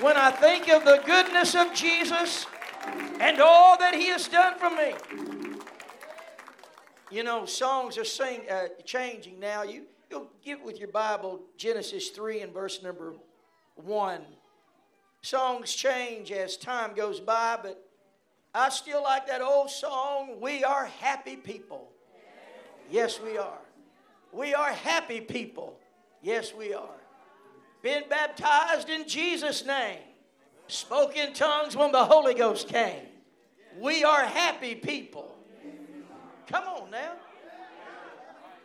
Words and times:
when 0.00 0.16
I 0.16 0.30
think 0.30 0.68
of 0.68 0.84
the 0.84 1.02
goodness 1.04 1.54
of 1.54 1.74
Jesus 1.74 2.46
and 3.20 3.40
all 3.40 3.78
that 3.78 3.94
He 3.94 4.08
has 4.08 4.28
done 4.28 4.54
for 4.58 4.70
me. 4.70 4.94
You 7.10 7.24
know, 7.24 7.46
songs 7.46 7.96
are 7.98 8.04
sing, 8.04 8.42
uh, 8.50 8.68
changing 8.84 9.40
now. 9.40 9.62
You, 9.62 9.84
you'll 10.10 10.30
get 10.44 10.62
with 10.62 10.78
your 10.78 10.88
Bible 10.88 11.40
Genesis 11.56 12.10
3 12.10 12.40
and 12.40 12.52
verse 12.52 12.82
number 12.82 13.14
1. 13.76 14.20
Songs 15.22 15.74
change 15.74 16.30
as 16.30 16.56
time 16.56 16.94
goes 16.94 17.18
by, 17.18 17.58
but 17.62 17.82
I 18.54 18.68
still 18.68 19.02
like 19.02 19.26
that 19.26 19.40
old 19.40 19.70
song, 19.70 20.40
We 20.40 20.64
Are 20.64 20.84
Happy 20.84 21.36
People. 21.36 21.88
Yes, 22.90 23.20
we 23.20 23.36
are. 23.36 23.58
We 24.32 24.54
are 24.54 24.72
happy 24.72 25.20
people. 25.20 25.78
Yes, 26.22 26.54
we 26.54 26.72
are. 26.74 26.97
Been 27.88 28.04
baptized 28.10 28.90
in 28.90 29.08
Jesus' 29.08 29.64
name. 29.64 30.00
Spoke 30.66 31.16
in 31.16 31.32
tongues 31.32 31.74
when 31.74 31.90
the 31.90 32.04
Holy 32.04 32.34
Ghost 32.34 32.68
came. 32.68 33.00
We 33.80 34.04
are 34.04 34.24
happy 34.24 34.74
people. 34.74 35.34
Come 36.48 36.64
on 36.64 36.90
now. 36.90 37.12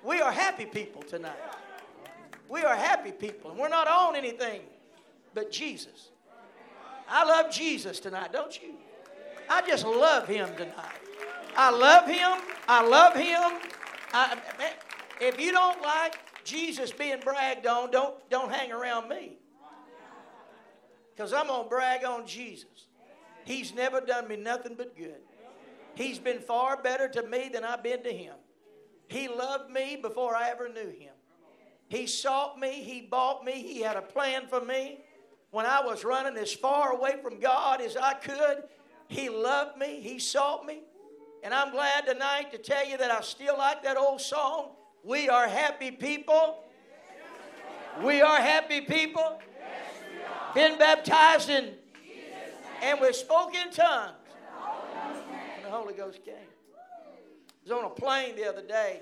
We 0.03 0.19
are 0.19 0.29
happy 0.29 0.65
people 0.65 1.03
tonight. 1.03 1.39
We 2.49 2.63
are 2.63 2.75
happy 2.75 3.13
people, 3.13 3.51
and 3.51 3.57
we're 3.57 3.69
not 3.69 3.87
on 3.87 4.17
anything 4.17 4.59
but 5.33 5.53
Jesus. 5.53 6.09
I 7.07 7.23
love 7.23 7.49
Jesus 7.49 8.01
tonight, 8.01 8.33
don't 8.33 8.61
you? 8.61 8.73
I 9.49 9.65
just 9.65 9.85
love 9.85 10.27
him 10.27 10.49
tonight. 10.57 10.99
I 11.55 11.69
love 11.69 12.09
him. 12.09 12.41
I 12.67 12.85
love 12.85 13.13
him. 13.15 13.61
I, 14.11 14.37
if 15.21 15.39
you 15.39 15.53
don't 15.53 15.81
like 15.81 16.19
Jesus 16.43 16.91
being 16.91 17.19
bragged 17.19 17.65
on, 17.65 17.91
don't, 17.91 18.15
don't 18.29 18.51
hang 18.51 18.71
around 18.71 19.09
me. 19.09 19.37
Because 21.15 21.33
I'm 21.33 21.47
going 21.47 21.63
to 21.63 21.69
brag 21.69 22.03
on 22.03 22.25
Jesus. 22.25 22.87
He's 23.45 23.73
never 23.73 24.01
done 24.01 24.27
me 24.27 24.35
nothing 24.35 24.75
but 24.75 24.97
good. 24.97 25.21
He's 25.95 26.17
been 26.17 26.39
far 26.39 26.81
better 26.81 27.07
to 27.09 27.23
me 27.23 27.49
than 27.53 27.63
I've 27.63 27.83
been 27.83 28.03
to 28.03 28.11
him. 28.11 28.35
He 29.07 29.27
loved 29.27 29.69
me 29.69 29.97
before 30.01 30.35
I 30.35 30.49
ever 30.49 30.69
knew 30.69 30.89
him. 30.89 31.13
He 31.87 32.07
sought 32.07 32.59
me, 32.59 32.83
he 32.83 33.01
bought 33.01 33.45
me, 33.45 33.51
he 33.51 33.81
had 33.81 33.95
a 33.95 34.01
plan 34.01 34.47
for 34.49 34.61
me. 34.61 35.01
When 35.51 35.67
I 35.67 35.81
was 35.81 36.03
running 36.03 36.35
as 36.37 36.51
far 36.51 36.93
away 36.93 37.17
from 37.21 37.39
God 37.39 37.79
as 37.79 37.95
I 37.95 38.15
could, 38.15 38.63
he 39.07 39.29
loved 39.29 39.77
me, 39.77 39.99
he 40.01 40.17
sought 40.17 40.65
me. 40.65 40.81
And 41.43 41.53
I'm 41.53 41.71
glad 41.71 42.07
tonight 42.07 42.51
to 42.53 42.57
tell 42.57 42.87
you 42.87 42.97
that 42.97 43.11
I 43.11 43.21
still 43.21 43.57
like 43.57 43.83
that 43.83 43.97
old 43.97 44.21
song. 44.21 44.71
We 45.03 45.27
are 45.29 45.47
happy 45.47 45.91
people. 45.91 46.63
We 48.01 48.21
are 48.21 48.37
happy 48.37 48.81
people. 48.81 49.39
Been 50.55 50.77
baptized 50.77 51.49
in 51.49 51.73
and 52.81 52.99
we 52.99 53.11
spoke 53.13 53.55
in 53.55 53.71
tongues. 53.71 54.13
And 55.55 55.65
the 55.65 55.69
Holy 55.69 55.93
Ghost 55.93 56.23
came. 56.23 56.35
I 56.35 57.69
was 57.69 57.71
on 57.71 57.85
a 57.85 57.89
plane 57.89 58.35
the 58.35 58.47
other 58.47 58.61
day. 58.61 59.01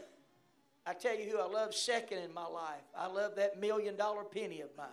I 0.85 0.93
tell 0.93 1.16
you 1.16 1.30
who 1.30 1.39
I 1.39 1.45
love 1.45 1.73
second 1.75 2.19
in 2.19 2.33
my 2.33 2.45
life. 2.45 2.81
I 2.95 3.08
love 3.08 3.36
that 3.36 3.59
million 3.59 3.95
dollar 3.95 4.23
penny 4.23 4.61
of 4.61 4.69
mine. 4.77 4.88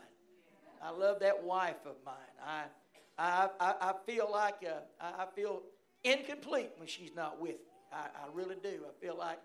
I 0.82 0.90
love 0.90 1.20
that 1.20 1.42
wife 1.42 1.86
of 1.86 1.96
mine. 2.04 2.14
I, 2.46 2.64
I, 3.18 3.48
I, 3.58 3.74
I 3.80 3.92
feel 4.06 4.28
like 4.30 4.64
uh, 4.66 4.80
I 5.00 5.26
feel 5.34 5.62
incomplete 6.04 6.70
when 6.76 6.88
she's 6.88 7.14
not 7.14 7.40
with 7.40 7.56
me. 7.56 7.72
I, 7.92 7.96
I 7.96 8.28
really 8.32 8.56
do. 8.62 8.80
I 8.86 9.04
feel 9.04 9.16
like 9.16 9.38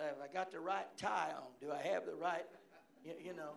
uh, 0.00 0.02
I 0.22 0.32
got 0.32 0.50
the 0.50 0.60
right 0.60 0.86
tie 0.96 1.32
on. 1.36 1.48
Do 1.60 1.72
I 1.72 1.82
have 1.88 2.06
the 2.06 2.14
right, 2.14 2.44
you, 3.04 3.12
you 3.24 3.34
know? 3.34 3.52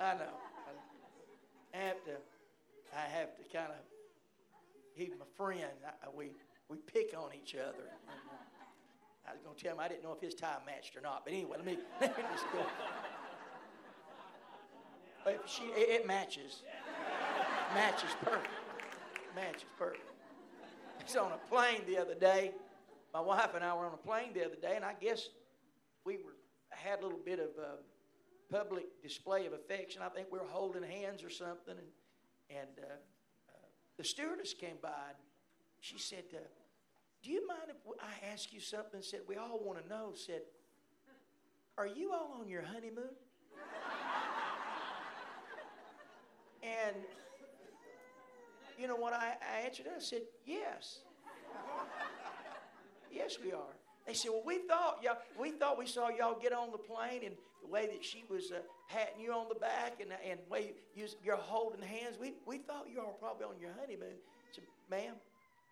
I 0.00 0.14
know. 0.14 0.30
I 1.74 1.78
have 1.78 2.04
to. 2.04 2.12
I 2.96 3.00
have 3.18 3.36
to 3.36 3.42
kind 3.52 3.72
of. 3.72 3.78
He's 4.94 5.10
my 5.18 5.26
friend. 5.36 5.64
I, 5.84 6.08
we 6.16 6.30
we 6.68 6.76
pick 6.78 7.14
on 7.16 7.30
each 7.34 7.56
other. 7.56 7.90
I 9.26 9.32
was 9.32 9.56
to 9.56 9.62
tell 9.62 9.74
him 9.74 9.80
I 9.80 9.88
didn't 9.88 10.04
know 10.04 10.12
if 10.12 10.22
his 10.22 10.34
tie 10.34 10.56
matched 10.64 10.96
or 10.96 11.00
not. 11.00 11.24
But 11.24 11.34
anyway, 11.34 11.56
let 11.56 11.66
me, 11.66 11.78
let 12.00 12.16
me 12.16 12.24
just 12.32 12.44
go. 12.52 12.64
But 15.28 15.42
she, 15.46 15.64
it, 15.64 16.06
matches. 16.06 16.62
matches 17.74 18.08
perfect. 18.22 18.48
Matches 19.36 19.64
perfect. 19.78 20.00
I 20.98 21.04
was 21.04 21.16
on 21.16 21.32
a 21.32 21.48
plane 21.50 21.82
the 21.86 21.98
other 21.98 22.14
day. 22.14 22.52
My 23.12 23.20
wife 23.20 23.50
and 23.54 23.62
I 23.62 23.74
were 23.74 23.84
on 23.84 23.92
a 23.92 23.98
plane 23.98 24.32
the 24.32 24.46
other 24.46 24.56
day, 24.56 24.72
and 24.74 24.86
I 24.86 24.94
guess 24.98 25.28
we 26.06 26.16
were 26.16 26.32
had 26.70 27.00
a 27.00 27.02
little 27.02 27.20
bit 27.22 27.40
of 27.40 27.50
a 27.62 28.54
public 28.54 28.86
display 29.02 29.44
of 29.44 29.52
affection. 29.52 30.00
I 30.02 30.08
think 30.08 30.28
we 30.32 30.38
were 30.38 30.46
holding 30.48 30.82
hands 30.82 31.22
or 31.22 31.28
something, 31.28 31.74
and 31.76 32.58
and 32.58 32.70
uh, 32.82 32.86
uh, 32.86 33.66
the 33.98 34.04
stewardess 34.04 34.54
came 34.54 34.78
by. 34.82 35.08
and 35.08 35.18
She 35.80 35.98
said, 35.98 36.24
uh, 36.32 36.38
do 37.22 37.30
you 37.30 37.46
mind 37.46 37.68
if 37.68 37.76
I 38.00 38.32
ask 38.32 38.50
you 38.50 38.60
something? 38.60 39.02
Said, 39.02 39.20
we 39.28 39.36
all 39.36 39.60
want 39.62 39.82
to 39.82 39.88
know. 39.90 40.12
Said, 40.14 40.40
are 41.76 41.86
you 41.86 42.12
all 42.14 42.38
on 42.40 42.48
your 42.48 42.62
honeymoon? 42.62 43.12
And 46.86 46.96
you 48.78 48.86
know 48.86 48.96
what 48.96 49.12
I, 49.12 49.34
I 49.42 49.66
answered? 49.66 49.86
I 49.94 50.00
said, 50.00 50.22
yes. 50.46 51.00
yes, 53.12 53.38
we 53.42 53.52
are. 53.52 53.74
They 54.06 54.14
said, 54.14 54.30
well, 54.32 54.42
we 54.46 54.58
thought 54.58 55.00
y'all, 55.02 55.18
we 55.38 55.50
thought 55.50 55.78
we 55.78 55.86
saw 55.86 56.08
y'all 56.08 56.38
get 56.40 56.52
on 56.52 56.70
the 56.70 56.78
plane 56.78 57.22
and 57.24 57.34
the 57.62 57.68
way 57.68 57.86
that 57.86 58.04
she 58.04 58.24
was 58.30 58.52
uh, 58.52 58.60
patting 58.88 59.20
you 59.20 59.32
on 59.32 59.48
the 59.48 59.58
back 59.58 60.00
and, 60.00 60.10
and 60.28 60.40
the 60.46 60.50
way 60.50 60.72
you, 60.94 61.06
you're 61.24 61.36
holding 61.36 61.82
hands. 61.82 62.16
We, 62.20 62.34
we 62.46 62.58
thought 62.58 62.86
you 62.92 63.00
all 63.00 63.08
were 63.08 63.12
probably 63.12 63.46
on 63.46 63.60
your 63.60 63.72
honeymoon. 63.80 64.14
I 64.14 64.54
said, 64.54 64.64
ma'am, 64.90 65.14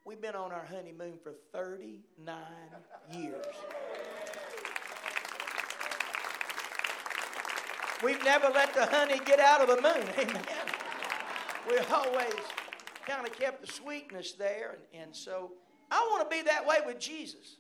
We've 0.07 0.21
been 0.21 0.37
on 0.37 0.53
our 0.53 0.65
honeymoon 0.65 1.15
for 1.21 1.33
39 1.53 2.37
years. 3.13 3.45
We've 8.05 8.23
never 8.23 8.49
let 8.51 8.73
the 8.73 8.87
honey 8.87 9.21
get 9.25 9.41
out 9.41 9.63
of 9.63 9.67
the 9.67 9.83
moon. 9.83 10.07
Amen. 10.19 10.76
We 11.69 11.79
always 11.79 12.35
kind 13.07 13.27
of 13.27 13.33
kept 13.39 13.65
the 13.65 13.73
sweetness 13.73 14.33
there. 14.33 14.77
And, 14.93 15.03
and 15.03 15.17
so 15.17 15.53
I 15.91 16.07
want 16.11 16.29
to 16.29 16.37
be 16.37 16.43
that 16.43 16.67
way 16.67 16.77
with 16.85 16.99
Jesus. 16.99 17.57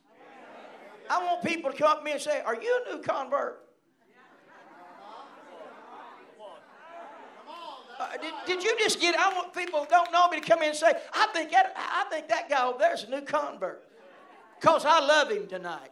I 1.08 1.22
want 1.24 1.44
people 1.44 1.70
to 1.70 1.76
come 1.76 1.88
up 1.88 1.98
to 1.98 2.04
me 2.04 2.12
and 2.12 2.20
say, 2.20 2.40
Are 2.40 2.60
you 2.60 2.82
a 2.86 2.94
new 2.94 3.02
convert? 3.02 3.62
Uh, 7.98 8.08
did, 8.20 8.34
did 8.46 8.62
you 8.62 8.76
just 8.78 9.00
get? 9.00 9.14
I 9.18 9.32
want 9.32 9.54
people 9.54 9.80
who 9.80 9.86
don't 9.86 10.12
know 10.12 10.28
me 10.28 10.38
to 10.38 10.46
come 10.46 10.62
in 10.62 10.68
and 10.68 10.76
say, 10.76 10.92
I 11.14 11.28
think 11.32 11.50
that, 11.52 11.72
I 11.76 12.04
think 12.10 12.28
that 12.28 12.50
guy 12.50 12.66
over 12.66 12.78
there 12.78 12.92
is 12.92 13.04
a 13.04 13.10
new 13.10 13.22
convert. 13.22 13.88
Because 14.60 14.84
I 14.84 15.00
love 15.00 15.30
him 15.30 15.46
tonight. 15.46 15.90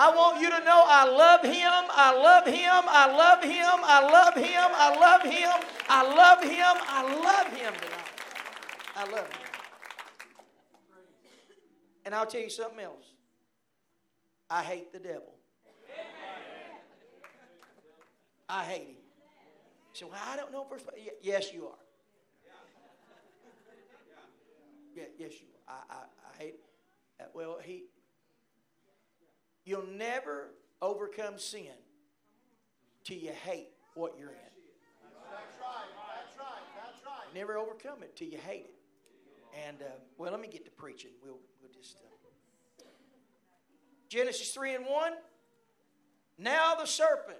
I 0.00 0.14
want 0.14 0.40
you 0.40 0.48
to 0.48 0.60
know 0.60 0.84
I 0.86 1.10
love 1.10 1.42
him. 1.42 1.84
I 1.90 2.14
love 2.14 2.46
him. 2.46 2.84
I 2.86 3.10
love 3.10 3.42
him. 3.42 3.82
I 3.82 4.00
love 4.00 4.32
him. 4.32 4.70
I 4.72 4.94
love 4.94 5.22
him. 5.22 5.50
I 5.88 6.02
love 6.14 6.42
him. 6.44 6.76
I 6.86 7.02
love 7.02 7.46
him 7.48 7.72
tonight. 7.74 8.08
I 8.94 9.04
love 9.10 9.26
him. 9.26 9.48
And 12.04 12.14
I'll 12.14 12.26
tell 12.26 12.40
you 12.40 12.48
something 12.48 12.78
else. 12.78 13.06
I 14.48 14.62
hate 14.62 14.92
the 14.92 15.00
devil. 15.00 15.34
I 18.48 18.64
hate 18.64 18.86
him 18.86 18.96
So 19.94 20.06
well, 20.06 20.20
I 20.32 20.36
don't 20.36 20.52
know 20.52 20.64
first. 20.70 20.86
Yes, 21.20 21.52
you 21.52 21.66
are. 21.66 21.84
Yeah, 24.94 25.04
yes, 25.18 25.32
you 25.40 25.48
are. 25.66 25.74
I, 25.74 25.94
I, 25.94 25.98
I 26.32 26.42
hate. 26.42 26.54
Uh, 27.20 27.24
well, 27.34 27.58
he. 27.62 27.82
You'll 29.68 29.84
never 29.86 30.48
overcome 30.80 31.38
sin 31.38 31.76
till 33.04 33.18
you 33.18 33.32
hate 33.44 33.68
what 33.94 34.14
you're 34.18 34.30
in. 34.30 34.34
That's 35.30 35.58
right. 35.60 35.84
That's 36.24 36.38
right. 36.38 36.46
That's 36.74 37.04
right. 37.04 37.34
Never 37.34 37.58
overcome 37.58 38.02
it 38.02 38.16
till 38.16 38.28
you 38.28 38.38
hate 38.38 38.64
it. 38.64 38.74
And 39.66 39.82
uh, 39.82 39.90
well, 40.16 40.30
let 40.30 40.40
me 40.40 40.48
get 40.48 40.64
to 40.64 40.70
preaching. 40.70 41.10
We'll 41.22 41.36
we'll 41.60 41.70
just. 41.70 41.98
Uh, 41.98 42.84
Genesis 44.08 44.52
three 44.52 44.74
and 44.74 44.86
one. 44.86 45.12
Now 46.38 46.74
the 46.74 46.86
serpent 46.86 47.36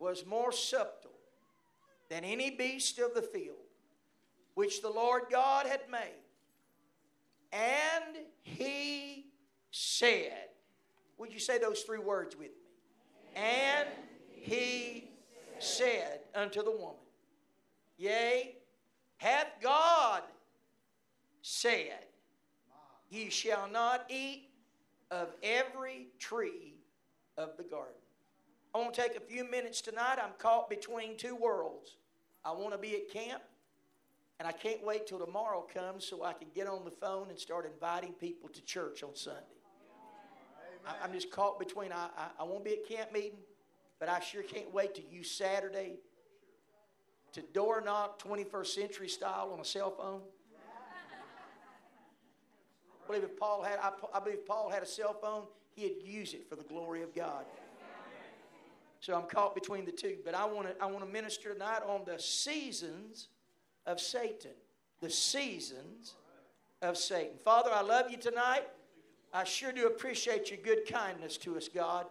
was 0.00 0.26
more 0.26 0.50
subtle 0.50 1.12
than 2.08 2.24
any 2.24 2.50
beast 2.50 2.98
of 2.98 3.14
the 3.14 3.22
field 3.22 3.54
which 4.54 4.82
the 4.82 4.90
Lord 4.90 5.22
God 5.30 5.66
had 5.66 5.82
made. 5.88 6.24
And 7.52 8.16
he 8.42 9.26
said, 9.70 10.49
Would 11.20 11.34
you 11.34 11.38
say 11.38 11.58
those 11.58 11.82
three 11.82 11.98
words 11.98 12.34
with 12.34 12.48
me? 12.48 13.36
And 13.36 13.86
he 14.30 15.10
said 15.58 16.20
unto 16.34 16.62
the 16.64 16.70
woman, 16.70 16.96
Yea, 17.98 18.56
hath 19.18 19.48
God 19.62 20.22
said, 21.42 22.06
Ye 23.10 23.28
shall 23.28 23.68
not 23.70 24.06
eat 24.08 24.48
of 25.10 25.28
every 25.42 26.06
tree 26.18 26.76
of 27.36 27.50
the 27.58 27.64
garden. 27.64 27.92
I 28.74 28.78
want 28.78 28.94
to 28.94 29.02
take 29.02 29.14
a 29.14 29.20
few 29.20 29.44
minutes 29.44 29.82
tonight. 29.82 30.16
I'm 30.22 30.32
caught 30.38 30.70
between 30.70 31.18
two 31.18 31.36
worlds. 31.36 31.98
I 32.46 32.52
want 32.52 32.72
to 32.72 32.78
be 32.78 32.94
at 32.94 33.10
camp, 33.10 33.42
and 34.38 34.48
I 34.48 34.52
can't 34.52 34.82
wait 34.82 35.06
till 35.06 35.18
tomorrow 35.18 35.66
comes 35.74 36.06
so 36.06 36.24
I 36.24 36.32
can 36.32 36.48
get 36.54 36.66
on 36.66 36.86
the 36.86 36.90
phone 36.90 37.28
and 37.28 37.38
start 37.38 37.66
inviting 37.66 38.14
people 38.14 38.48
to 38.48 38.62
church 38.62 39.02
on 39.02 39.14
Sunday. 39.14 39.59
I, 40.86 41.04
am 41.04 41.12
just 41.12 41.30
caught 41.30 41.58
between, 41.58 41.92
I, 41.92 42.08
I, 42.16 42.26
I 42.40 42.42
won't 42.44 42.64
be 42.64 42.72
at 42.72 42.88
camp 42.88 43.12
meeting, 43.12 43.38
but 43.98 44.08
I 44.08 44.20
sure 44.20 44.42
can't 44.42 44.72
wait 44.72 44.94
to 44.96 45.02
use 45.10 45.30
Saturday 45.30 45.96
to 47.32 47.42
door 47.42 47.80
knock 47.80 48.22
21st 48.22 48.66
century 48.66 49.08
style 49.08 49.50
on 49.52 49.60
a 49.60 49.64
cell 49.64 49.90
phone. 49.90 50.20
I 53.02 53.06
believe 53.06 53.24
if 53.24 53.36
Paul 53.36 53.62
had, 53.62 53.78
I, 53.80 53.90
I 54.14 54.20
believe 54.20 54.46
Paul 54.46 54.70
had 54.70 54.82
a 54.82 54.86
cell 54.86 55.14
phone, 55.20 55.44
he'd 55.74 56.02
use 56.04 56.34
it 56.34 56.48
for 56.48 56.56
the 56.56 56.62
glory 56.62 57.02
of 57.02 57.14
God. 57.14 57.44
So 59.00 59.14
I'm 59.14 59.26
caught 59.26 59.54
between 59.54 59.86
the 59.86 59.92
two. 59.92 60.18
But 60.24 60.34
I 60.34 60.44
want 60.44 60.68
to 60.68 60.82
I 60.82 60.86
want 60.86 61.04
to 61.04 61.10
minister 61.10 61.52
tonight 61.52 61.80
on 61.86 62.02
the 62.04 62.18
seasons 62.18 63.28
of 63.86 63.98
Satan. 63.98 64.52
The 65.00 65.10
seasons 65.10 66.14
of 66.82 66.98
Satan. 66.98 67.38
Father, 67.42 67.70
I 67.72 67.80
love 67.80 68.10
you 68.10 68.18
tonight. 68.18 68.64
I 69.32 69.44
sure 69.44 69.72
do 69.72 69.86
appreciate 69.86 70.50
your 70.50 70.58
good 70.62 70.86
kindness 70.86 71.36
to 71.38 71.56
us, 71.56 71.68
God. 71.68 72.06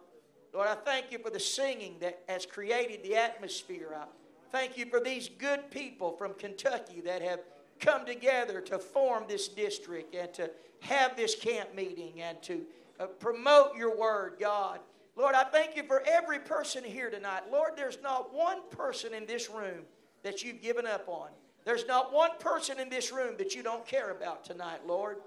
Lord, 0.54 0.68
I 0.68 0.74
thank 0.74 1.12
you 1.12 1.18
for 1.18 1.30
the 1.30 1.40
singing 1.40 1.96
that 2.00 2.22
has 2.28 2.46
created 2.46 3.02
the 3.02 3.16
atmosphere. 3.16 3.94
I 3.94 4.04
thank 4.50 4.76
you 4.76 4.86
for 4.86 5.00
these 5.00 5.28
good 5.28 5.70
people 5.70 6.12
from 6.16 6.34
Kentucky 6.34 7.00
that 7.02 7.22
have 7.22 7.40
come 7.78 8.04
together 8.04 8.60
to 8.62 8.78
form 8.78 9.24
this 9.28 9.48
district 9.48 10.14
and 10.14 10.32
to 10.34 10.50
have 10.80 11.16
this 11.16 11.34
camp 11.34 11.74
meeting 11.74 12.20
and 12.20 12.40
to 12.42 12.62
uh, 12.98 13.06
promote 13.06 13.76
your 13.76 13.96
word, 13.96 14.36
God. 14.40 14.80
Lord, 15.16 15.34
I 15.34 15.44
thank 15.44 15.76
you 15.76 15.82
for 15.82 16.02
every 16.06 16.38
person 16.38 16.82
here 16.82 17.10
tonight. 17.10 17.42
Lord, 17.50 17.72
there's 17.76 17.98
not 18.02 18.34
one 18.34 18.58
person 18.70 19.12
in 19.14 19.26
this 19.26 19.50
room 19.50 19.82
that 20.22 20.42
you've 20.42 20.62
given 20.62 20.86
up 20.86 21.08
on. 21.08 21.28
There's 21.64 21.86
not 21.86 22.12
one 22.12 22.30
person 22.38 22.80
in 22.80 22.88
this 22.88 23.12
room 23.12 23.34
that 23.38 23.54
you 23.54 23.62
don't 23.62 23.86
care 23.86 24.10
about 24.10 24.44
tonight, 24.44 24.80
Lord. 24.86 25.18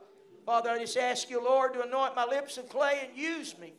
Father, 0.45 0.71
I 0.71 0.79
just 0.79 0.97
ask 0.97 1.29
you, 1.29 1.41
Lord, 1.43 1.73
to 1.73 1.83
anoint 1.83 2.15
my 2.15 2.25
lips 2.25 2.57
of 2.57 2.67
clay 2.67 3.07
and 3.07 3.17
use 3.17 3.57
me 3.57 3.73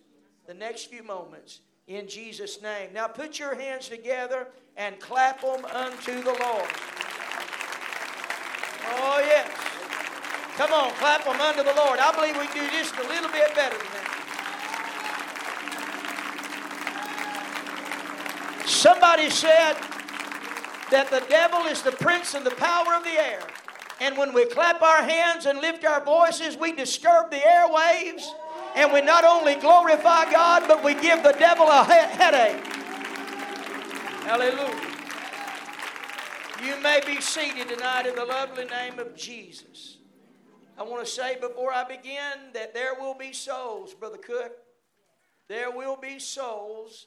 the 0.46 0.54
next 0.54 0.86
few 0.86 1.02
moments 1.02 1.60
in 1.86 2.08
Jesus' 2.08 2.62
name. 2.62 2.90
Now 2.94 3.06
put 3.06 3.38
your 3.38 3.54
hands 3.54 3.88
together 3.88 4.48
and 4.76 4.98
clap 4.98 5.42
them 5.42 5.64
unto 5.66 6.22
the 6.22 6.32
Lord. 6.32 6.68
Oh, 8.86 9.22
yes. 9.24 9.50
Come 10.56 10.72
on, 10.72 10.90
clap 10.92 11.24
them 11.24 11.40
unto 11.40 11.62
the 11.62 11.74
Lord. 11.74 11.98
I 11.98 12.14
believe 12.14 12.38
we 12.38 12.46
can 12.46 12.64
do 12.64 12.78
just 12.78 12.96
a 12.96 13.08
little 13.08 13.30
bit 13.30 13.54
better 13.54 13.76
than 13.76 13.86
that. 13.86 14.10
Somebody 18.66 19.30
said 19.30 19.74
that 20.90 21.08
the 21.10 21.24
devil 21.28 21.66
is 21.66 21.82
the 21.82 21.92
prince 21.92 22.34
and 22.34 22.44
the 22.46 22.52
power 22.52 22.94
of 22.94 23.04
the 23.04 23.10
air. 23.10 23.40
And 24.00 24.18
when 24.18 24.32
we 24.32 24.46
clap 24.46 24.82
our 24.82 25.02
hands 25.02 25.46
and 25.46 25.60
lift 25.60 25.84
our 25.84 26.04
voices, 26.04 26.56
we 26.56 26.72
disturb 26.72 27.30
the 27.30 27.36
airwaves. 27.36 28.24
And 28.74 28.92
we 28.92 29.00
not 29.00 29.24
only 29.24 29.54
glorify 29.54 30.30
God, 30.30 30.64
but 30.66 30.82
we 30.82 30.94
give 30.94 31.22
the 31.22 31.32
devil 31.32 31.66
a 31.66 31.84
he- 31.84 32.16
headache. 32.16 32.64
Hallelujah. 34.24 34.80
You 36.64 36.80
may 36.82 37.00
be 37.06 37.20
seated 37.20 37.68
tonight 37.68 38.06
in 38.06 38.16
the 38.16 38.24
lovely 38.24 38.64
name 38.64 38.98
of 38.98 39.14
Jesus. 39.14 39.98
I 40.76 40.82
want 40.82 41.04
to 41.04 41.10
say 41.10 41.38
before 41.40 41.72
I 41.72 41.84
begin 41.84 42.52
that 42.52 42.74
there 42.74 42.94
will 42.98 43.14
be 43.14 43.32
souls, 43.32 43.94
Brother 43.94 44.16
Cook. 44.16 44.52
There 45.46 45.70
will 45.70 45.96
be 45.96 46.18
souls 46.18 47.06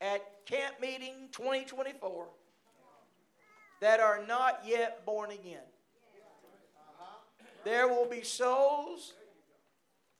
at 0.00 0.20
Camp 0.46 0.74
Meeting 0.80 1.28
2024 1.32 2.26
that 3.80 4.00
are 4.00 4.26
not 4.26 4.62
yet 4.66 5.06
born 5.06 5.30
again. 5.30 5.62
There 7.64 7.88
will 7.88 8.06
be 8.06 8.22
souls 8.22 9.14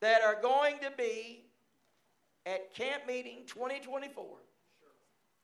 that 0.00 0.22
are 0.22 0.40
going 0.40 0.76
to 0.80 0.92
be 0.96 1.44
at 2.46 2.74
Camp 2.74 3.06
Meeting 3.06 3.38
2024 3.46 4.24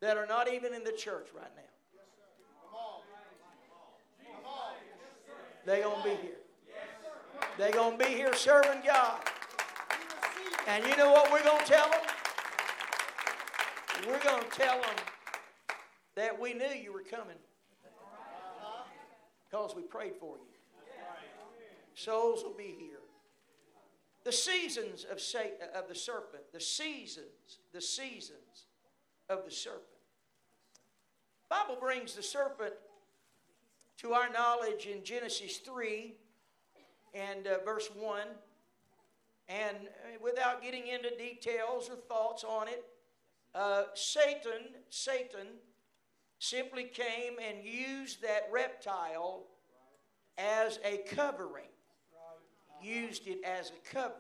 that 0.01 0.17
are 0.17 0.27
not 0.27 0.53
even 0.53 0.75
in 0.75 0.85
the 0.85 0.93
church 0.93 1.29
right 1.35 1.51
now. 1.57 1.63
They're 5.67 5.83
going 5.83 6.03
to 6.03 6.09
be 6.09 6.17
here. 6.23 6.39
They're 7.59 7.73
going 7.73 7.99
to 7.99 8.05
be 8.05 8.11
here 8.11 8.35
serving 8.35 8.83
God. 8.87 9.21
And 10.67 10.85
you 10.87 10.97
know 10.97 11.11
what 11.11 11.31
we're 11.31 11.43
going 11.43 11.61
to 11.61 11.71
tell 11.71 11.91
them? 11.91 12.01
We're 14.07 14.23
going 14.23 14.43
to 14.43 14.51
tell 14.51 14.81
them 14.81 14.95
that 16.15 16.41
we 16.41 16.55
knew 16.55 16.67
you 16.67 16.93
were 16.93 17.03
coming 17.03 17.37
because 19.51 19.75
we 19.75 19.83
prayed 19.83 20.15
for 20.19 20.37
you. 20.37 20.48
Souls 21.99 22.45
will 22.45 22.55
be 22.55 22.77
here. 22.79 23.01
The 24.25 24.31
seasons 24.31 25.05
of, 25.11 25.21
Satan, 25.21 25.67
of 25.75 25.89
the 25.89 25.97
serpent, 25.97 26.45
the 26.53 26.61
seasons, 26.61 27.59
the 27.73 27.81
seasons 27.81 28.67
of 29.29 29.45
the 29.45 29.51
serpent. 29.51 29.83
Bible 31.49 31.77
brings 31.81 32.15
the 32.15 32.23
serpent 32.23 32.75
to 33.97 34.13
our 34.13 34.31
knowledge 34.31 34.87
in 34.87 35.03
Genesis 35.03 35.57
3 35.57 36.15
and 37.15 37.49
uh, 37.49 37.65
verse 37.65 37.89
1. 37.99 38.21
And 39.49 39.77
uh, 39.77 40.19
without 40.23 40.63
getting 40.63 40.87
into 40.87 41.11
details 41.17 41.91
or 41.91 41.97
thoughts 41.97 42.45
on 42.45 42.69
it, 42.69 42.85
uh, 43.57 43.85
Satan, 43.95 44.69
Satan 44.89 45.49
simply 46.39 46.85
came 46.85 47.39
and 47.45 47.65
used 47.65 48.23
that 48.23 48.49
reptile 48.53 49.47
as 50.37 50.79
a 50.85 50.99
covering. 51.13 51.68
Used 52.83 53.27
it 53.27 53.39
as 53.45 53.71
a 53.71 53.95
covering. 53.95 54.15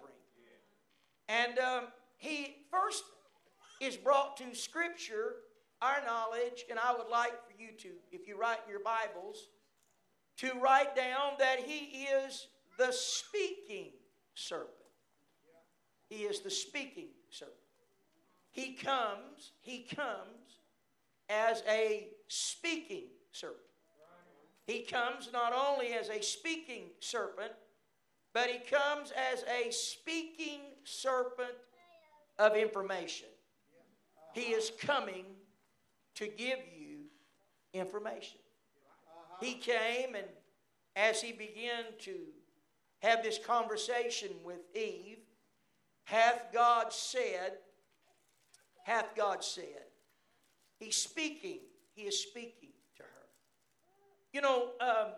And 1.28 1.58
um, 1.58 1.84
he 2.16 2.56
first 2.70 3.04
is 3.80 3.96
brought 3.96 4.36
to 4.38 4.54
Scripture, 4.54 5.36
our 5.80 5.98
knowledge, 6.06 6.64
and 6.70 6.78
I 6.78 6.92
would 6.92 7.08
like 7.10 7.32
for 7.46 7.60
you 7.60 7.70
to, 7.78 7.88
if 8.10 8.26
you 8.26 8.38
write 8.38 8.58
in 8.64 8.70
your 8.70 8.82
Bibles, 8.82 9.48
to 10.38 10.52
write 10.60 10.96
down 10.96 11.32
that 11.38 11.60
he 11.60 12.04
is 12.04 12.48
the 12.78 12.92
speaking 12.92 13.90
serpent. 14.34 14.72
He 16.08 16.22
is 16.22 16.40
the 16.40 16.50
speaking 16.50 17.08
serpent. 17.30 17.56
He 18.50 18.72
comes, 18.72 19.52
he 19.60 19.82
comes 19.82 20.58
as 21.28 21.62
a 21.68 22.08
speaking 22.28 23.04
serpent. 23.30 23.60
He 24.66 24.82
comes 24.82 25.30
not 25.32 25.52
only 25.52 25.92
as 25.92 26.08
a 26.08 26.22
speaking 26.22 26.90
serpent, 27.00 27.52
but 28.38 28.50
he 28.50 28.58
comes 28.58 29.12
as 29.32 29.42
a 29.42 29.68
speaking 29.72 30.60
serpent 30.84 31.56
of 32.38 32.54
information. 32.54 33.26
He 34.32 34.52
is 34.52 34.70
coming 34.78 35.24
to 36.14 36.28
give 36.28 36.60
you 36.78 37.06
information. 37.74 38.38
He 39.40 39.54
came 39.54 40.14
and 40.14 40.28
as 40.94 41.20
he 41.20 41.32
began 41.32 41.82
to 42.02 42.14
have 43.00 43.24
this 43.24 43.40
conversation 43.44 44.30
with 44.44 44.60
Eve, 44.72 45.18
hath 46.04 46.52
God 46.52 46.92
said, 46.92 47.54
hath 48.84 49.16
God 49.16 49.42
said. 49.42 49.82
He's 50.78 50.94
speaking. 50.94 51.58
He 51.96 52.02
is 52.02 52.22
speaking 52.22 52.70
to 52.98 53.02
her. 53.02 53.26
You 54.32 54.42
know, 54.42 54.68
um, 54.80 55.08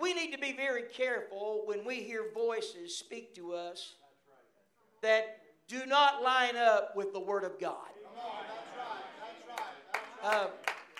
we 0.00 0.14
need 0.14 0.32
to 0.32 0.38
be 0.38 0.52
very 0.52 0.82
careful 0.82 1.62
when 1.66 1.84
we 1.84 1.96
hear 1.96 2.26
voices 2.34 2.96
speak 2.96 3.34
to 3.34 3.52
us 3.52 3.94
that 5.02 5.38
do 5.68 5.86
not 5.86 6.22
line 6.22 6.56
up 6.56 6.96
with 6.96 7.12
the 7.12 7.20
Word 7.20 7.44
of 7.44 7.58
God. 7.58 7.76
Uh, 10.22 10.46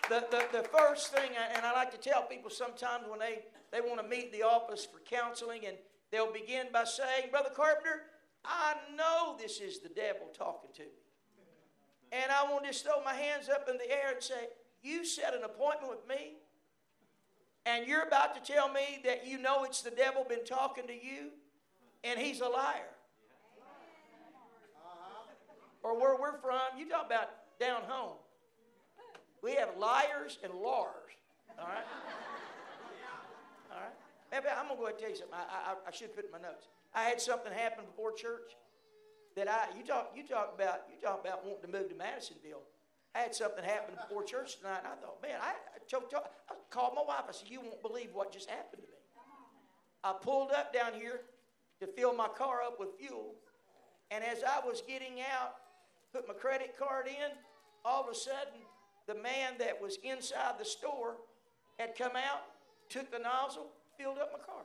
the, 0.09 0.27
the, 0.31 0.63
the 0.63 0.69
first 0.69 1.15
thing, 1.15 1.31
and 1.55 1.65
I 1.65 1.73
like 1.73 1.93
to 1.93 2.11
tell 2.11 2.23
people 2.23 2.51
sometimes 2.51 3.05
when 3.09 3.21
they, 3.21 3.45
they 3.71 3.81
want 3.81 4.03
to 4.03 4.09
meet 4.09 4.33
the 4.33 4.43
office 4.43 4.85
for 4.85 4.99
counseling, 5.09 5.67
and 5.67 5.77
they'll 6.11 6.33
begin 6.33 6.67
by 6.73 6.85
saying, 6.85 7.31
Brother 7.31 7.51
Carpenter, 7.55 8.03
I 8.45 8.75
know 8.97 9.37
this 9.41 9.61
is 9.61 9.79
the 9.79 9.89
devil 9.89 10.27
talking 10.37 10.71
to 10.75 10.83
me. 10.83 10.89
And 12.11 12.31
I 12.31 12.51
want 12.51 12.65
to 12.65 12.71
just 12.71 12.85
throw 12.85 13.03
my 13.05 13.15
hands 13.15 13.49
up 13.49 13.69
in 13.71 13.79
the 13.79 13.91
air 13.91 14.13
and 14.13 14.23
say, 14.23 14.49
You 14.83 15.05
set 15.05 15.35
an 15.35 15.45
appointment 15.45 15.91
with 15.91 16.07
me, 16.09 16.35
and 17.67 17.87
you're 17.87 18.03
about 18.03 18.35
to 18.35 18.53
tell 18.53 18.69
me 18.69 19.01
that 19.05 19.27
you 19.27 19.39
know 19.39 19.65
it's 19.65 19.83
the 19.83 19.91
devil 19.91 20.25
been 20.29 20.45
talking 20.45 20.87
to 20.87 20.95
you, 20.95 21.31
and 22.05 22.19
he's 22.19 22.41
a 22.41 22.49
liar. 22.49 22.91
Uh-huh. 24.77 25.33
Or 25.83 25.99
where 25.99 26.17
we're 26.17 26.39
from, 26.39 26.61
you 26.79 26.89
talk 26.89 27.07
about 27.07 27.31
down 27.61 27.83
home. 27.87 28.17
We 29.43 29.55
have 29.55 29.77
liars 29.77 30.39
and 30.45 30.53
lars. 30.55 31.13
All 31.59 31.67
right? 31.67 31.85
All 33.73 33.79
right? 33.81 33.93
Maybe 34.31 34.47
I'm 34.49 34.67
going 34.67 34.77
to 34.77 34.81
go 34.81 34.85
ahead 34.85 34.95
and 34.95 35.01
tell 35.01 35.11
you 35.11 35.17
something. 35.17 35.35
I, 35.35 35.73
I, 35.73 35.75
I 35.89 35.91
should 35.91 36.15
put 36.15 36.25
in 36.25 36.31
my 36.31 36.39
notes. 36.39 36.69
I 36.95 37.05
had 37.05 37.21
something 37.21 37.53
happen 37.53 37.85
before 37.85 38.13
church, 38.13 38.57
that 39.37 39.49
I 39.49 39.77
you 39.77 39.85
talk 39.85 40.13
you 40.15 40.23
talk 40.25 40.53
about 40.55 40.83
you 40.91 41.01
talk 41.01 41.25
about 41.25 41.45
wanting 41.45 41.63
to 41.63 41.79
move 41.79 41.89
to 41.89 41.95
Madisonville. 41.95 42.63
I 43.15 43.21
had 43.21 43.35
something 43.35 43.65
happen 43.65 43.95
before 43.95 44.25
church 44.25 44.59
tonight, 44.59 44.81
and 44.85 44.89
I 44.89 44.97
thought, 44.97 45.21
man, 45.23 45.39
I, 45.41 45.53
I, 45.53 46.07
I 46.51 46.55
called 46.71 46.95
my 46.95 47.03
wife. 47.07 47.25
I 47.29 47.33
said, 47.33 47.49
you 47.51 47.61
won't 47.61 47.83
believe 47.83 48.09
what 48.13 48.33
just 48.33 48.49
happened 48.49 48.83
to 48.83 48.89
me. 48.89 48.95
I 50.03 50.15
pulled 50.21 50.51
up 50.51 50.73
down 50.73 50.95
here 50.95 51.21
to 51.81 51.87
fill 51.87 52.15
my 52.15 52.29
car 52.29 52.63
up 52.63 52.81
with 52.81 52.89
fuel, 52.99 53.35
and 54.11 54.25
as 54.25 54.43
I 54.43 54.67
was 54.67 54.83
getting 54.87 55.21
out, 55.21 55.55
put 56.13 56.27
my 56.27 56.35
credit 56.35 56.75
card 56.79 57.07
in, 57.07 57.37
all 57.85 58.03
of 58.03 58.09
a 58.09 58.15
sudden, 58.15 58.61
the 59.07 59.15
man 59.15 59.55
that 59.59 59.81
was 59.81 59.99
inside 60.05 60.55
the 60.59 60.65
store 60.65 61.17
had 61.79 61.97
come 61.97 62.13
out, 62.17 62.43
took 62.89 63.11
the 63.11 63.19
nozzle, 63.19 63.69
filled 63.99 64.19
up 64.19 64.31
my 64.33 64.39
car. 64.39 64.63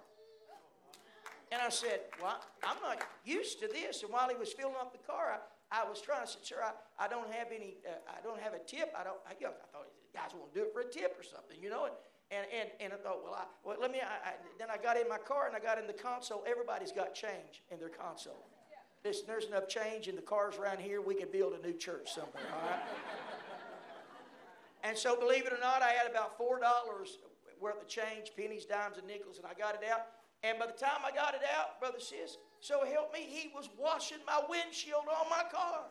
And 1.52 1.62
I 1.62 1.70
said, 1.70 2.02
Well, 2.22 2.40
I'm 2.64 2.78
not 2.82 3.02
used 3.26 3.60
to 3.62 3.68
this. 3.68 4.04
And 4.04 4.12
while 4.12 4.28
he 4.30 4.36
was 4.36 4.52
filling 4.54 4.76
up 4.80 4.92
the 4.92 5.12
car, 5.12 5.40
I, 5.72 5.84
I 5.84 5.90
was 5.90 6.02
trying 6.02 6.26
to 6.26 6.32
say, 6.32 6.40
Sir, 6.44 6.64
I, 6.64 6.72
I 6.98 7.08
don't 7.08 7.32
have 7.32 7.48
any, 7.54 7.78
uh, 7.88 7.98
I 8.08 8.22
don't 8.24 8.40
have 8.40 8.54
a 8.54 8.60
tip. 8.60 8.94
I 8.98 9.04
don't, 9.04 9.20
I, 9.28 9.34
you 9.40 9.48
know, 9.48 9.54
I 9.54 9.68
thought, 9.72 9.88
guys 10.14 10.32
want 10.34 10.54
to 10.54 10.60
do 10.60 10.66
it 10.66 10.74
for 10.74 10.82
a 10.82 10.90
tip 10.90 11.16
or 11.20 11.24
something, 11.24 11.58
you 11.62 11.70
know? 11.70 11.90
And, 12.30 12.46
and, 12.52 12.70
and, 12.82 12.94
I 12.94 12.98
thought, 12.98 13.24
well, 13.24 13.36
I, 13.36 13.46
well 13.64 13.78
let 13.80 13.92
me, 13.92 14.00
I, 14.02 14.30
I, 14.30 14.34
then 14.60 14.68
I 14.70 14.78
got 14.78 14.98
in 14.98 15.08
my 15.08 15.18
car 15.18 15.48
and 15.48 15.56
I 15.56 15.60
got 15.60 15.80
in 15.80 15.88
the 15.88 15.94
console. 15.94 16.44
Everybody's 16.48 16.92
got 16.92 17.14
change 17.14 17.64
in 17.72 17.80
their 17.80 17.90
console. 17.90 18.48
Listen, 19.06 19.26
there's 19.28 19.46
enough 19.46 19.70
change 19.70 20.08
in 20.08 20.16
the 20.16 20.22
cars 20.22 20.58
around 20.58 20.80
here, 20.80 21.00
we 21.02 21.16
could 21.16 21.32
build 21.32 21.54
a 21.54 21.66
new 21.66 21.74
church 21.74 22.12
somewhere, 22.12 22.44
all 22.52 22.70
right? 22.70 22.82
and 24.84 24.98
so, 24.98 25.16
believe 25.16 25.46
it 25.46 25.54
or 25.54 25.60
not, 25.62 25.82
I 25.82 25.92
had 25.92 26.10
about 26.10 26.38
$4 26.38 26.60
worth 27.62 27.82
of 27.82 27.88
change, 27.88 28.32
pennies, 28.36 28.66
dimes, 28.66 28.98
and 28.98 29.08
nickels, 29.08 29.38
and 29.38 29.46
I 29.46 29.54
got 29.54 29.76
it 29.76 29.88
out. 29.90 30.08
And 30.44 30.60
by 30.60 30.66
the 30.66 30.74
time 30.74 31.02
I 31.06 31.16
got 31.16 31.34
it 31.34 31.42
out, 31.58 31.80
Brother 31.80 32.00
Sis, 32.00 32.38
so 32.60 32.84
help 32.86 33.14
me, 33.14 33.20
he 33.28 33.50
was 33.56 33.70
washing 33.78 34.18
my 34.26 34.42
windshield 34.50 35.04
on 35.08 35.30
my 35.30 35.44
car. 35.52 35.84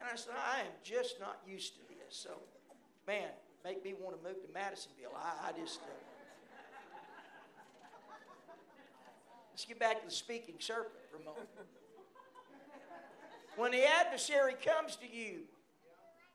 And 0.00 0.10
I 0.12 0.16
said, 0.16 0.34
I 0.36 0.60
am 0.60 0.72
just 0.82 1.20
not 1.20 1.38
used 1.46 1.74
to 1.74 1.80
this. 1.88 2.16
So, 2.16 2.30
man, 3.06 3.28
make 3.64 3.84
me 3.84 3.94
want 3.98 4.16
to 4.16 4.28
move 4.28 4.42
to 4.42 4.52
Madisonville. 4.52 5.14
I, 5.16 5.48
I 5.48 5.52
just. 5.60 5.80
Uh... 5.80 5.84
Let's 9.52 9.64
get 9.64 9.78
back 9.78 10.00
to 10.00 10.06
the 10.06 10.12
speaking 10.12 10.56
serpent 10.58 10.94
for 11.10 11.18
a 11.18 11.24
moment. 11.24 11.48
When 13.56 13.70
the 13.70 13.84
adversary 13.84 14.54
comes 14.54 14.96
to 14.96 15.06
you 15.06 15.40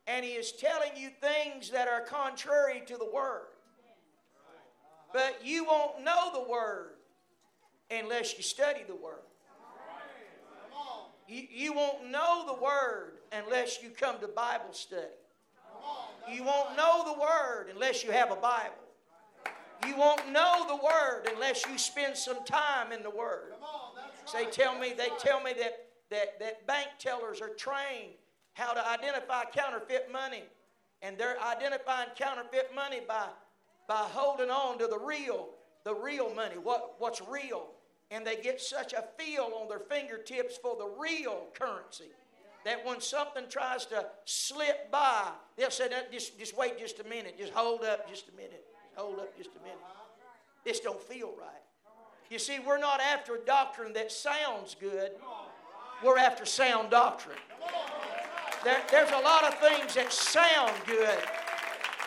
and 0.05 0.23
he 0.23 0.31
is 0.31 0.51
telling 0.51 0.91
you 0.95 1.09
things 1.19 1.71
that 1.71 1.87
are 1.87 2.01
contrary 2.01 2.83
to 2.85 2.95
the 2.95 3.09
word, 3.11 3.47
but 5.13 5.39
you 5.43 5.65
won't 5.65 6.03
know 6.03 6.29
the 6.33 6.49
Word 6.49 6.96
unless 7.91 8.37
you 8.37 8.43
study 8.43 8.81
the 8.87 8.95
Word. 8.95 9.19
You, 11.27 11.43
you 11.49 11.73
won't 11.73 12.09
know 12.09 12.45
the 12.47 12.61
Word 12.61 13.13
unless 13.31 13.81
you 13.83 13.89
come 13.89 14.19
to 14.19 14.27
Bible 14.27 14.71
study. 14.71 15.03
You 16.31 16.43
won't 16.43 16.75
know 16.75 17.03
the 17.05 17.19
Word 17.19 17.67
unless 17.73 18.03
you 18.03 18.11
have 18.11 18.31
a 18.31 18.35
Bible. 18.35 18.75
You 19.85 19.95
won't 19.97 20.31
know 20.31 20.65
the 20.67 20.75
Word 20.75 21.29
unless 21.33 21.65
you 21.65 21.77
spend 21.77 22.17
some 22.17 22.43
time 22.45 22.91
in 22.91 23.03
the 23.03 23.09
Word. 23.09 23.53
So 24.25 24.37
they 24.37 24.45
tell 24.45 24.77
me, 24.77 24.93
they 24.97 25.09
tell 25.19 25.41
me 25.41 25.53
that, 25.59 25.85
that, 26.09 26.39
that 26.39 26.67
bank 26.67 26.87
tellers 26.99 27.41
are 27.41 27.49
trained 27.49 28.13
how 28.53 28.73
to 28.73 28.89
identify 28.89 29.43
counterfeit 29.53 30.11
money. 30.11 30.43
And 31.01 31.17
they're 31.17 31.37
identifying 31.41 32.09
counterfeit 32.15 32.71
money 32.73 33.01
by 33.07 33.27
by 33.87 34.05
holding 34.11 34.49
on 34.49 34.77
to 34.79 34.87
the 34.87 34.99
real, 34.99 35.49
the 35.85 35.95
real 35.95 36.33
money, 36.35 36.55
what, 36.55 36.95
what's 36.99 37.21
real. 37.21 37.67
And 38.09 38.25
they 38.25 38.37
get 38.37 38.61
such 38.61 38.93
a 38.93 39.03
feel 39.17 39.51
on 39.61 39.67
their 39.67 39.79
fingertips 39.79 40.57
for 40.57 40.77
the 40.77 40.89
real 40.99 41.47
currency 41.53 42.11
that 42.63 42.85
when 42.85 42.99
something 42.99 43.43
tries 43.49 43.85
to 43.85 44.05
slip 44.25 44.91
by, 44.91 45.29
they'll 45.55 45.71
say, 45.71 45.89
just, 46.11 46.37
just 46.37 46.57
wait 46.57 46.77
just 46.77 46.99
a 46.99 47.03
minute. 47.03 47.37
Just 47.37 47.53
hold 47.53 47.83
up 47.83 48.09
just 48.09 48.29
a 48.29 48.35
minute. 48.35 48.65
Hold 48.95 49.19
up 49.19 49.35
just 49.37 49.51
a 49.59 49.63
minute. 49.63 49.79
This 50.65 50.79
don't 50.79 51.01
feel 51.01 51.33
right. 51.39 51.63
You 52.29 52.39
see, 52.39 52.59
we're 52.59 52.77
not 52.77 52.99
after 52.99 53.35
a 53.35 53.39
doctrine 53.39 53.93
that 53.93 54.11
sounds 54.11 54.75
good. 54.77 55.11
We're 56.03 56.17
after 56.17 56.45
sound 56.45 56.91
doctrine. 56.91 57.37
There, 58.63 58.81
there's 58.91 59.11
a 59.11 59.19
lot 59.19 59.45
of 59.45 59.53
things 59.59 59.95
that 59.95 60.11
sound 60.11 60.73
good, 60.85 61.19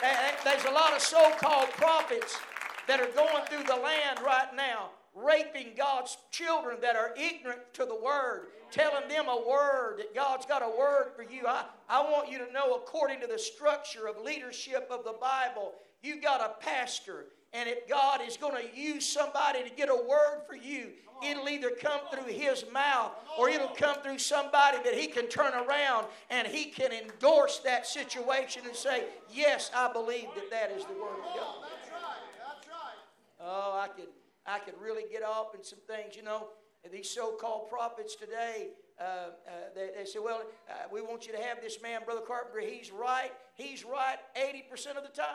eh, 0.03 0.07
eh, 0.07 0.33
there's 0.45 0.65
a 0.65 0.71
lot 0.71 0.93
of 0.95 1.01
so 1.01 1.33
called 1.41 1.71
prophets 1.71 2.39
that 2.87 3.01
are 3.01 3.11
going 3.13 3.45
through 3.47 3.65
the 3.65 3.81
land 3.81 4.19
right 4.25 4.55
now, 4.55 4.91
raping 5.15 5.75
God's 5.77 6.17
children 6.31 6.79
that 6.83 6.97
are 6.97 7.15
ignorant 7.17 7.61
to 7.75 7.85
the 7.85 7.95
word, 7.95 8.49
telling 8.71 9.09
them 9.09 9.27
a 9.29 9.49
word 9.49 9.97
that 9.99 10.15
God's 10.15 10.47
got 10.47 10.63
a 10.63 10.79
word 10.79 11.13
for 11.17 11.23
you. 11.23 11.47
I, 11.47 11.65
I 11.89 12.03
want 12.03 12.31
you 12.31 12.39
to 12.39 12.53
know, 12.53 12.75
according 12.75 13.21
to 13.21 13.27
the 13.27 13.39
structure 13.39 14.07
of 14.07 14.23
leadership 14.23 14.89
of 14.91 15.05
the 15.05 15.15
Bible, 15.21 15.75
you 16.03 16.21
got 16.21 16.41
a 16.41 16.65
pastor. 16.65 17.27
And 17.53 17.69
if 17.69 17.89
God 17.89 18.21
is 18.27 18.37
going 18.37 18.55
to 18.55 18.81
use 18.81 19.05
somebody 19.05 19.63
to 19.65 19.71
get 19.71 19.89
a 19.89 19.95
word 19.95 20.43
for 20.47 20.55
you, 20.55 20.91
It'll 21.23 21.49
either 21.49 21.71
come 21.71 22.01
through 22.11 22.33
his 22.33 22.65
mouth 22.73 23.13
or 23.39 23.51
it'll 23.51 23.69
come 23.69 23.97
through 24.03 24.19
somebody 24.19 24.79
that 24.85 24.95
he 24.95 25.07
can 25.07 25.29
turn 25.29 25.53
around 25.53 26.07
and 26.31 26.49
he 26.49 26.67
can 26.67 26.93
endorse 26.93 27.59
that 27.59 27.87
situation 27.87 28.63
and 28.67 28.75
say, 28.75 29.05
Yes, 29.33 29.71
I 29.75 29.93
believe 29.93 30.29
that 30.35 30.51
that 30.51 30.71
is 30.71 30.85
the 30.85 30.95
Word 30.95 31.19
of 31.19 31.37
God. 31.37 31.55
That's 31.63 31.91
right. 31.93 32.17
That's 32.39 32.69
right. 32.69 33.41
Oh, 33.41 33.79
I 33.83 33.89
could, 33.89 34.07
I 34.47 34.59
could 34.59 34.75
really 34.81 35.05
get 35.11 35.23
off 35.23 35.55
in 35.55 35.63
some 35.63 35.79
things. 35.87 36.17
You 36.17 36.23
know, 36.23 36.49
these 36.91 37.11
so 37.11 37.33
called 37.33 37.69
prophets 37.69 38.17
today, 38.17 38.69
uh, 38.99 39.03
uh, 39.03 39.51
they, 39.75 39.91
they, 39.97 40.05
say, 40.05 40.19
Well, 40.19 40.43
uh, 40.69 40.75
we 40.93 41.03
want 41.03 41.27
you 41.27 41.33
to 41.33 41.43
have 41.43 41.61
this 41.61 41.81
man, 41.83 42.01
Brother 42.05 42.23
Carpenter. 42.27 42.61
He's 42.61 42.91
right. 42.91 43.33
He's 43.55 43.85
right 43.85 44.19
80% 44.37 44.97
of 44.97 45.03
the 45.03 45.11
time. 45.11 45.27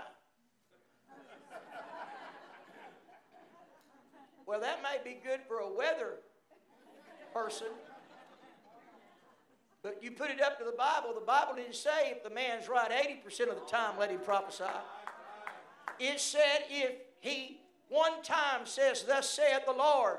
Well, 4.47 4.59
that 4.59 4.83
might 4.83 5.03
be 5.03 5.17
good 5.24 5.39
for 5.47 5.57
a 5.57 5.67
weather 5.67 6.19
person. 7.33 7.65
But 9.81 10.03
you 10.03 10.12
put 10.12 10.29
it 10.31 10.41
up 10.41 10.57
to 10.59 10.65
the 10.65 10.75
Bible. 10.77 11.13
The 11.13 11.25
Bible 11.25 11.55
didn't 11.55 11.75
say 11.75 12.12
if 12.12 12.24
the 12.24 12.29
man's 12.29 12.67
right 12.67 12.91
80% 12.91 13.50
of 13.50 13.55
the 13.55 13.65
time, 13.67 13.97
let 14.00 14.12
him 14.12 14.19
prophesy. 14.19 14.63
It 16.00 16.19
said 16.19 16.65
if 16.69 16.93
he 17.19 17.59
one 17.89 18.21
time 18.23 18.65
says, 18.65 19.03
Thus 19.03 19.29
saith 19.29 19.65
the 19.65 19.73
Lord, 19.73 20.17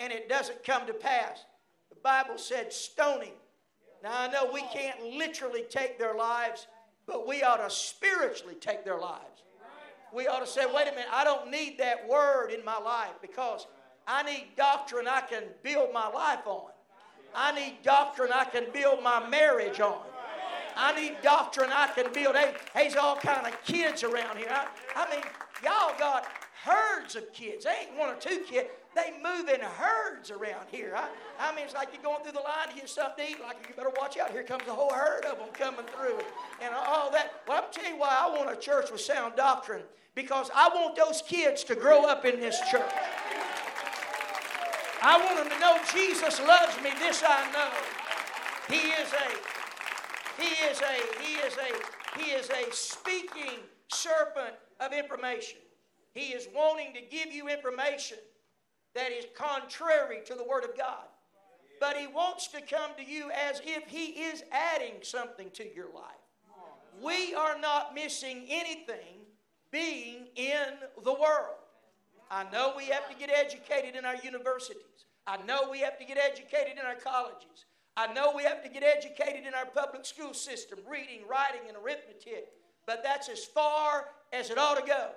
and 0.00 0.12
it 0.12 0.28
doesn't 0.28 0.64
come 0.64 0.86
to 0.86 0.94
pass. 0.94 1.44
The 1.90 1.96
Bible 2.02 2.38
said, 2.38 2.72
stoning. 2.72 3.32
Now 4.02 4.12
I 4.14 4.28
know 4.28 4.50
we 4.52 4.62
can't 4.72 5.02
literally 5.02 5.64
take 5.68 5.98
their 5.98 6.14
lives, 6.14 6.66
but 7.06 7.26
we 7.26 7.42
ought 7.42 7.66
to 7.66 7.70
spiritually 7.70 8.56
take 8.60 8.84
their 8.84 8.98
lives 8.98 9.36
we 10.16 10.26
ought 10.26 10.40
to 10.40 10.46
say, 10.46 10.64
wait 10.66 10.88
a 10.88 10.92
minute, 10.92 11.08
I 11.12 11.24
don't 11.24 11.50
need 11.50 11.78
that 11.78 12.08
word 12.08 12.50
in 12.50 12.64
my 12.64 12.78
life 12.78 13.12
because 13.20 13.66
I 14.06 14.22
need 14.22 14.48
doctrine 14.56 15.06
I 15.06 15.20
can 15.20 15.44
build 15.62 15.92
my 15.92 16.08
life 16.08 16.46
on. 16.46 16.70
I 17.34 17.52
need 17.52 17.82
doctrine 17.82 18.30
I 18.32 18.44
can 18.44 18.64
build 18.72 19.02
my 19.02 19.28
marriage 19.28 19.78
on. 19.80 19.98
I 20.74 20.98
need 20.98 21.16
doctrine 21.22 21.70
I 21.72 21.88
can 21.88 22.12
build. 22.12 22.36
Hey, 22.36 22.54
there's 22.74 22.96
all 22.96 23.16
kind 23.16 23.46
of 23.46 23.62
kids 23.64 24.04
around 24.04 24.38
here. 24.38 24.48
I, 24.50 24.66
I 24.94 25.10
mean, 25.10 25.22
y'all 25.62 25.98
got 25.98 26.26
herds 26.64 27.16
of 27.16 27.32
kids. 27.32 27.64
They 27.64 27.88
ain't 27.88 27.98
one 27.98 28.10
or 28.10 28.16
two 28.16 28.40
kids. 28.48 28.68
They 28.94 29.12
move 29.22 29.48
in 29.48 29.60
herds 29.60 30.30
around 30.30 30.66
here. 30.70 30.94
I, 30.96 31.08
I 31.38 31.54
mean, 31.54 31.64
it's 31.64 31.74
like 31.74 31.88
you're 31.92 32.02
going 32.02 32.22
through 32.22 32.32
the 32.32 32.40
line 32.40 32.68
to 32.70 32.74
get 32.74 32.88
something 32.88 33.24
to 33.26 33.32
eat. 33.32 33.40
Like 33.42 33.56
you 33.68 33.74
better 33.74 33.92
watch 33.98 34.16
out. 34.16 34.30
Here 34.30 34.42
comes 34.42 34.62
a 34.68 34.72
whole 34.72 34.92
herd 34.92 35.24
of 35.26 35.38
them 35.38 35.48
coming 35.52 35.84
through, 35.96 36.18
and 36.62 36.74
all 36.74 37.10
that. 37.12 37.42
Well, 37.46 37.62
I'm 37.62 37.72
telling 37.72 37.94
you 37.94 38.00
why 38.00 38.16
I 38.18 38.28
want 38.34 38.50
a 38.50 38.60
church 38.60 38.90
with 38.90 39.00
sound 39.00 39.36
doctrine 39.36 39.82
because 40.14 40.50
I 40.54 40.68
want 40.68 40.96
those 40.96 41.22
kids 41.22 41.62
to 41.64 41.74
grow 41.74 42.06
up 42.08 42.24
in 42.24 42.40
this 42.40 42.58
church. 42.70 42.90
I 45.02 45.18
want 45.22 45.36
them 45.36 45.50
to 45.50 45.60
know 45.60 45.78
Jesus 45.92 46.40
loves 46.40 46.82
me. 46.82 46.90
This 46.98 47.22
I 47.24 47.52
know. 47.52 47.70
He 48.68 48.88
is 48.88 49.12
a, 49.12 50.42
he 50.42 50.48
is 50.66 50.80
a, 50.80 51.22
he 51.22 51.34
is 51.34 51.54
a, 51.56 52.18
he 52.18 52.30
is 52.32 52.50
a 52.50 52.72
speaking 52.72 53.60
serpent 53.88 54.54
of 54.80 54.92
information. 54.92 55.58
He 56.16 56.32
is 56.32 56.48
wanting 56.54 56.94
to 56.94 57.00
give 57.02 57.30
you 57.32 57.48
information 57.48 58.18
that 58.94 59.12
is 59.12 59.26
contrary 59.36 60.20
to 60.24 60.34
the 60.34 60.44
Word 60.44 60.64
of 60.64 60.76
God. 60.76 61.04
But 61.78 61.98
He 61.98 62.06
wants 62.06 62.48
to 62.48 62.62
come 62.62 62.92
to 62.96 63.04
you 63.04 63.30
as 63.30 63.60
if 63.64 63.86
He 63.86 64.22
is 64.22 64.42
adding 64.50 64.94
something 65.02 65.50
to 65.50 65.74
your 65.74 65.92
life. 65.94 66.04
We 67.02 67.34
are 67.34 67.58
not 67.58 67.94
missing 67.94 68.46
anything 68.48 69.26
being 69.70 70.28
in 70.36 70.68
the 71.04 71.12
world. 71.12 71.56
I 72.30 72.44
know 72.50 72.72
we 72.74 72.86
have 72.86 73.10
to 73.10 73.14
get 73.14 73.28
educated 73.28 73.94
in 73.94 74.06
our 74.06 74.16
universities. 74.16 75.04
I 75.26 75.36
know 75.42 75.68
we 75.70 75.80
have 75.80 75.98
to 75.98 76.06
get 76.06 76.16
educated 76.16 76.78
in 76.78 76.86
our 76.86 76.94
colleges. 76.94 77.66
I 77.94 78.10
know 78.14 78.32
we 78.34 78.44
have 78.44 78.62
to 78.62 78.70
get 78.70 78.82
educated 78.82 79.46
in 79.46 79.52
our 79.52 79.66
public 79.66 80.06
school 80.06 80.32
system, 80.32 80.78
reading, 80.88 81.20
writing, 81.28 81.62
and 81.68 81.76
arithmetic. 81.76 82.48
But 82.86 83.02
that's 83.04 83.28
as 83.28 83.44
far 83.44 84.06
as 84.32 84.48
it 84.48 84.56
ought 84.56 84.78
to 84.78 84.86
go. 84.86 85.10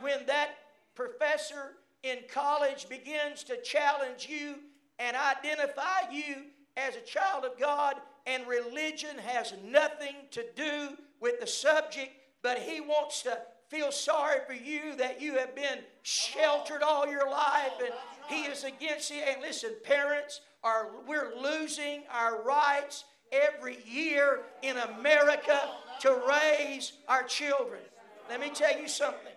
When 0.00 0.26
that 0.26 0.50
professor 0.94 1.72
in 2.02 2.18
college 2.32 2.88
begins 2.88 3.44
to 3.44 3.60
challenge 3.62 4.28
you 4.28 4.56
and 4.98 5.16
identify 5.16 6.10
you 6.12 6.36
as 6.76 6.96
a 6.96 7.00
child 7.00 7.44
of 7.44 7.58
God, 7.58 7.96
and 8.26 8.46
religion 8.46 9.16
has 9.26 9.54
nothing 9.64 10.14
to 10.30 10.44
do 10.56 10.96
with 11.20 11.40
the 11.40 11.46
subject, 11.46 12.12
but 12.42 12.58
He 12.58 12.80
wants 12.80 13.22
to 13.22 13.38
feel 13.68 13.92
sorry 13.92 14.38
for 14.46 14.54
you 14.54 14.94
that 14.96 15.20
you 15.20 15.36
have 15.38 15.54
been 15.54 15.78
sheltered 16.02 16.82
all 16.82 17.06
your 17.06 17.28
life 17.30 17.72
and 17.80 17.92
He 18.28 18.42
is 18.42 18.64
against 18.64 19.10
you. 19.10 19.20
And 19.26 19.40
listen, 19.40 19.70
parents 19.84 20.40
are 20.62 20.88
we're 21.06 21.34
losing 21.40 22.02
our 22.12 22.42
rights 22.42 23.04
every 23.32 23.78
year 23.86 24.40
in 24.62 24.76
America 24.76 25.60
to 26.00 26.20
raise 26.28 26.92
our 27.08 27.22
children. 27.22 27.80
Let 28.28 28.40
me 28.40 28.50
tell 28.50 28.78
you 28.78 28.88
something. 28.88 29.33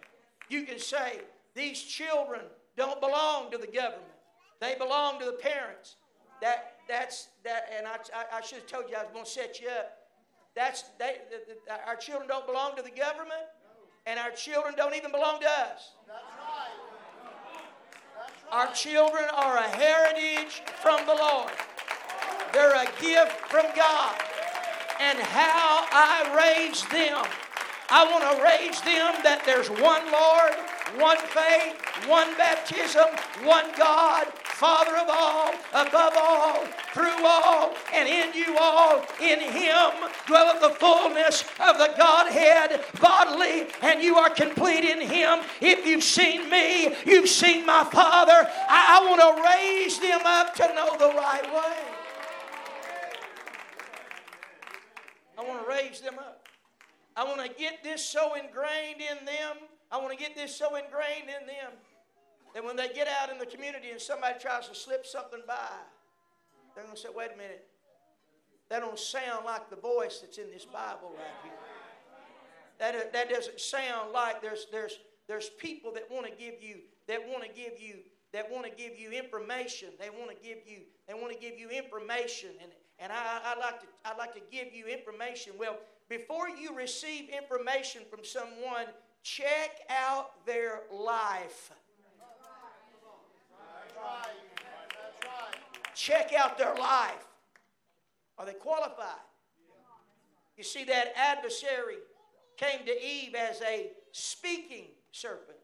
You 0.50 0.64
can 0.64 0.80
say, 0.80 1.22
these 1.56 1.82
children 1.82 2.42
don't 2.76 3.00
belong 3.02 3.52
to 3.52 3.58
the 3.58 3.68
government. 3.68 4.04
They 4.60 4.76
belong 4.76 5.20
to 5.20 5.26
the 5.26 5.34
parents. 5.34 5.96
That 6.42 6.74
that's 6.88 7.30
that, 7.44 7.70
and 7.76 7.88
I, 7.88 7.98
I, 8.16 8.38
I 8.38 8.42
should 8.42 8.60
have 8.60 8.68
told 8.68 8.90
you 8.90 8.96
I 8.96 9.04
was 9.04 9.12
going 9.12 9.26
to 9.26 9.32
set 9.32 9.60
you 9.60 9.68
up. 9.70 9.98
That's 10.56 10.84
they, 11.00 11.18
the, 11.30 11.56
the, 11.68 11.88
our 11.88 11.96
children 11.96 12.28
don't 12.28 12.46
belong 12.46 12.76
to 12.76 12.82
the 12.82 12.92
government, 12.92 13.46
and 14.06 14.20
our 14.20 14.32
children 14.32 14.74
don't 14.78 14.96
even 14.96 15.12
belong 15.12 15.40
to 15.42 15.48
us. 15.48 15.94
Our 18.52 18.72
children 18.74 19.26
are 19.34 19.58
a 19.58 19.68
heritage 19.68 20.62
from 20.82 21.06
the 21.06 21.14
Lord. 21.14 21.52
They're 22.54 22.76
a 22.76 22.86
gift 23.02 23.34
from 23.50 23.66
God. 23.76 24.16
And 25.00 25.20
how 25.20 25.86
I 25.92 26.34
raise 26.34 26.84
them, 26.88 27.24
I 27.90 28.04
want 28.12 28.24
to 28.24 28.44
raise 28.44 28.82
them 28.82 29.16
that 29.24 29.44
there's 29.46 29.70
one 29.70 30.04
Lord, 30.12 30.54
one 31.00 31.18
faith, 31.32 31.80
one 32.08 32.36
baptism, 32.36 33.08
one 33.48 33.66
God, 33.78 34.28
Father 34.44 34.98
of 34.98 35.08
all, 35.08 35.54
above 35.72 36.14
all, 36.18 36.66
through 36.92 37.24
all, 37.24 37.74
and 37.94 38.10
in 38.10 38.34
you 38.34 38.58
all. 38.60 39.06
In 39.22 39.40
Him 39.40 39.92
dwelleth 40.26 40.60
the 40.60 40.76
fullness 40.76 41.44
of 41.62 41.78
the 41.78 41.94
Godhead 41.98 42.84
bodily, 43.00 43.68
and 43.82 44.02
you 44.02 44.16
are 44.16 44.32
complete 44.32 44.84
in 44.84 45.00
Him. 45.00 45.40
If 45.62 45.86
you've 45.86 46.04
seen 46.04 46.50
me, 46.50 46.94
you've 47.06 47.30
seen 47.30 47.66
my 47.66 47.86
Father. 47.86 48.50
I, 48.68 49.00
I 49.00 49.06
want 49.08 49.22
to 49.22 49.44
raise 49.44 50.00
them 50.00 50.22
up 50.26 50.54
to 50.56 50.68
know 50.74 50.98
the 50.98 51.16
right 51.16 51.46
way. 51.54 51.78
I 55.38 55.44
want 55.48 55.64
to 55.64 55.70
raise 55.70 56.02
them 56.02 56.16
up. 56.20 56.37
I 57.18 57.24
want 57.24 57.44
to 57.44 57.50
get 57.50 57.84
this 57.84 58.06
so 58.06 58.36
ingrained 58.36 59.02
in 59.02 59.26
them. 59.26 59.58
I 59.92 59.98
want 59.98 60.12
to 60.12 60.18
get 60.18 60.36
this 60.36 60.56
so 60.56 60.76
ingrained 60.76 61.28
in 61.28 61.48
them 61.48 61.72
that 62.54 62.64
when 62.64 62.76
they 62.76 62.90
get 62.90 63.08
out 63.08 63.32
in 63.32 63.40
the 63.40 63.46
community 63.46 63.90
and 63.90 64.00
somebody 64.00 64.36
tries 64.40 64.70
to 64.70 64.76
slip 64.76 65.04
something 65.04 65.42
by, 65.48 65.56
they're 66.76 66.84
going 66.84 66.96
to 66.96 67.02
say, 67.02 67.10
wait 67.14 67.32
a 67.34 67.38
minute, 67.38 67.66
that 68.70 68.82
don't 68.82 69.00
sound 69.00 69.46
like 69.46 69.70
the 69.72 69.76
voice 69.78 70.20
that's 70.20 70.38
in 70.38 70.52
this 70.52 70.66
Bible 70.66 71.12
right 71.18 71.44
here. 71.44 71.54
That, 72.78 72.96
uh, 72.96 73.10
that 73.14 73.30
doesn't 73.32 73.60
sound 73.60 74.12
like 74.14 74.40
there's, 74.40 74.68
there's, 74.72 75.00
there's 75.28 75.50
people 75.50 75.92
that 75.94 76.04
want 76.12 76.28
to 76.28 76.32
give 76.32 76.62
you, 76.62 76.78
that 77.08 77.28
want 77.28 77.42
to 77.42 77.50
give 77.50 77.82
you, 77.82 77.96
that 78.32 78.52
want 78.52 78.66
to 78.66 78.72
give 78.72 79.00
you 79.00 79.10
information. 79.10 79.90
They 80.00 80.12
want 80.12 80.30
to 80.30 80.36
give 80.36 80.60
you, 80.68 80.82
they 81.08 81.16
want 81.16 81.34
to 81.34 81.40
give 81.40 81.58
you 81.58 81.70
information. 81.70 82.50
And, 82.62 82.72
and 83.00 83.12
I, 83.12 83.56
I, 83.56 83.60
like 83.60 83.80
to, 83.82 83.88
I 84.06 84.16
like 84.16 84.36
to 84.36 84.42
give 84.52 84.74
you 84.74 84.86
information. 84.86 85.54
Well, 85.58 85.78
before 86.10 86.50
you 86.50 86.74
receive 86.74 87.30
information 87.30 88.04
from 88.10 88.24
someone, 88.24 88.86
check 89.24 89.82
out 89.90 90.46
their 90.46 90.82
life. 90.92 91.72
Check 95.96 96.32
out 96.34 96.58
their 96.58 96.76
life. 96.76 97.28
Are 98.38 98.46
they 98.46 98.54
qualified? 98.54 99.20
You 100.58 100.64
see, 100.64 100.84
that 100.86 101.14
adversary 101.16 101.98
came 102.56 102.86
to 102.86 103.06
Eve 103.06 103.36
as 103.36 103.62
a 103.62 103.92
speaking 104.12 104.86
serpent. 105.12 105.58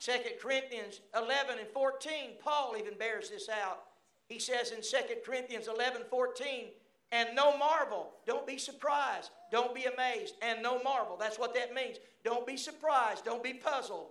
2 0.00 0.12
Corinthians 0.40 1.00
11 1.16 1.58
and 1.58 1.68
14, 1.68 2.32
Paul 2.42 2.74
even 2.78 2.94
bears 2.98 3.30
this 3.30 3.48
out. 3.48 3.84
He 4.28 4.38
says 4.38 4.70
in 4.70 4.82
2 4.82 5.14
Corinthians 5.24 5.66
11 5.66 6.02
14, 6.10 6.66
and 7.14 7.28
no 7.36 7.56
marvel. 7.56 8.10
Don't 8.26 8.44
be 8.44 8.58
surprised. 8.58 9.30
Don't 9.52 9.72
be 9.72 9.84
amazed. 9.84 10.34
And 10.42 10.60
no 10.62 10.82
marvel. 10.82 11.16
That's 11.16 11.38
what 11.38 11.54
that 11.54 11.72
means. 11.72 11.98
Don't 12.24 12.44
be 12.44 12.56
surprised. 12.56 13.24
Don't 13.24 13.42
be 13.42 13.54
puzzled. 13.54 14.08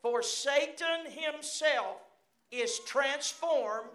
For 0.00 0.22
Satan 0.22 1.06
himself 1.08 1.96
is 2.52 2.78
transformed 2.86 3.90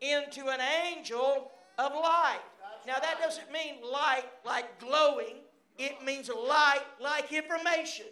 into 0.00 0.46
an 0.46 0.60
angel 0.86 1.50
of 1.78 1.92
light. 1.92 2.38
Now, 2.86 2.94
that 3.00 3.18
doesn't 3.20 3.50
mean 3.50 3.78
light 3.82 4.26
like 4.44 4.78
glowing, 4.78 5.38
it 5.76 6.04
means 6.04 6.28
light 6.28 6.84
like 7.00 7.32
information. 7.32 8.06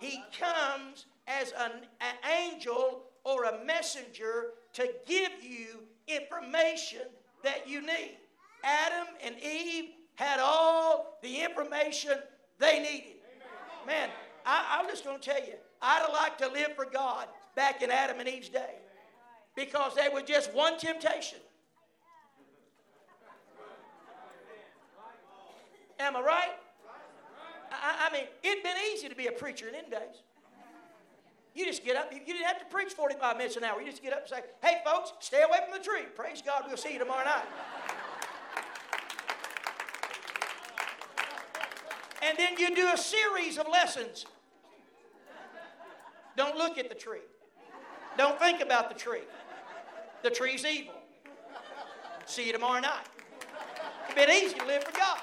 He 0.00 0.20
comes 0.36 1.06
as 1.28 1.52
an, 1.52 1.70
an 2.00 2.16
angel 2.50 3.04
or 3.22 3.44
a 3.44 3.64
messenger 3.64 4.54
to 4.72 4.88
give 5.06 5.30
you 5.42 5.84
information 6.08 7.02
that 7.44 7.68
you 7.68 7.82
need. 7.82 8.16
Adam 8.62 9.08
and 9.24 9.36
Eve 9.42 9.90
had 10.14 10.40
all 10.40 11.18
the 11.22 11.42
information 11.42 12.12
they 12.58 12.80
needed. 12.80 13.16
Man, 13.86 14.10
I, 14.44 14.78
I'm 14.78 14.88
just 14.88 15.04
going 15.04 15.20
to 15.20 15.24
tell 15.24 15.40
you, 15.40 15.54
I'd 15.80 16.02
have 16.02 16.12
liked 16.12 16.40
to 16.40 16.48
live 16.48 16.74
for 16.74 16.84
God 16.84 17.28
back 17.54 17.82
in 17.82 17.90
Adam 17.90 18.18
and 18.20 18.28
Eve's 18.28 18.48
day 18.48 18.74
because 19.54 19.94
there 19.94 20.10
was 20.10 20.24
just 20.24 20.52
one 20.52 20.78
temptation. 20.78 21.38
Am 26.00 26.16
I 26.16 26.20
right? 26.20 26.50
I, 27.72 28.08
I 28.08 28.12
mean, 28.12 28.24
it'd 28.42 28.62
been 28.62 28.76
easy 28.92 29.08
to 29.08 29.14
be 29.14 29.26
a 29.26 29.32
preacher 29.32 29.66
in 29.66 29.72
them 29.72 29.90
days. 29.90 30.22
You 31.54 31.64
just 31.64 31.84
get 31.84 31.96
up. 31.96 32.12
You 32.12 32.20
didn't 32.24 32.46
have 32.46 32.60
to 32.60 32.64
preach 32.66 32.92
45 32.92 33.36
minutes 33.36 33.56
an 33.56 33.64
hour. 33.64 33.80
You 33.80 33.90
just 33.90 34.02
get 34.02 34.12
up 34.12 34.20
and 34.20 34.28
say, 34.28 34.42
hey, 34.62 34.78
folks, 34.84 35.12
stay 35.18 35.42
away 35.42 35.58
from 35.68 35.76
the 35.76 35.84
tree. 35.84 36.02
Praise 36.14 36.40
God. 36.40 36.62
We'll 36.68 36.76
see 36.76 36.92
you 36.92 37.00
tomorrow 37.00 37.24
night. 37.24 37.44
And 42.22 42.38
then 42.38 42.58
you 42.58 42.74
do 42.74 42.88
a 42.92 42.96
series 42.96 43.58
of 43.58 43.66
lessons. 43.68 44.26
Don't 46.36 46.56
look 46.56 46.78
at 46.78 46.88
the 46.88 46.94
tree. 46.94 47.26
Don't 48.16 48.38
think 48.38 48.60
about 48.60 48.88
the 48.88 48.98
tree. 48.98 49.22
The 50.22 50.30
tree's 50.30 50.64
evil. 50.64 50.94
See 52.26 52.46
you 52.46 52.52
tomorrow 52.52 52.80
night. 52.80 53.06
It's 54.06 54.14
been 54.14 54.30
easy 54.30 54.58
to 54.58 54.66
live 54.66 54.84
for 54.84 54.96
God. 54.96 55.18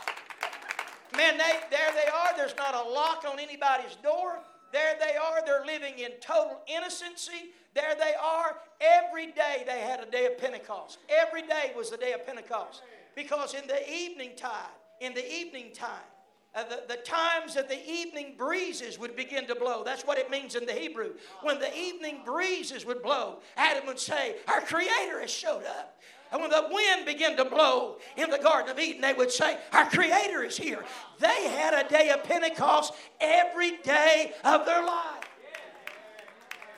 Man, 1.16 1.38
they, 1.38 1.60
there 1.70 1.92
they 1.94 2.10
are. 2.10 2.36
There's 2.36 2.56
not 2.58 2.76
a 2.76 2.90
lock 2.90 3.26
on 3.30 3.40
anybody's 3.40 3.96
door. 4.04 4.40
There 4.72 4.96
they 5.00 5.16
are. 5.16 5.46
They're 5.46 5.66
living 5.66 6.00
in 6.00 6.12
total 6.20 6.60
innocency. 6.68 7.52
There 7.74 7.96
they 7.96 8.14
are. 8.22 8.58
Every 8.82 9.28
day 9.28 9.64
they 9.66 9.80
had 9.82 10.02
a 10.02 10.10
day 10.10 10.26
of 10.26 10.38
Pentecost. 10.38 11.00
Every 11.10 11.44
day 11.44 11.72
was 11.76 11.90
the 11.90 11.98
day 11.98 12.14
of 12.14 12.26
Pentecost. 12.26 12.82
Because 13.16 13.54
in 13.54 13.68
the 13.68 13.90
evening 13.90 14.32
time, 14.36 14.72
in 15.00 15.14
the 15.14 15.34
evening 15.34 15.72
time, 15.74 16.04
uh, 16.56 16.64
the, 16.64 16.84
the 16.88 17.02
times 17.02 17.54
that 17.56 17.68
the 17.68 17.90
evening 17.90 18.36
breezes 18.38 18.98
would 18.98 19.16
begin 19.16 19.46
to 19.48 19.56
blow. 19.56 19.84
That's 19.84 20.04
what 20.04 20.18
it 20.18 20.32
means 20.32 20.56
in 20.56 20.66
the 20.66 20.74
Hebrew. 20.74 21.12
When 21.42 21.60
the 21.60 21.76
evening 21.78 22.22
breezes 22.24 22.86
would 22.86 23.04
blow, 23.04 23.40
Adam 23.58 23.86
would 23.88 24.00
say, 24.00 24.38
Our 24.48 24.62
Creator 24.62 25.20
has 25.20 25.32
showed 25.32 25.66
up. 25.66 26.00
And 26.32 26.42
when 26.42 26.50
the 26.50 26.68
wind 26.72 27.06
began 27.06 27.38
to 27.38 27.46
blow 27.46 27.98
in 28.18 28.30
the 28.30 28.38
Garden 28.38 28.72
of 28.72 28.80
Eden, 28.80 29.02
they 29.02 29.14
would 29.14 29.32
say, 29.32 29.58
Our 29.74 29.90
Creator 29.90 30.44
is 30.44 30.58
here. 30.58 30.84
They 31.20 31.50
had 31.50 31.74
a 31.74 31.88
day 31.90 32.10
of 32.10 32.24
Pentecost 32.24 32.94
every 33.20 33.78
day 33.78 34.34
of 34.44 34.66
their 34.66 34.84
life. 34.86 35.30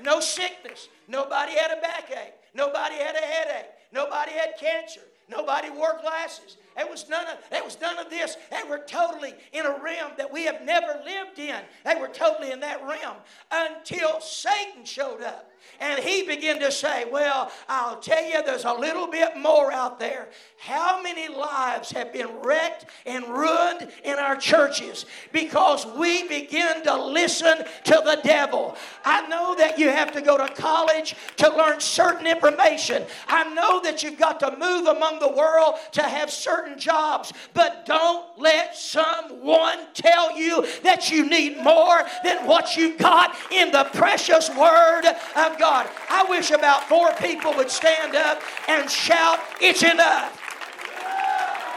No 0.02 0.20
sickness. 0.20 0.90
Nobody 1.08 1.54
had 1.54 1.72
a 1.72 1.82
backache. 1.82 2.34
Nobody 2.54 2.96
had 2.96 3.16
a 3.16 3.20
headache. 3.20 3.72
Nobody 3.92 4.32
had 4.32 4.58
cancer. 4.60 5.02
Nobody 5.30 5.70
wore 5.70 6.00
glasses. 6.02 6.58
It 6.78 6.90
was 6.90 7.10
none 7.10 7.26
of 7.28 7.38
it 7.52 7.63
was 7.63 7.80
none 7.82 7.98
of 7.98 8.10
this. 8.10 8.38
They 8.52 8.68
were 8.70 8.80
totally 8.80 9.34
in 9.52 9.66
a 9.66 9.72
realm 9.84 10.12
that 10.18 10.32
we 10.32 10.46
have 10.46 10.62
never 10.63 11.02
lived 11.04 11.40
in. 11.40 11.60
They 11.84 11.96
were 11.96 12.08
totally 12.08 12.52
in 12.52 12.60
that 12.60 12.86
realm 12.86 13.18
until 13.52 14.22
Satan 14.22 14.86
showed 14.86 15.22
up. 15.22 15.52
And 15.80 16.00
he 16.00 16.24
began 16.24 16.60
to 16.60 16.72
say, 16.72 17.06
Well, 17.12 17.52
I'll 17.70 18.00
tell 18.00 18.24
you, 18.24 18.44
there's 18.44 18.66
a 18.66 18.74
little 18.74 19.08
bit 19.08 19.38
more 19.38 19.72
out 19.72 20.00
there. 20.00 20.30
How 20.60 21.02
many 21.02 21.28
lives 21.28 21.92
have 21.92 22.12
been 22.12 22.28
wrecked 22.42 22.86
and 23.06 23.28
ruined 23.28 23.92
in 24.04 24.18
our 24.18 24.36
churches 24.36 25.06
because 25.32 25.86
we 25.86 26.28
begin 26.28 26.84
to 26.84 26.96
listen 26.96 27.58
to 27.58 28.02
the 28.04 28.20
devil? 28.24 28.76
I 29.06 29.28
know 29.28 29.56
that 29.56 29.78
you 29.78 29.90
have 29.90 30.12
to 30.13 30.22
go 30.22 30.38
to 30.38 30.52
college 30.54 31.16
to 31.38 31.56
learn 31.56 31.80
certain 31.80 32.26
information. 32.26 33.06
I 33.28 33.54
know 33.54 33.80
that 33.82 34.02
you've 34.02 34.18
got 34.18 34.40
to 34.40 34.58
move 34.58 34.88
among 34.88 35.20
the 35.20 35.30
world 35.30 35.76
to 35.92 36.02
have 36.02 36.32
certain 36.32 36.66
jobs, 36.75 37.32
but 37.53 37.86
don't 37.86 38.25
let 38.38 38.75
someone 38.75 39.77
tell 39.93 40.38
you 40.38 40.65
that 40.84 41.12
you 41.12 41.30
need 41.30 41.58
more 41.58 42.01
than 42.23 42.45
what 42.47 42.75
you 42.75 42.97
got 42.97 43.36
in 43.51 43.71
the 43.71 43.86
precious 43.93 44.49
word 44.49 45.06
of 45.36 45.58
God. 45.60 45.89
I 46.10 46.25
wish 46.30 46.51
about 46.51 46.84
four 46.89 47.12
people 47.13 47.53
would 47.56 47.69
stand 47.69 48.15
up 48.15 48.41
and 48.67 48.89
shout, 48.89 49.39
It's 49.62 49.84
enough. 49.84 50.41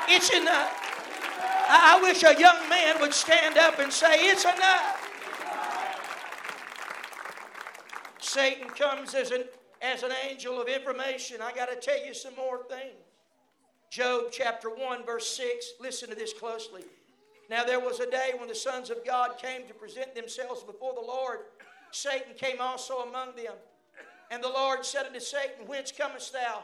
It's 0.08 0.30
enough. 0.30 0.76
I, 1.68 1.96
I 1.96 2.02
wish 2.02 2.22
a 2.24 2.38
young 2.38 2.68
man 2.68 3.00
would 3.00 3.14
stand 3.14 3.58
up 3.58 3.78
and 3.78 3.92
say, 3.92 4.28
It's 4.28 4.44
enough. 4.44 5.06
Satan 8.18 8.68
comes 8.68 9.14
as 9.14 9.30
an, 9.30 9.44
as 9.82 10.02
an 10.02 10.12
angel 10.28 10.60
of 10.60 10.68
information. 10.68 11.38
I 11.42 11.52
got 11.52 11.68
to 11.68 11.76
tell 11.76 12.04
you 12.04 12.14
some 12.14 12.34
more 12.36 12.62
things. 12.68 13.09
Job 13.90 14.26
chapter 14.30 14.70
1, 14.70 15.04
verse 15.04 15.26
6. 15.36 15.72
Listen 15.80 16.10
to 16.10 16.14
this 16.14 16.32
closely. 16.32 16.84
Now 17.50 17.64
there 17.64 17.80
was 17.80 17.98
a 17.98 18.08
day 18.08 18.30
when 18.38 18.48
the 18.48 18.54
sons 18.54 18.88
of 18.88 19.04
God 19.04 19.36
came 19.42 19.66
to 19.66 19.74
present 19.74 20.14
themselves 20.14 20.62
before 20.62 20.94
the 20.94 21.00
Lord. 21.00 21.38
Satan 21.90 22.34
came 22.36 22.60
also 22.60 22.98
among 22.98 23.34
them. 23.34 23.54
And 24.30 24.44
the 24.44 24.48
Lord 24.48 24.86
said 24.86 25.06
unto 25.06 25.18
Satan, 25.18 25.66
Whence 25.66 25.90
comest 25.90 26.32
thou? 26.32 26.62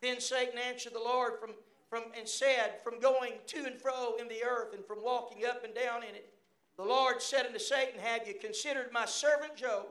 Then 0.00 0.20
Satan 0.20 0.56
answered 0.56 0.94
the 0.94 1.00
Lord 1.00 1.40
from, 1.40 1.50
from 1.90 2.12
and 2.16 2.28
said, 2.28 2.74
From 2.84 3.00
going 3.00 3.32
to 3.48 3.64
and 3.64 3.80
fro 3.80 4.14
in 4.20 4.28
the 4.28 4.44
earth, 4.44 4.72
and 4.72 4.86
from 4.86 5.02
walking 5.02 5.44
up 5.46 5.64
and 5.64 5.74
down 5.74 6.04
in 6.04 6.14
it. 6.14 6.32
The 6.76 6.84
Lord 6.84 7.20
said 7.20 7.44
unto 7.44 7.58
Satan, 7.58 7.98
Have 8.00 8.28
you 8.28 8.34
considered 8.34 8.92
my 8.92 9.04
servant 9.04 9.56
Job? 9.56 9.86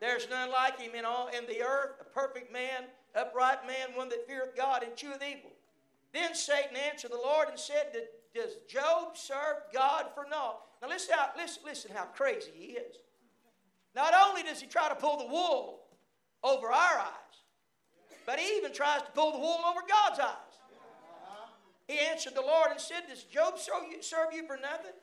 There's 0.00 0.26
none 0.30 0.50
like 0.50 0.80
him 0.80 0.94
in 0.94 1.04
all 1.04 1.28
in 1.28 1.46
the 1.46 1.62
earth, 1.62 1.96
a 2.00 2.04
perfect 2.04 2.50
man, 2.50 2.84
upright 3.14 3.66
man, 3.66 3.94
one 3.94 4.08
that 4.08 4.26
feareth 4.26 4.56
God 4.56 4.82
and 4.82 4.96
cheweth 4.96 5.22
evil. 5.22 5.50
Then 6.14 6.34
Satan 6.34 6.76
answered 6.76 7.10
the 7.10 7.16
Lord 7.16 7.48
and 7.48 7.58
said, 7.58 7.86
Does 8.32 8.52
Job 8.68 9.16
serve 9.16 9.56
God 9.74 10.06
for 10.14 10.24
naught? 10.30 10.60
Now 10.80 10.88
listen 10.88 11.14
how, 11.18 11.30
listen, 11.36 11.62
listen 11.66 11.90
how 11.92 12.04
crazy 12.04 12.52
he 12.54 12.66
is. 12.74 12.96
Not 13.96 14.14
only 14.26 14.44
does 14.44 14.60
he 14.60 14.68
try 14.68 14.88
to 14.88 14.94
pull 14.94 15.18
the 15.18 15.26
wool 15.26 15.80
over 16.44 16.68
our 16.68 16.98
eyes, 16.98 17.34
but 18.26 18.38
he 18.38 18.56
even 18.56 18.72
tries 18.72 19.02
to 19.02 19.10
pull 19.10 19.32
the 19.32 19.38
wool 19.38 19.58
over 19.68 19.80
God's 19.88 20.20
eyes. 20.20 20.36
He 21.88 21.98
answered 21.98 22.34
the 22.34 22.42
Lord 22.42 22.70
and 22.70 22.80
said, 22.80 23.02
Does 23.08 23.24
Job 23.24 23.58
serve 23.58 24.32
you 24.32 24.46
for 24.46 24.56
nothing? 24.56 24.94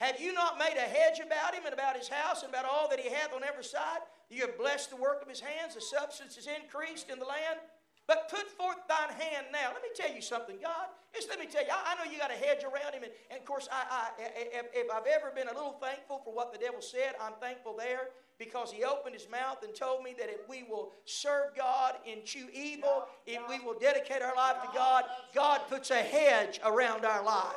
Have 0.00 0.20
you 0.20 0.32
not 0.32 0.58
made 0.58 0.76
a 0.76 0.80
hedge 0.80 1.20
about 1.24 1.54
him 1.54 1.64
and 1.64 1.72
about 1.72 1.96
his 1.96 2.08
house 2.08 2.42
and 2.42 2.52
about 2.52 2.64
all 2.64 2.88
that 2.90 3.00
he 3.00 3.10
hath 3.10 3.32
on 3.32 3.42
every 3.44 3.64
side? 3.64 4.00
You 4.28 4.42
have 4.42 4.58
blessed 4.58 4.90
the 4.90 4.96
work 4.96 5.22
of 5.22 5.28
his 5.28 5.40
hands, 5.40 5.74
the 5.74 5.80
substance 5.80 6.36
is 6.36 6.46
increased 6.46 7.10
in 7.10 7.18
the 7.18 7.24
land. 7.24 7.60
But 8.08 8.30
put 8.30 8.48
forth 8.56 8.78
thine 8.88 9.14
hand 9.14 9.46
now. 9.52 9.68
Let 9.74 9.82
me 9.82 9.90
tell 9.94 10.12
you 10.12 10.22
something, 10.22 10.56
God. 10.60 10.88
Just 11.14 11.28
let 11.28 11.38
me 11.38 11.44
tell 11.44 11.62
you, 11.62 11.68
I, 11.70 11.92
I 11.92 12.04
know 12.04 12.10
you 12.10 12.18
got 12.18 12.30
a 12.30 12.34
hedge 12.34 12.64
around 12.64 12.94
him. 12.94 13.04
And, 13.04 13.12
and 13.30 13.38
of 13.38 13.44
course, 13.44 13.68
I, 13.70 13.84
I, 13.90 14.08
if, 14.18 14.66
if 14.72 14.90
I've 14.90 15.06
ever 15.06 15.30
been 15.30 15.48
a 15.48 15.52
little 15.52 15.76
thankful 15.80 16.22
for 16.24 16.32
what 16.32 16.50
the 16.50 16.58
devil 16.58 16.80
said, 16.80 17.12
I'm 17.20 17.34
thankful 17.38 17.76
there 17.76 18.08
because 18.38 18.72
he 18.72 18.82
opened 18.82 19.14
his 19.14 19.28
mouth 19.30 19.62
and 19.62 19.74
told 19.74 20.02
me 20.02 20.14
that 20.18 20.30
if 20.30 20.48
we 20.48 20.62
will 20.62 20.92
serve 21.04 21.54
God 21.54 21.96
and 22.10 22.24
chew 22.24 22.46
evil, 22.54 23.08
if 23.26 23.46
we 23.46 23.60
will 23.60 23.78
dedicate 23.78 24.22
our 24.22 24.34
life 24.34 24.56
to 24.62 24.68
God, 24.74 25.04
God 25.34 25.60
puts 25.68 25.90
a 25.90 25.96
hedge 25.96 26.60
around 26.64 27.04
our 27.04 27.22
lives. 27.22 27.54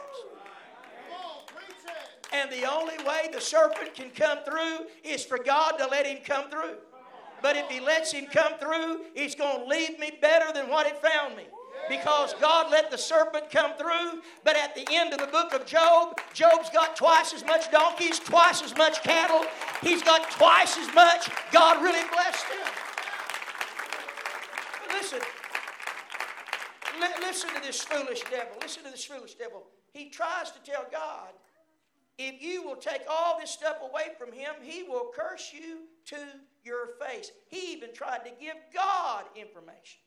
And 2.34 2.52
the 2.52 2.70
only 2.70 2.98
way 3.06 3.30
the 3.32 3.42
serpent 3.42 3.94
can 3.94 4.10
come 4.10 4.40
through 4.44 4.88
is 5.04 5.24
for 5.24 5.38
God 5.38 5.78
to 5.78 5.88
let 5.88 6.06
him 6.06 6.20
come 6.26 6.50
through. 6.50 6.76
But 7.42 7.56
if 7.56 7.70
he 7.70 7.80
lets 7.80 8.12
him 8.12 8.26
come 8.28 8.54
through, 8.60 9.02
he's 9.14 9.36
going 9.36 9.64
to 9.64 9.68
leave 9.68 10.00
me 10.00 10.12
better 10.22 10.54
than 10.54 10.70
what 10.70 10.88
it 10.88 11.02
found 11.02 11.36
me. 11.36 11.44
Because 11.90 12.34
God 12.40 12.72
let 12.72 12.92
the 12.92 12.98
serpent 12.98 13.50
come 13.50 13.74
through, 13.78 14.22
but 14.44 14.56
at 14.56 14.76
the 14.76 14.86
end 14.92 15.14
of 15.14 15.20
the 15.20 15.28
book 15.28 15.54
of 15.54 15.66
Job, 15.66 16.20
Job's 16.34 16.70
got 16.70 16.96
twice 16.96 17.34
as 17.34 17.44
much 17.44 17.72
donkeys, 17.72 18.20
twice 18.20 18.62
as 18.62 18.76
much 18.78 19.02
cattle. 19.04 19.46
He's 19.82 20.04
got 20.04 20.30
twice 20.32 20.78
as 20.78 20.94
much. 20.94 21.30
God 21.52 21.82
really 21.82 22.08
blessed 22.10 22.46
him. 22.46 22.68
Listen, 24.94 25.20
listen 27.22 27.50
to 27.56 27.62
this 27.62 27.82
foolish 27.82 28.22
devil. 28.30 28.54
Listen 28.62 28.84
to 28.84 28.92
this 28.92 29.06
foolish 29.06 29.36
devil. 29.36 29.64
He 29.94 30.10
tries 30.10 30.52
to 30.52 30.60
tell 30.64 30.86
God 30.92 31.30
if 32.18 32.42
you 32.42 32.64
will 32.64 32.76
take 32.76 33.02
all 33.10 33.40
this 33.40 33.50
stuff 33.50 33.78
away 33.82 34.10
from 34.18 34.32
him, 34.32 34.54
he 34.62 34.84
will 34.84 35.12
curse 35.16 35.52
you 35.54 35.80
to 36.06 36.18
your 36.64 36.90
face. 37.00 37.32
He 37.50 37.74
even 37.74 37.94
tried 37.94 38.24
to 38.26 38.32
give 38.40 38.56
God 38.74 39.26
information. 39.36 40.02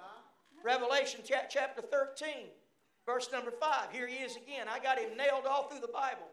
Uh-huh. 0.00 0.20
Revelation 0.64 1.20
chapter 1.26 1.82
13, 1.82 2.28
verse 3.06 3.28
number 3.32 3.50
5. 3.50 3.92
Here 3.92 4.06
he 4.06 4.16
is 4.16 4.36
again. 4.36 4.66
I 4.72 4.78
got 4.78 4.98
him 4.98 5.16
nailed 5.16 5.46
all 5.48 5.68
through 5.68 5.80
the 5.80 5.92
Bible. 5.92 6.28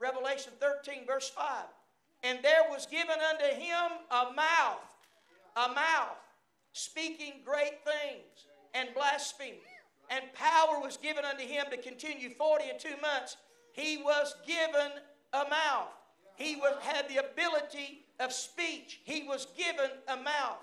Revelation 0.00 0.52
13, 0.60 1.06
verse 1.06 1.30
5. 1.30 1.64
And 2.22 2.38
there 2.42 2.62
was 2.70 2.86
given 2.86 3.16
unto 3.30 3.60
him 3.60 3.90
a 4.10 4.32
mouth, 4.34 4.80
a 5.56 5.68
mouth, 5.68 6.18
speaking 6.72 7.40
great 7.44 7.84
things 7.84 8.46
and 8.74 8.88
blaspheming. 8.94 9.60
And 10.10 10.22
power 10.34 10.80
was 10.80 10.96
given 10.96 11.24
unto 11.24 11.44
him 11.44 11.66
to 11.70 11.76
continue 11.76 12.30
40 12.30 12.70
and 12.70 12.78
two 12.78 13.00
months 13.00 13.36
he 13.74 13.98
was 13.98 14.36
given 14.46 14.92
a 15.32 15.48
mouth. 15.50 15.92
He 16.36 16.56
was, 16.56 16.74
had 16.82 17.08
the 17.08 17.18
ability 17.18 18.04
of 18.20 18.32
speech. 18.32 19.00
He 19.04 19.22
was 19.22 19.46
given 19.56 19.90
a 20.08 20.16
mouth. 20.16 20.58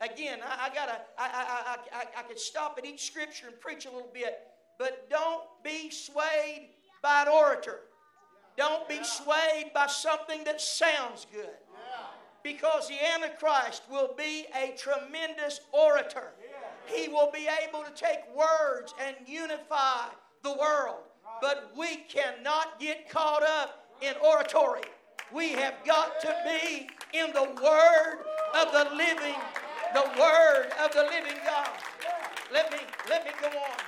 Again, 0.00 0.40
I, 0.44 0.66
I 0.66 0.74
gotta, 0.74 1.00
I, 1.18 1.76
I, 1.92 1.96
I, 1.96 2.04
I 2.18 2.22
could 2.22 2.38
stop 2.38 2.76
at 2.78 2.84
each 2.84 3.06
scripture 3.06 3.46
and 3.46 3.60
preach 3.60 3.86
a 3.86 3.90
little 3.90 4.10
bit, 4.12 4.40
but 4.78 5.08
don't 5.08 5.44
be 5.62 5.90
swayed 5.90 6.70
by 7.02 7.22
an 7.22 7.28
orator. 7.28 7.80
Don't 8.56 8.88
be 8.88 8.98
swayed 9.02 9.70
by 9.74 9.86
something 9.86 10.44
that 10.44 10.60
sounds 10.60 11.26
good. 11.32 11.48
Because 12.42 12.88
the 12.88 12.96
Antichrist 13.14 13.82
will 13.88 14.14
be 14.16 14.46
a 14.56 14.74
tremendous 14.76 15.60
orator. 15.72 16.32
He 16.86 17.08
will 17.08 17.30
be 17.30 17.48
able 17.66 17.84
to 17.84 17.92
take 17.94 18.18
words 18.34 18.92
and 19.00 19.14
unify 19.26 20.08
the 20.42 20.52
world. 20.52 21.04
But 21.40 21.72
we 21.78 21.98
cannot 22.08 22.80
get 22.80 23.08
caught 23.08 23.44
up 23.44 23.86
in 24.00 24.14
oratory. 24.24 24.82
We 25.34 25.50
have 25.52 25.74
got 25.86 26.20
to 26.20 26.34
be 26.44 26.88
in 27.12 27.32
the 27.32 27.44
Word 27.62 28.18
of 28.54 28.72
the 28.72 28.94
living, 28.94 29.40
the 29.94 30.10
Word 30.18 30.70
of 30.82 30.92
the 30.92 31.02
living 31.04 31.40
God. 31.44 31.70
Let 32.52 32.70
me 32.70 32.78
let 33.08 33.24
me 33.24 33.30
go 33.40 33.48
on. 33.48 33.78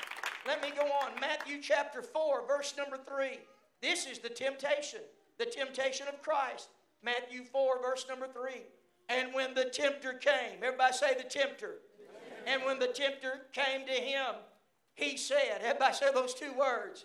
Let 0.47 0.63
me 0.63 0.71
go 0.77 0.85
on. 0.85 1.11
Matthew 1.21 1.59
chapter 1.61 2.03
4, 2.03 2.47
verse 2.47 2.75
number 2.77 2.99
3. 2.99 3.39
This 3.83 4.07
is 4.07 4.19
the 4.19 4.29
temptation, 4.29 5.01
the 5.39 5.47
temptation 5.47 6.07
of 6.09 6.23
Christ. 6.23 6.69
Matthew 7.03 7.45
4, 7.45 7.83
verse 7.83 8.07
number 8.09 8.27
3. 8.27 8.63
And 9.09 9.35
when 9.35 9.55
the 9.55 9.65
tempter 9.65 10.15
came, 10.15 10.63
everybody 10.63 10.95
say 10.95 11.15
the 11.15 11.29
tempter. 11.29 11.77
And 12.47 12.63
when 12.65 12.79
the 12.79 12.89
tempter 12.89 13.47
came 13.53 13.87
to 13.87 13.93
him, 13.93 14.35
he 14.95 15.17
said, 15.17 15.61
everybody 15.63 15.95
say 15.95 16.07
those 16.15 16.35
two 16.35 16.53
words. 16.59 17.05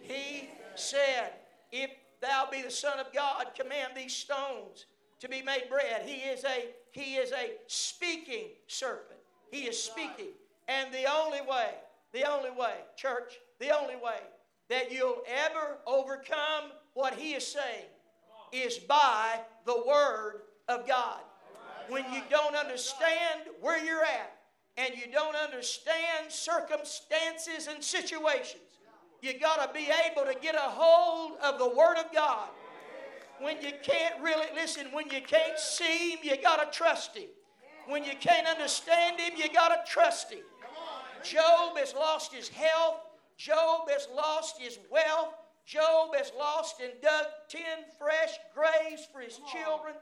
He 0.00 0.50
said, 0.74 1.32
If 1.72 1.90
thou 2.24 2.48
be 2.50 2.62
the 2.62 2.70
Son 2.70 2.98
of 2.98 3.12
God, 3.12 3.48
command 3.54 3.92
these 3.94 4.14
stones 4.14 4.86
to 5.20 5.28
be 5.28 5.42
made 5.42 5.64
bread. 5.68 6.02
He 6.04 6.28
is 6.28 6.44
a 6.44 6.66
he 6.92 7.14
is 7.16 7.32
a 7.32 7.52
speaking 7.66 8.48
serpent. 8.66 9.20
He 9.50 9.62
is 9.62 9.80
speaking. 9.80 10.32
And 10.68 10.92
the 10.92 11.04
only 11.12 11.40
way, 11.40 11.70
the 12.12 12.30
only 12.30 12.50
way, 12.50 12.74
church, 12.96 13.34
the 13.60 13.76
only 13.76 13.96
way 13.96 14.20
that 14.70 14.90
you'll 14.90 15.22
ever 15.26 15.78
overcome 15.86 16.70
what 16.94 17.14
he 17.14 17.32
is 17.34 17.46
saying 17.46 17.86
is 18.52 18.78
by 18.78 19.40
the 19.66 19.82
word 19.86 20.42
of 20.68 20.86
God. 20.86 21.20
When 21.88 22.04
you 22.12 22.22
don't 22.30 22.54
understand 22.54 23.40
where 23.60 23.84
you're 23.84 24.04
at 24.04 24.36
and 24.76 24.94
you 24.94 25.12
don't 25.12 25.36
understand 25.36 26.30
circumstances 26.30 27.68
and 27.68 27.82
situations, 27.82 28.62
you 29.24 29.38
got 29.38 29.66
to 29.66 29.72
be 29.72 29.88
able 30.10 30.30
to 30.30 30.38
get 30.38 30.54
a 30.54 30.58
hold 30.58 31.38
of 31.42 31.58
the 31.58 31.68
Word 31.68 31.96
of 31.96 32.12
God. 32.12 32.48
When 33.40 33.60
you 33.62 33.72
can't 33.82 34.22
really, 34.22 34.46
listen, 34.54 34.88
when 34.92 35.06
you 35.10 35.20
can't 35.22 35.58
see 35.58 36.10
Him, 36.10 36.18
you 36.22 36.36
got 36.40 36.62
to 36.62 36.76
trust 36.76 37.16
Him. 37.16 37.28
When 37.88 38.04
you 38.04 38.12
can't 38.20 38.46
understand 38.46 39.18
Him, 39.18 39.32
you 39.36 39.48
got 39.52 39.68
to 39.68 39.90
trust 39.90 40.30
Him. 40.30 40.44
Job 41.24 41.78
has 41.78 41.94
lost 41.94 42.34
his 42.34 42.48
health. 42.48 43.00
Job 43.36 43.88
has 43.88 44.06
lost 44.14 44.60
his 44.60 44.78
wealth. 44.90 45.34
Job 45.66 46.14
has 46.14 46.30
lost 46.38 46.80
and 46.80 46.92
dug 47.00 47.26
ten 47.48 47.84
fresh 47.98 48.38
graves 48.54 49.08
for 49.10 49.20
his 49.20 49.40
children. 49.50 49.94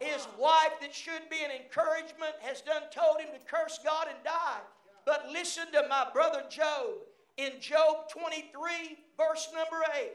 His 0.00 0.28
wife, 0.38 0.78
that 0.82 0.94
should 0.94 1.30
be 1.30 1.42
an 1.42 1.50
encouragement, 1.50 2.34
has 2.40 2.60
done 2.60 2.82
told 2.94 3.20
him 3.20 3.28
to 3.32 3.40
curse 3.50 3.80
God 3.82 4.08
and 4.08 4.22
die. 4.22 4.60
But 5.06 5.30
listen 5.32 5.72
to 5.72 5.86
my 5.88 6.06
brother 6.12 6.42
Job 6.50 7.05
in 7.36 7.60
Job 7.60 8.08
23, 8.10 8.96
verse 9.16 9.48
number 9.54 9.84
8. 9.94 10.10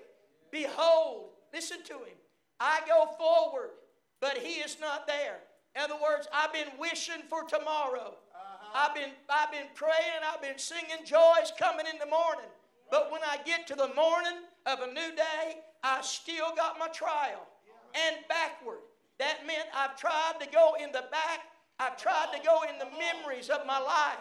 Behold, 0.51 1.29
listen 1.53 1.83
to 1.83 1.93
him. 1.93 2.17
I 2.59 2.81
go 2.87 3.07
forward, 3.17 3.71
but 4.19 4.37
he 4.37 4.59
is 4.59 4.77
not 4.79 5.07
there. 5.07 5.39
In 5.75 5.81
other 5.81 5.95
words, 6.01 6.27
I've 6.33 6.53
been 6.53 6.67
wishing 6.79 7.23
for 7.29 7.43
tomorrow. 7.43 8.17
Uh-huh. 8.35 8.87
I've 8.87 8.95
been 8.95 9.11
I've 9.29 9.51
been 9.51 9.67
praying, 9.73 10.21
I've 10.31 10.41
been 10.41 10.57
singing 10.57 11.05
joys 11.05 11.53
coming 11.57 11.85
in 11.91 11.97
the 11.97 12.05
morning. 12.05 12.51
But 12.89 13.11
when 13.11 13.21
I 13.23 13.37
get 13.45 13.67
to 13.67 13.75
the 13.75 13.93
morning 13.95 14.43
of 14.65 14.79
a 14.81 14.87
new 14.87 15.15
day, 15.15 15.63
I 15.83 16.01
still 16.01 16.53
got 16.55 16.77
my 16.77 16.89
trial. 16.89 17.47
And 17.95 18.17
backward. 18.27 18.79
That 19.19 19.45
meant 19.45 19.67
I've 19.75 19.97
tried 19.97 20.33
to 20.39 20.47
go 20.49 20.75
in 20.81 20.91
the 20.91 21.05
back. 21.11 21.41
I've 21.79 21.97
tried 21.97 22.27
to 22.33 22.39
go 22.45 22.63
in 22.63 22.79
the 22.79 22.87
memories 22.97 23.49
of 23.49 23.65
my 23.65 23.79
life. 23.79 24.19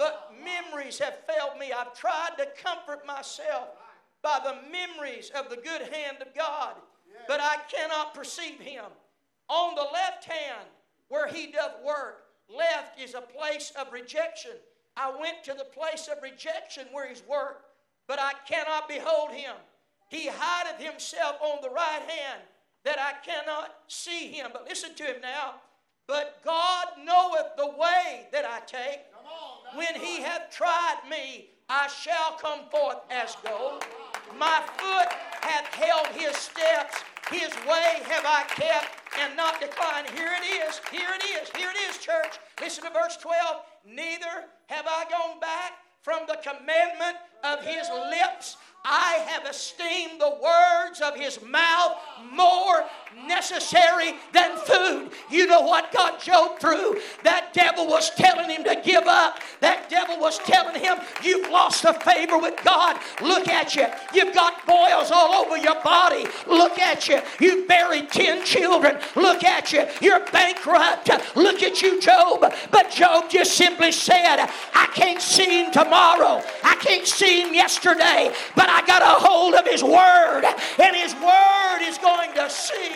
But 0.00 0.32
memories 0.42 0.98
have 1.00 1.26
failed 1.26 1.58
me. 1.58 1.72
I've 1.72 1.92
tried 1.92 2.30
to 2.38 2.48
comfort 2.64 3.06
myself 3.06 3.68
by 4.22 4.40
the 4.42 4.56
memories 4.72 5.30
of 5.38 5.50
the 5.50 5.56
good 5.56 5.82
hand 5.92 6.22
of 6.22 6.34
God, 6.34 6.72
but 7.28 7.38
I 7.38 7.58
cannot 7.70 8.14
perceive 8.14 8.58
Him. 8.58 8.86
On 9.50 9.74
the 9.74 9.86
left 9.92 10.24
hand, 10.24 10.66
where 11.08 11.28
He 11.28 11.52
doth 11.52 11.84
work, 11.84 12.22
left 12.48 12.98
is 12.98 13.12
a 13.12 13.20
place 13.20 13.74
of 13.78 13.92
rejection. 13.92 14.52
I 14.96 15.10
went 15.20 15.44
to 15.44 15.52
the 15.52 15.64
place 15.64 16.08
of 16.10 16.22
rejection 16.22 16.86
where 16.92 17.06
He's 17.06 17.22
worked, 17.28 17.66
but 18.08 18.18
I 18.18 18.32
cannot 18.48 18.88
behold 18.88 19.32
Him. 19.32 19.52
He 20.08 20.30
hideth 20.32 20.80
Himself 20.80 21.36
on 21.42 21.58
the 21.60 21.68
right 21.68 22.00
hand 22.08 22.40
that 22.84 22.98
I 22.98 23.22
cannot 23.22 23.74
see 23.88 24.28
Him. 24.28 24.48
But 24.50 24.66
listen 24.66 24.94
to 24.94 25.04
Him 25.04 25.20
now. 25.20 25.56
But 26.06 26.40
God 26.42 26.86
knoweth 27.04 27.56
the 27.58 27.68
way 27.68 28.28
that 28.32 28.46
I 28.46 28.60
take. 28.66 29.00
When 29.74 29.94
He 29.94 30.22
hath 30.22 30.50
tried 30.50 31.00
me, 31.08 31.50
I 31.68 31.86
shall 31.88 32.32
come 32.32 32.68
forth 32.70 32.98
as 33.10 33.36
gold. 33.44 33.84
My 34.38 34.62
foot 34.76 35.08
hath 35.40 35.66
held 35.74 36.08
his 36.08 36.36
steps. 36.36 37.02
His 37.30 37.54
way 37.66 38.02
have 38.06 38.24
I 38.26 38.42
kept 38.48 38.88
and 39.20 39.36
not 39.36 39.60
declined. 39.60 40.10
Here 40.10 40.30
it 40.34 40.66
is. 40.66 40.80
Here 40.90 41.10
it 41.14 41.24
is. 41.24 41.48
Here 41.56 41.70
it 41.70 41.90
is, 41.90 41.98
church. 41.98 42.38
Listen 42.60 42.84
to 42.84 42.90
verse 42.90 43.16
12. 43.18 43.62
Neither 43.86 44.50
have 44.66 44.86
I 44.88 45.04
gone 45.08 45.38
back 45.38 45.72
from 46.02 46.22
the 46.26 46.38
commandment 46.42 47.18
of 47.44 47.60
his 47.64 47.88
lips. 48.10 48.56
I 48.84 49.24
have 49.28 49.46
esteemed 49.46 50.20
the 50.20 50.38
words 50.42 51.02
of 51.02 51.14
his 51.14 51.42
mouth 51.42 51.96
more 52.32 52.84
necessary 53.26 54.14
than 54.32 54.56
food. 54.56 55.10
You 55.30 55.46
know 55.46 55.60
what 55.60 55.92
got 55.92 56.22
Job 56.22 56.58
through? 56.58 56.98
That 57.22 57.52
devil 57.52 57.86
was 57.86 58.10
telling 58.10 58.48
him 58.48 58.64
to 58.64 58.80
give 58.82 59.04
up. 59.06 59.40
That 59.60 59.90
devil 59.90 60.18
was 60.18 60.38
telling 60.38 60.80
him, 60.80 60.96
You've 61.22 61.50
lost 61.50 61.82
the 61.82 61.92
favor 61.92 62.38
with 62.38 62.58
God. 62.64 62.98
Look 63.20 63.48
at 63.48 63.74
you. 63.74 63.86
You've 64.14 64.34
got 64.34 64.66
boils 64.66 65.10
all 65.10 65.44
over 65.44 65.58
your 65.58 65.80
body. 65.82 66.26
Look 66.46 66.78
at 66.78 67.08
you. 67.08 67.20
You've 67.38 67.68
buried 67.68 68.10
10 68.10 68.44
children. 68.46 68.98
Look 69.14 69.44
at 69.44 69.72
you. 69.72 69.86
You're 70.00 70.24
bankrupt. 70.30 71.10
Look 71.36 71.62
at 71.62 71.82
you, 71.82 72.00
Job. 72.00 72.50
But 72.70 72.90
Job 72.90 73.28
just 73.28 73.54
simply 73.54 73.92
said, 73.92 74.48
I 74.74 74.86
can't 74.94 75.20
see 75.20 75.64
him 75.64 75.72
tomorrow. 75.72 76.42
I 76.64 76.76
can't 76.76 77.06
see 77.06 77.42
him 77.42 77.52
yesterday. 77.52 78.32
But 78.56 78.69
I 78.70 78.82
got 78.86 79.02
a 79.02 79.26
hold 79.26 79.54
of 79.54 79.66
His 79.66 79.82
Word, 79.82 80.44
and 80.44 80.96
His 80.96 81.14
Word 81.14 81.82
is 81.82 81.98
going 81.98 82.32
to 82.34 82.48
see 82.48 82.90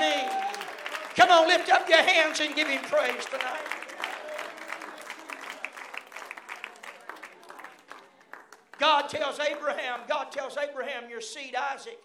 me. 0.00 0.28
Come 1.14 1.30
on, 1.30 1.46
lift 1.48 1.70
up 1.70 1.88
your 1.88 2.02
hands 2.02 2.40
and 2.40 2.54
give 2.54 2.68
Him 2.68 2.82
praise 2.82 3.24
tonight. 3.26 3.66
God 8.78 9.08
tells 9.08 9.40
Abraham, 9.40 10.00
God 10.08 10.30
tells 10.30 10.56
Abraham, 10.56 11.08
your 11.08 11.20
seed 11.20 11.54
Isaac 11.54 11.98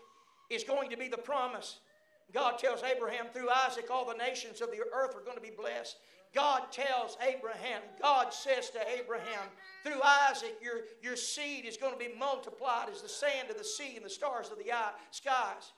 is 0.50 0.64
going 0.64 0.90
to 0.90 0.98
be 0.98 1.08
the 1.08 1.18
promise. 1.18 1.80
God 2.34 2.58
tells 2.58 2.82
Abraham, 2.84 3.26
through 3.34 3.50
Isaac, 3.68 3.88
all 3.92 4.06
the 4.06 4.16
nations 4.16 4.62
of 4.62 4.72
the 4.72 4.80
earth 4.94 5.16
are 5.16 5.24
going 5.24 5.36
to 5.36 5.42
be 5.42 5.52
blessed. 5.52 5.98
God 6.34 6.72
tells 6.72 7.18
Abraham, 7.22 7.82
God 8.02 8.34
says 8.34 8.70
to 8.72 8.80
Abraham, 8.98 9.50
through 9.84 10.02
Isaac, 10.30 10.56
your, 10.62 10.82
your 11.02 11.16
seed 11.16 11.66
is 11.66 11.76
going 11.76 11.94
to 11.94 12.00
be 12.00 12.14
multiplied 12.18 12.88
as 12.90 13.02
the 13.02 13.10
sand 13.10 13.50
of 13.50 13.58
the 13.58 13.64
sea 13.64 13.94
and 13.96 14.06
the 14.06 14.10
stars 14.10 14.50
of 14.52 14.58
the 14.58 14.72
eye, 14.72 14.92
skies. 15.10 15.74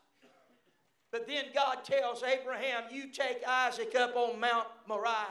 But 1.12 1.28
then 1.28 1.46
God 1.54 1.84
tells 1.84 2.24
Abraham, 2.24 2.84
You 2.92 3.08
take 3.08 3.48
Isaac 3.48 3.96
up 3.96 4.16
on 4.16 4.39
Mount 4.39 4.68
Moriah, 4.88 5.28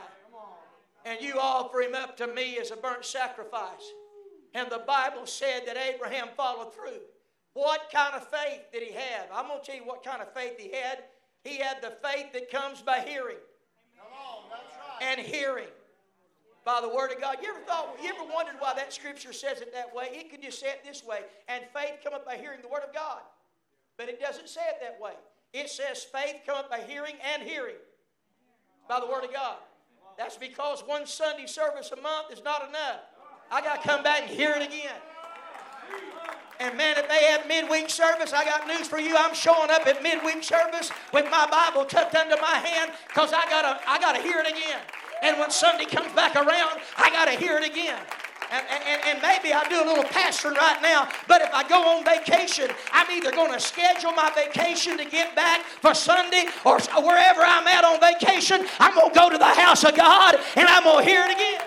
and 1.05 1.21
you 1.21 1.35
offer 1.39 1.81
him 1.81 1.93
up 1.93 2.17
to 2.17 2.27
me 2.27 2.57
as 2.57 2.71
a 2.71 2.77
burnt 2.77 3.05
sacrifice. 3.05 3.91
And 4.53 4.69
the 4.69 4.83
Bible 4.87 5.25
said 5.25 5.63
that 5.65 5.77
Abraham 5.77 6.29
followed 6.37 6.73
through. 6.73 7.01
What 7.53 7.89
kind 7.93 8.15
of 8.15 8.27
faith 8.29 8.61
did 8.71 8.83
he 8.83 8.93
have? 8.93 9.27
I'm 9.33 9.47
going 9.47 9.59
to 9.59 9.65
tell 9.65 9.75
you 9.75 9.85
what 9.85 10.03
kind 10.03 10.21
of 10.21 10.33
faith 10.33 10.57
he 10.57 10.71
had. 10.71 11.03
He 11.43 11.57
had 11.57 11.81
the 11.81 11.93
faith 12.01 12.31
that 12.33 12.49
comes 12.49 12.81
by 12.81 12.99
hearing. 13.01 13.37
And 15.03 15.19
hearing 15.19 15.67
by 16.65 16.79
the 16.81 16.87
word 16.87 17.11
of 17.11 17.19
God. 17.19 17.37
You 17.41 17.49
ever 17.49 17.59
thought, 17.65 17.97
you 18.01 18.09
ever 18.09 18.23
wondered 18.33 18.55
why 18.59 18.73
that 18.75 18.93
scripture 18.93 19.33
says 19.33 19.59
it 19.61 19.73
that 19.73 19.93
way? 19.93 20.07
It 20.11 20.31
could 20.31 20.41
just 20.41 20.59
say 20.59 20.67
it 20.67 20.81
this 20.85 21.03
way, 21.03 21.19
and 21.47 21.63
faith 21.73 21.99
cometh 22.03 22.25
by 22.25 22.37
hearing 22.37 22.61
the 22.61 22.69
word 22.69 22.83
of 22.87 22.93
God. 22.93 23.19
But 23.97 24.09
it 24.09 24.19
doesn't 24.19 24.49
say 24.49 24.61
it 24.69 24.77
that 24.81 24.99
way. 25.01 25.13
It 25.53 25.69
says 25.69 26.03
faith 26.03 26.37
cometh 26.45 26.69
by 26.69 26.79
hearing 26.79 27.15
and 27.33 27.43
hearing 27.43 27.75
by 28.87 28.99
the 28.99 29.07
word 29.07 29.23
of 29.23 29.33
God. 29.33 29.57
That's 30.17 30.37
because 30.37 30.81
one 30.85 31.05
Sunday 31.05 31.47
service 31.47 31.91
a 31.91 32.01
month 32.01 32.31
is 32.31 32.43
not 32.43 32.67
enough. 32.69 33.01
I 33.51 33.61
got 33.61 33.83
to 33.83 33.87
come 33.87 34.03
back 34.03 34.21
and 34.23 34.31
hear 34.31 34.51
it 34.51 34.63
again. 34.63 34.95
And 36.59 36.77
man, 36.77 36.97
if 36.97 37.09
they 37.09 37.25
have 37.25 37.47
midweek 37.47 37.89
service, 37.89 38.31
I 38.31 38.45
got 38.45 38.67
news 38.67 38.87
for 38.87 38.99
you. 38.99 39.15
I'm 39.17 39.33
showing 39.33 39.69
up 39.69 39.85
at 39.85 40.01
midweek 40.01 40.43
service 40.43 40.91
with 41.11 41.29
my 41.29 41.47
Bible 41.49 41.83
tucked 41.85 42.15
under 42.15 42.37
my 42.37 42.55
hand 42.55 42.91
because 43.07 43.33
I 43.33 43.43
gotta 43.49 43.79
I 43.87 43.99
gotta 43.99 44.21
hear 44.21 44.39
it 44.39 44.47
again. 44.47 44.79
And 45.23 45.39
when 45.39 45.49
Sunday 45.49 45.85
comes 45.85 46.11
back 46.11 46.35
around, 46.35 46.81
I 46.97 47.09
got 47.09 47.25
to 47.25 47.31
hear 47.31 47.57
it 47.57 47.65
again. 47.65 47.97
And, 48.51 48.65
and, 48.69 49.01
and, 49.07 49.21
maybe 49.21 49.51
I 49.51 49.67
do 49.67 49.81
a 49.81 49.87
little 49.87 50.03
pastoring 50.03 50.55
right 50.57 50.79
now, 50.79 51.09
but 51.27 51.41
if 51.41 51.51
I 51.53 51.67
go 51.67 51.97
on 51.97 52.05
vacation, 52.05 52.69
I'm 52.91 53.09
either 53.09 53.31
going 53.31 53.51
to 53.51 53.59
schedule 53.59 54.11
my 54.11 54.29
vacation 54.35 54.95
to 54.97 55.05
get 55.05 55.35
back 55.35 55.61
for 55.63 55.95
Sunday 55.95 56.45
or 56.63 56.77
wherever 57.01 57.41
I'm 57.41 57.65
at 57.65 57.83
on 57.83 57.99
vacation, 57.99 58.67
I'm 58.79 58.93
going 58.93 59.09
to 59.09 59.15
go 59.15 59.29
to 59.29 59.39
the 59.39 59.45
house 59.45 59.83
of 59.83 59.95
God 59.95 60.35
and 60.55 60.67
I'm 60.67 60.83
going 60.83 61.03
to 61.03 61.09
hear 61.09 61.25
it 61.25 61.31
again. 61.31 61.61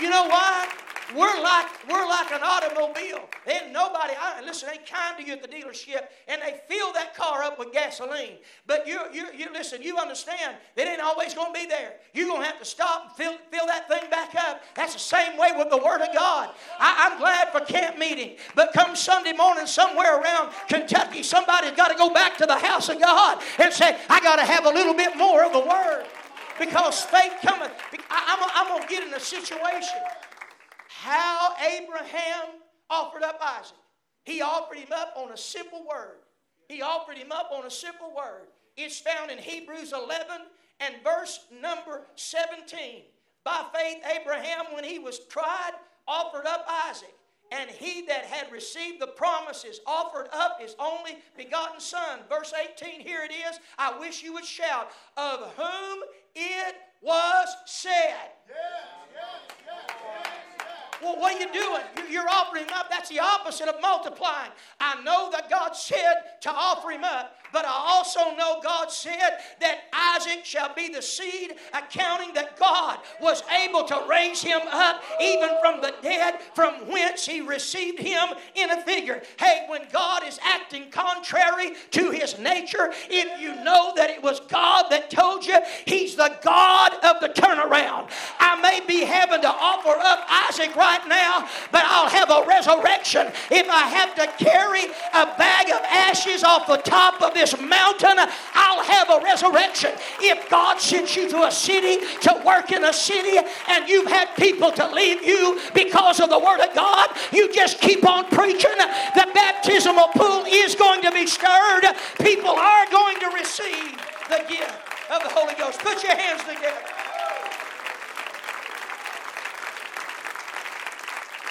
You 0.00 0.10
know 0.10 0.28
why? 0.28 0.68
We're 1.16 1.42
like, 1.42 1.66
we're 1.88 2.06
like 2.06 2.30
an 2.32 2.40
automobile. 2.42 3.28
And 3.46 3.72
nobody, 3.72 4.14
I, 4.18 4.42
listen, 4.44 4.68
they 4.70 4.78
kind 4.78 5.16
to 5.18 5.24
you 5.24 5.32
at 5.32 5.42
the 5.42 5.48
dealership 5.48 6.06
and 6.28 6.40
they 6.40 6.60
fill 6.68 6.92
that 6.94 7.14
car 7.14 7.42
up 7.42 7.58
with 7.58 7.72
gasoline. 7.72 8.38
But 8.66 8.86
you, 8.86 9.00
you, 9.12 9.26
you 9.36 9.46
listen, 9.52 9.82
you 9.82 9.98
understand 9.98 10.56
it 10.76 10.88
ain't 10.88 11.00
always 11.00 11.34
going 11.34 11.52
to 11.52 11.60
be 11.60 11.66
there. 11.66 11.94
You're 12.14 12.28
going 12.28 12.40
to 12.40 12.46
have 12.46 12.58
to 12.58 12.64
stop 12.64 13.04
and 13.06 13.16
fill, 13.16 13.38
fill 13.50 13.66
that 13.66 13.88
thing 13.88 14.08
back 14.10 14.34
up. 14.34 14.62
That's 14.74 14.94
the 14.94 15.00
same 15.00 15.36
way 15.38 15.52
with 15.56 15.70
the 15.70 15.78
Word 15.78 16.00
of 16.00 16.14
God. 16.14 16.50
I, 16.78 17.10
I'm 17.10 17.18
glad 17.18 17.50
for 17.50 17.60
camp 17.60 17.98
meeting, 17.98 18.36
but 18.54 18.72
come 18.72 18.96
Sunday 18.96 19.32
morning 19.32 19.66
somewhere 19.66 20.20
around 20.20 20.52
Kentucky, 20.68 21.22
somebody's 21.22 21.72
got 21.72 21.88
to 21.88 21.96
go 21.96 22.12
back 22.12 22.36
to 22.38 22.46
the 22.46 22.58
house 22.58 22.88
of 22.88 23.00
God 23.00 23.42
and 23.58 23.72
say, 23.72 23.96
I 24.08 24.20
got 24.20 24.36
to 24.36 24.44
have 24.44 24.66
a 24.66 24.70
little 24.70 24.94
bit 24.94 25.16
more 25.16 25.44
of 25.44 25.52
the 25.52 25.60
Word. 25.60 26.06
Because 26.58 27.00
faith 27.00 27.32
cometh. 27.42 27.72
I'm, 28.10 28.50
I'm 28.54 28.68
going 28.68 28.82
to 28.82 28.88
get 28.88 29.06
in 29.06 29.12
a 29.14 29.20
situation 29.20 29.98
how 31.02 31.54
Abraham 31.56 32.60
offered 32.88 33.24
up 33.24 33.40
Isaac. 33.42 33.76
He 34.24 34.40
offered 34.40 34.78
him 34.78 34.92
up 34.94 35.14
on 35.16 35.32
a 35.32 35.36
simple 35.36 35.80
word. 35.80 36.18
He 36.68 36.80
offered 36.80 37.16
him 37.16 37.32
up 37.32 37.50
on 37.52 37.66
a 37.66 37.70
simple 37.70 38.14
word. 38.16 38.46
It's 38.76 39.00
found 39.00 39.30
in 39.30 39.38
Hebrews 39.38 39.92
11 39.92 40.42
and 40.78 40.94
verse 41.02 41.40
number 41.60 42.02
17. 42.14 43.02
By 43.42 43.64
faith, 43.74 43.98
Abraham, 44.20 44.66
when 44.72 44.84
he 44.84 45.00
was 45.00 45.18
tried, 45.26 45.72
offered 46.06 46.46
up 46.46 46.64
Isaac. 46.88 47.14
And 47.50 47.68
he 47.68 48.06
that 48.06 48.24
had 48.24 48.50
received 48.52 49.00
the 49.00 49.08
promises 49.08 49.80
offered 49.86 50.28
up 50.32 50.60
his 50.60 50.76
only 50.78 51.18
begotten 51.36 51.80
son. 51.80 52.20
Verse 52.28 52.54
18, 52.80 53.00
here 53.00 53.24
it 53.24 53.32
is. 53.32 53.58
I 53.76 53.98
wish 53.98 54.22
you 54.22 54.32
would 54.34 54.44
shout, 54.44 54.92
of 55.16 55.52
whom 55.56 55.98
it 56.36 56.76
was 57.02 57.48
said. 57.66 58.30
Yes, 58.48 58.56
yes, 59.12 59.56
yes, 59.66 59.96
well, 61.02 61.18
what 61.18 61.34
are 61.34 61.40
you 61.40 61.52
doing? 61.52 61.82
You're 62.10 62.28
offering 62.28 62.66
up. 62.74 62.90
That's 62.90 63.08
the 63.08 63.20
opposite 63.20 63.68
of 63.68 63.80
multiplying. 63.80 64.50
I 64.80 65.02
know 65.02 65.30
that 65.32 65.50
God 65.50 65.74
said 65.74 66.40
to 66.42 66.50
offer 66.50 66.90
him 66.90 67.04
up, 67.04 67.36
but 67.52 67.64
I 67.64 67.72
also 67.72 68.34
know 68.36 68.60
God 68.62 68.90
said 68.90 69.38
that 69.60 69.80
Isaac 69.92 70.44
shall 70.44 70.74
be 70.74 70.88
the 70.88 71.02
seed, 71.02 71.54
accounting 71.72 72.34
that 72.34 72.58
God 72.58 72.98
was 73.20 73.42
able 73.64 73.84
to 73.84 74.04
raise 74.08 74.42
him 74.42 74.60
up 74.70 75.02
even 75.20 75.50
from 75.60 75.80
the 75.80 75.94
dead, 76.02 76.40
from 76.54 76.74
whence 76.88 77.26
he 77.26 77.40
received 77.40 77.98
him 77.98 78.28
in 78.54 78.70
a 78.70 78.82
figure. 78.82 79.22
Hey, 79.38 79.66
when 79.68 79.82
God 79.92 80.26
is 80.26 80.38
acting 80.42 80.90
contrary 80.90 81.72
to 81.90 82.10
his 82.10 82.38
nature, 82.38 82.92
if 83.10 83.40
you 83.40 83.54
know 83.62 83.92
that 83.96 84.10
it 84.10 84.22
was 84.22 84.40
God 84.40 84.86
that 84.90 85.10
told 85.10 85.44
you, 85.44 85.58
he's 85.84 86.16
the 86.16 86.36
God 86.42 86.92
of 87.04 87.20
the 87.20 87.28
turnaround. 87.28 88.10
I 88.38 88.60
may 88.60 88.80
be 88.86 89.04
having 89.04 89.42
to 89.42 89.48
offer 89.48 89.94
up 90.00 90.26
Isaac 90.48 90.74
right 90.76 91.06
now, 91.08 91.48
but 91.70 91.84
I'll 91.84 92.08
have 92.08 92.30
a 92.30 92.46
resurrection 92.46 93.28
if 93.50 93.68
I 93.68 93.82
have 93.82 94.14
to 94.14 94.44
carry 94.44 94.84
a 95.12 95.26
bag 95.36 95.68
of 95.68 95.82
ashes 95.84 96.44
off 96.44 96.66
the 96.66 96.76
top 96.78 97.20
of 97.22 97.34
this 97.34 97.41
mountain, 97.60 98.18
I'll 98.54 98.84
have 98.84 99.10
a 99.10 99.24
resurrection. 99.24 99.90
If 100.20 100.48
God 100.48 100.80
sends 100.80 101.16
you 101.16 101.28
to 101.30 101.44
a 101.44 101.50
city 101.50 102.04
to 102.22 102.42
work 102.44 102.72
in 102.72 102.84
a 102.84 102.92
city 102.92 103.38
and 103.68 103.88
you've 103.88 104.08
had 104.08 104.34
people 104.36 104.70
to 104.72 104.92
leave 104.92 105.22
you 105.22 105.58
because 105.74 106.20
of 106.20 106.30
the 106.30 106.38
Word 106.38 106.60
of 106.60 106.74
God, 106.74 107.10
you 107.32 107.52
just 107.52 107.80
keep 107.80 108.06
on 108.06 108.26
preaching. 108.26 108.76
The 109.14 109.28
baptismal 109.34 110.08
pool 110.14 110.44
is 110.46 110.74
going 110.74 111.02
to 111.02 111.10
be 111.12 111.26
stirred. 111.26 111.84
People 112.20 112.50
are 112.50 112.86
going 112.90 113.18
to 113.20 113.30
receive 113.34 113.96
the 114.28 114.44
gift 114.48 114.74
of 115.10 115.22
the 115.22 115.30
Holy 115.30 115.54
Ghost. 115.54 115.80
Put 115.80 116.02
your 116.02 116.16
hands 116.16 116.40
together. 116.42 116.80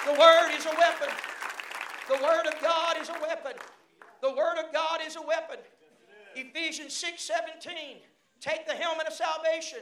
The 0.06 0.18
Word 0.18 0.50
is 0.56 0.66
a 0.66 0.74
weapon. 0.76 1.14
The 2.08 2.14
Word 2.14 2.46
of 2.46 2.60
God 2.60 2.96
is 3.00 3.08
a 3.08 3.16
weapon. 3.22 3.52
The 4.20 4.30
Word 4.30 4.58
of 4.58 4.72
God 4.72 5.00
is 5.06 5.16
a 5.16 5.22
weapon. 5.22 5.58
Ephesians 6.34 6.94
6 6.94 7.22
17. 7.22 7.98
Take 8.40 8.66
the 8.66 8.74
helmet 8.74 9.06
of 9.06 9.12
salvation 9.12 9.78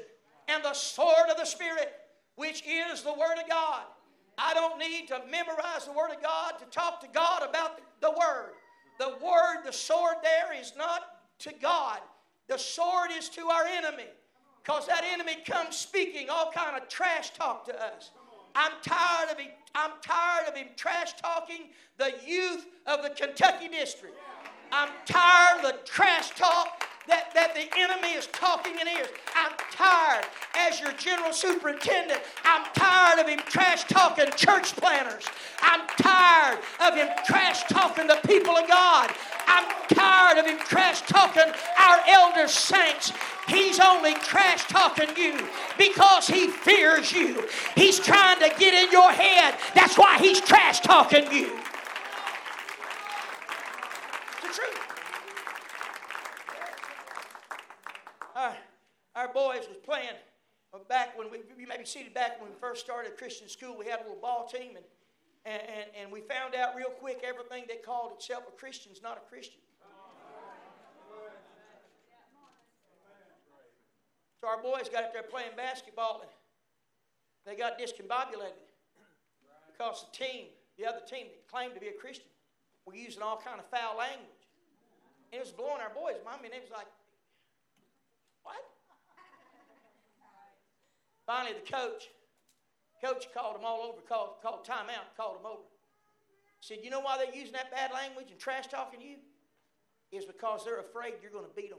and 0.48 0.62
the 0.64 0.74
sword 0.74 1.30
of 1.30 1.36
the 1.36 1.44
Spirit, 1.44 1.92
which 2.36 2.62
is 2.66 3.02
the 3.02 3.12
Word 3.12 3.38
of 3.42 3.48
God. 3.48 3.82
I 4.36 4.54
don't 4.54 4.78
need 4.78 5.08
to 5.08 5.20
memorize 5.30 5.86
the 5.86 5.92
Word 5.92 6.10
of 6.10 6.22
God 6.22 6.58
to 6.58 6.64
talk 6.66 7.00
to 7.00 7.08
God 7.12 7.48
about 7.48 7.80
the 8.00 8.10
Word. 8.10 8.52
The 8.98 9.16
Word, 9.24 9.64
the 9.64 9.72
sword 9.72 10.16
there 10.22 10.58
is 10.58 10.74
not 10.76 11.02
to 11.40 11.52
God. 11.60 12.00
The 12.48 12.58
sword 12.58 13.10
is 13.16 13.28
to 13.30 13.46
our 13.46 13.64
enemy. 13.64 14.08
Because 14.62 14.86
that 14.86 15.04
enemy 15.12 15.36
comes 15.46 15.76
speaking 15.76 16.28
all 16.28 16.50
kind 16.52 16.80
of 16.80 16.88
trash 16.88 17.30
talk 17.30 17.64
to 17.66 17.82
us. 17.82 18.10
I'm 18.54 18.72
tired 18.82 19.30
of 19.30 19.38
him. 19.38 19.50
I'm 19.74 19.92
tired 20.02 20.48
of 20.48 20.56
him 20.56 20.68
trash 20.76 21.12
talking 21.14 21.68
the 21.96 22.12
youth 22.26 22.66
of 22.86 23.02
the 23.02 23.10
Kentucky 23.10 23.68
district. 23.68 24.16
I'm 24.72 24.90
tired 25.04 25.64
of 25.64 25.72
the 25.72 25.78
trash 25.84 26.30
talk 26.30 26.86
that, 27.08 27.34
that 27.34 27.54
the 27.54 27.66
enemy 27.78 28.14
is 28.14 28.28
talking 28.28 28.78
in 28.78 28.86
ears. 28.86 29.08
I'm 29.34 29.52
tired, 29.72 30.24
as 30.56 30.80
your 30.80 30.92
general 30.92 31.32
superintendent, 31.32 32.20
I'm 32.44 32.64
tired 32.74 33.18
of 33.18 33.28
him 33.28 33.40
trash 33.48 33.84
talking 33.84 34.26
church 34.36 34.76
planners. 34.76 35.24
I'm 35.60 35.86
tired 35.98 36.60
of 36.80 36.94
him 36.94 37.08
trash 37.24 37.64
talking 37.64 38.06
the 38.06 38.20
people 38.26 38.56
of 38.56 38.68
God. 38.68 39.10
I'm 39.46 39.66
tired 39.88 40.38
of 40.38 40.46
him 40.46 40.58
trash 40.58 41.02
talking 41.02 41.52
our 41.78 41.98
elder 42.06 42.46
saints. 42.46 43.12
He's 43.48 43.80
only 43.80 44.14
trash 44.14 44.64
talking 44.68 45.08
you 45.16 45.46
because 45.76 46.28
he 46.28 46.46
fears 46.48 47.12
you. 47.12 47.48
He's 47.74 47.98
trying 47.98 48.38
to 48.38 48.48
get 48.58 48.74
in 48.74 48.92
your 48.92 49.10
head. 49.10 49.56
That's 49.74 49.98
why 49.98 50.18
he's 50.18 50.40
trash 50.40 50.80
talking 50.80 51.24
you. 51.32 51.58
It's 54.32 54.42
the 54.42 54.62
truth. 54.62 54.78
Our, 58.36 58.56
our 59.20 59.28
boys 59.28 59.68
was 59.68 59.76
playing 59.84 60.16
uh, 60.72 60.78
back 60.88 61.18
when 61.18 61.30
we, 61.30 61.38
you 61.58 61.66
may 61.66 61.76
be 61.76 61.84
seated 61.84 62.14
back 62.14 62.40
when 62.40 62.48
we 62.48 62.56
first 62.58 62.80
started 62.80 63.16
Christian 63.18 63.48
school. 63.48 63.76
We 63.76 63.84
had 63.84 64.00
a 64.00 64.02
little 64.02 64.20
ball 64.20 64.48
team 64.48 64.76
and 64.76 64.84
and, 65.46 65.62
and, 65.62 65.86
and 65.96 66.12
we 66.12 66.20
found 66.20 66.54
out 66.54 66.76
real 66.76 66.90
quick 66.90 67.24
everything 67.24 67.64
that 67.68 67.84
called 67.84 68.12
itself 68.12 68.44
a 68.46 68.52
Christian 68.52 68.92
is 68.92 69.02
not 69.02 69.16
a 69.16 69.28
Christian. 69.28 69.60
So 74.40 74.48
our 74.48 74.62
boys 74.62 74.88
got 74.88 75.04
up 75.04 75.12
there 75.12 75.22
playing 75.22 75.52
basketball 75.56 76.22
and 76.22 76.30
they 77.44 77.56
got 77.60 77.78
discombobulated 77.78 78.56
because 79.72 80.06
the 80.12 80.24
team, 80.24 80.46
the 80.78 80.86
other 80.86 81.00
team 81.08 81.26
that 81.28 81.48
claimed 81.48 81.74
to 81.74 81.80
be 81.80 81.88
a 81.88 81.92
Christian, 81.92 82.28
were 82.86 82.94
using 82.94 83.22
all 83.22 83.36
kind 83.36 83.60
of 83.60 83.66
foul 83.68 83.98
language. 83.98 84.44
And 85.32 85.40
it 85.40 85.44
was 85.44 85.52
blowing 85.52 85.80
our 85.80 85.92
boys' 85.92 86.24
mind. 86.24 86.40
I 86.40 86.42
mean, 86.42 86.52
it 86.52 86.62
was 86.62 86.72
like, 86.72 86.88
what? 88.42 88.64
Finally, 91.30 91.54
the 91.64 91.72
coach, 91.72 92.08
coach 93.00 93.28
called 93.32 93.54
them 93.54 93.62
all 93.64 93.82
over, 93.82 94.00
called, 94.00 94.30
called 94.42 94.66
timeout, 94.66 95.14
called 95.16 95.38
them 95.38 95.46
over. 95.46 95.62
Said, 96.58 96.78
you 96.82 96.90
know 96.90 96.98
why 96.98 97.18
they're 97.18 97.32
using 97.32 97.52
that 97.52 97.70
bad 97.70 97.92
language 97.92 98.32
and 98.32 98.40
trash 98.40 98.66
talking 98.66 99.00
you? 99.00 99.14
Is 100.10 100.24
because 100.24 100.64
they're 100.64 100.80
afraid 100.80 101.14
you're 101.22 101.30
going 101.30 101.44
to 101.44 101.54
beat 101.54 101.70
them 101.70 101.78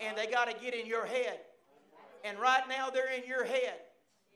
and 0.00 0.18
they 0.18 0.26
got 0.26 0.50
to 0.50 0.62
get 0.62 0.74
in 0.74 0.84
your 0.84 1.06
head. 1.06 1.40
And 2.24 2.38
right 2.38 2.62
now 2.68 2.90
they're 2.90 3.10
in 3.10 3.26
your 3.26 3.44
head. 3.44 3.80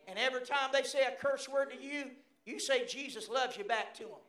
And 0.09 0.19
every 0.19 0.47
time 0.47 0.71
they 0.73 0.83
say 0.83 1.01
a 1.03 1.15
curse 1.23 1.47
word 1.47 1.73
to 1.73 1.77
you, 1.77 2.05
you 2.47 2.59
say 2.59 2.87
Jesus 2.87 3.29
loves 3.29 3.59
you 3.59 3.65
back 3.65 3.93
to 3.97 4.05
them. 4.05 4.23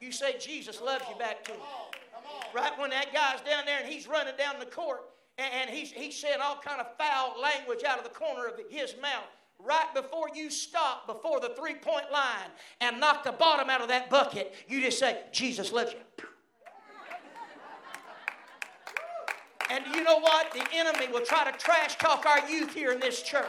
You 0.00 0.10
say 0.10 0.38
Jesus 0.40 0.80
loves 0.82 1.04
you 1.08 1.16
back 1.20 1.44
to 1.44 1.52
them. 1.52 1.60
Right 2.52 2.76
when 2.80 2.90
that 2.90 3.14
guy's 3.14 3.42
down 3.48 3.64
there 3.64 3.78
and 3.78 3.88
he's 3.88 4.08
running 4.08 4.36
down 4.36 4.56
the 4.58 4.66
court 4.66 5.02
and 5.38 5.70
he's, 5.70 5.90
he's 5.90 6.16
saying 6.16 6.38
all 6.42 6.60
kind 6.64 6.80
of 6.80 6.86
foul 6.96 7.40
language 7.40 7.84
out 7.84 7.98
of 7.98 8.04
the 8.04 8.10
corner 8.10 8.46
of 8.46 8.54
his 8.70 8.94
mouth 9.02 9.24
right 9.58 9.94
before 9.94 10.28
you 10.34 10.50
stop 10.50 11.06
before 11.06 11.40
the 11.40 11.50
three 11.58 11.74
point 11.74 12.10
line 12.12 12.50
and 12.80 13.00
knock 13.00 13.24
the 13.24 13.32
bottom 13.32 13.70
out 13.70 13.80
of 13.80 13.88
that 13.88 14.10
bucket, 14.10 14.54
you 14.68 14.80
just 14.80 14.98
say, 14.98 15.22
Jesus 15.32 15.72
loves 15.72 15.92
you. 15.92 16.26
And 19.70 19.84
you 19.94 20.04
know 20.04 20.18
what? 20.20 20.52
The 20.52 20.64
enemy 20.74 21.08
will 21.10 21.24
try 21.24 21.50
to 21.50 21.58
trash 21.58 21.96
talk 21.96 22.26
our 22.26 22.48
youth 22.48 22.74
here 22.74 22.92
in 22.92 23.00
this 23.00 23.22
church 23.22 23.46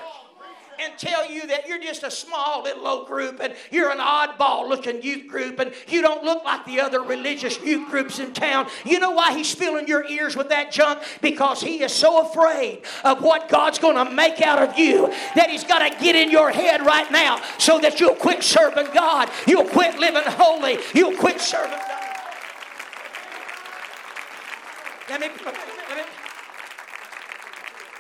and 0.80 0.98
tell 0.98 1.30
you 1.30 1.48
that 1.48 1.68
you're 1.68 1.80
just 1.80 2.04
a 2.04 2.12
small 2.12 2.64
little 2.64 2.88
old 2.88 3.08
group 3.08 3.40
and 3.42 3.56
you're 3.72 3.92
an 3.92 4.00
oddball 4.00 4.68
looking 4.68 5.02
youth 5.02 5.28
group 5.28 5.60
and 5.60 5.74
you 5.88 6.02
don't 6.02 6.24
look 6.24 6.44
like 6.44 6.66
the 6.66 6.80
other 6.80 7.02
religious 7.02 7.60
youth 7.64 7.90
groups 7.90 8.20
in 8.20 8.34
town. 8.34 8.68
You 8.84 9.00
know 9.00 9.12
why 9.12 9.34
he's 9.34 9.54
filling 9.54 9.88
your 9.88 10.06
ears 10.08 10.36
with 10.36 10.50
that 10.50 10.72
junk? 10.72 11.02
Because 11.22 11.62
he 11.62 11.84
is 11.84 11.94
so 11.94 12.28
afraid 12.28 12.82
of 13.04 13.22
what 13.22 13.50
God's 13.50 13.80
going 13.80 13.96
to 14.04 14.14
make 14.14 14.42
out 14.42 14.62
of 14.62 14.78
you 14.78 15.08
that 15.36 15.50
he's 15.50 15.64
got 15.64 15.80
to 15.80 16.04
get 16.04 16.16
in 16.16 16.32
your 16.32 16.52
head 16.52 16.86
right 16.86 17.12
now 17.12 17.42
so 17.58 17.80
that 17.80 18.00
you'll 18.00 18.16
quit 18.16 18.44
serving 18.44 18.88
God. 18.94 19.30
You'll 19.48 19.66
quit 19.66 20.00
living 20.00 20.24
holy. 20.26 20.80
You'll 20.94 21.18
quit 21.18 21.40
serving 21.42 21.72
God. 21.72 21.92
Let 25.08 25.22
me, 25.22 25.28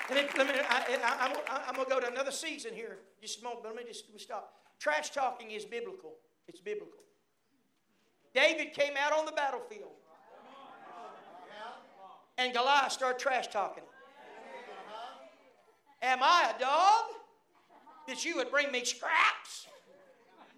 let 0.09 0.25
me, 0.25 0.31
let 0.37 0.47
me, 0.47 0.53
I, 0.69 1.31
am 1.67 1.75
going 1.75 1.85
to 1.85 1.91
go 1.91 1.99
to 1.99 2.07
another 2.07 2.31
season 2.31 2.73
here. 2.73 2.97
Just 3.21 3.41
a 3.41 3.43
moment, 3.43 3.63
but 3.63 3.75
let 3.75 3.85
me 3.85 3.91
just 3.91 4.05
stop. 4.19 4.53
Trash 4.79 5.11
talking 5.11 5.51
is 5.51 5.65
biblical. 5.65 6.13
It's 6.47 6.59
biblical. 6.59 6.99
David 8.33 8.73
came 8.73 8.93
out 8.99 9.13
on 9.17 9.25
the 9.25 9.31
battlefield. 9.31 9.91
And 12.37 12.53
Goliath 12.53 12.91
started 12.91 13.17
trash 13.17 13.47
talking. 13.47 13.83
Am 16.01 16.19
I 16.21 16.51
a 16.55 16.59
dog 16.59 17.05
that 18.07 18.25
you 18.25 18.35
would 18.35 18.51
bring 18.51 18.71
me 18.71 18.83
scraps? 18.83 19.67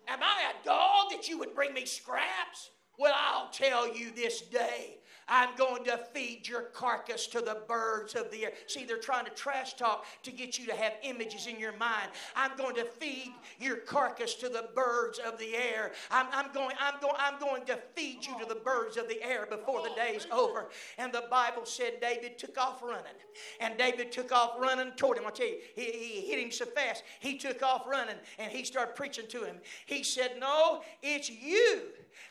Am 0.07 0.19
I 0.21 0.51
a 0.51 0.65
dog 0.65 1.11
that 1.11 1.29
you 1.29 1.37
would 1.37 1.53
bring 1.53 1.73
me 1.73 1.85
scraps? 1.85 2.71
Well, 2.97 3.13
I'll 3.15 3.49
tell 3.49 3.93
you 3.95 4.11
this 4.11 4.41
day 4.41 4.97
I'm 5.27 5.55
going 5.57 5.83
to 5.85 5.97
feed 5.97 6.47
your 6.47 6.61
carcass 6.61 7.27
to 7.27 7.41
the 7.41 7.61
birds 7.67 8.15
of 8.15 8.31
the 8.31 8.45
air. 8.45 8.51
See, 8.67 8.85
they're 8.85 8.97
trying 8.97 9.25
to 9.25 9.31
trash 9.31 9.73
talk 9.73 10.05
to 10.23 10.31
get 10.31 10.57
you 10.57 10.65
to 10.67 10.75
have 10.75 10.93
images 11.03 11.47
in 11.47 11.59
your 11.59 11.75
mind. 11.75 12.09
I'm 12.35 12.55
going 12.55 12.75
to 12.75 12.85
feed 12.85 13.33
your 13.59 13.77
carcass 13.77 14.35
to 14.35 14.49
the 14.49 14.69
birds 14.73 15.19
of 15.19 15.37
the 15.37 15.55
air. 15.55 15.91
I'm, 16.11 16.27
I'm, 16.31 16.53
going, 16.53 16.75
I'm, 16.79 16.99
going, 17.01 17.15
I'm 17.19 17.39
going 17.39 17.65
to 17.65 17.77
feed 17.95 18.25
you 18.25 18.39
to 18.39 18.45
the 18.45 18.59
birds 18.59 18.95
of 18.95 19.09
the 19.09 19.21
air 19.21 19.45
before 19.45 19.81
the 19.81 19.93
day's 19.95 20.27
over. 20.31 20.69
And 20.97 21.11
the 21.11 21.25
Bible 21.29 21.65
said 21.65 21.99
David 21.99 22.37
took 22.37 22.57
off 22.57 22.81
running. 22.81 23.03
And 23.59 23.77
David 23.77 24.11
took 24.11 24.31
off 24.31 24.53
running 24.57 24.91
toward 24.91 25.17
him. 25.17 25.25
I'll 25.25 25.31
tell 25.31 25.47
you, 25.47 25.57
he, 25.75 25.91
he 25.91 26.21
hit 26.27 26.39
him 26.39 26.51
so 26.51 26.65
fast, 26.65 27.03
he 27.19 27.37
took 27.37 27.61
off 27.61 27.85
running 27.85 28.15
and 28.39 28.51
he 28.51 28.63
started 28.63 28.95
preaching 28.95 29.27
to 29.27 29.43
him. 29.43 29.57
He 29.85 30.03
said, 30.03 30.37
No, 30.39 30.81
it's 31.03 31.29
you 31.29 31.83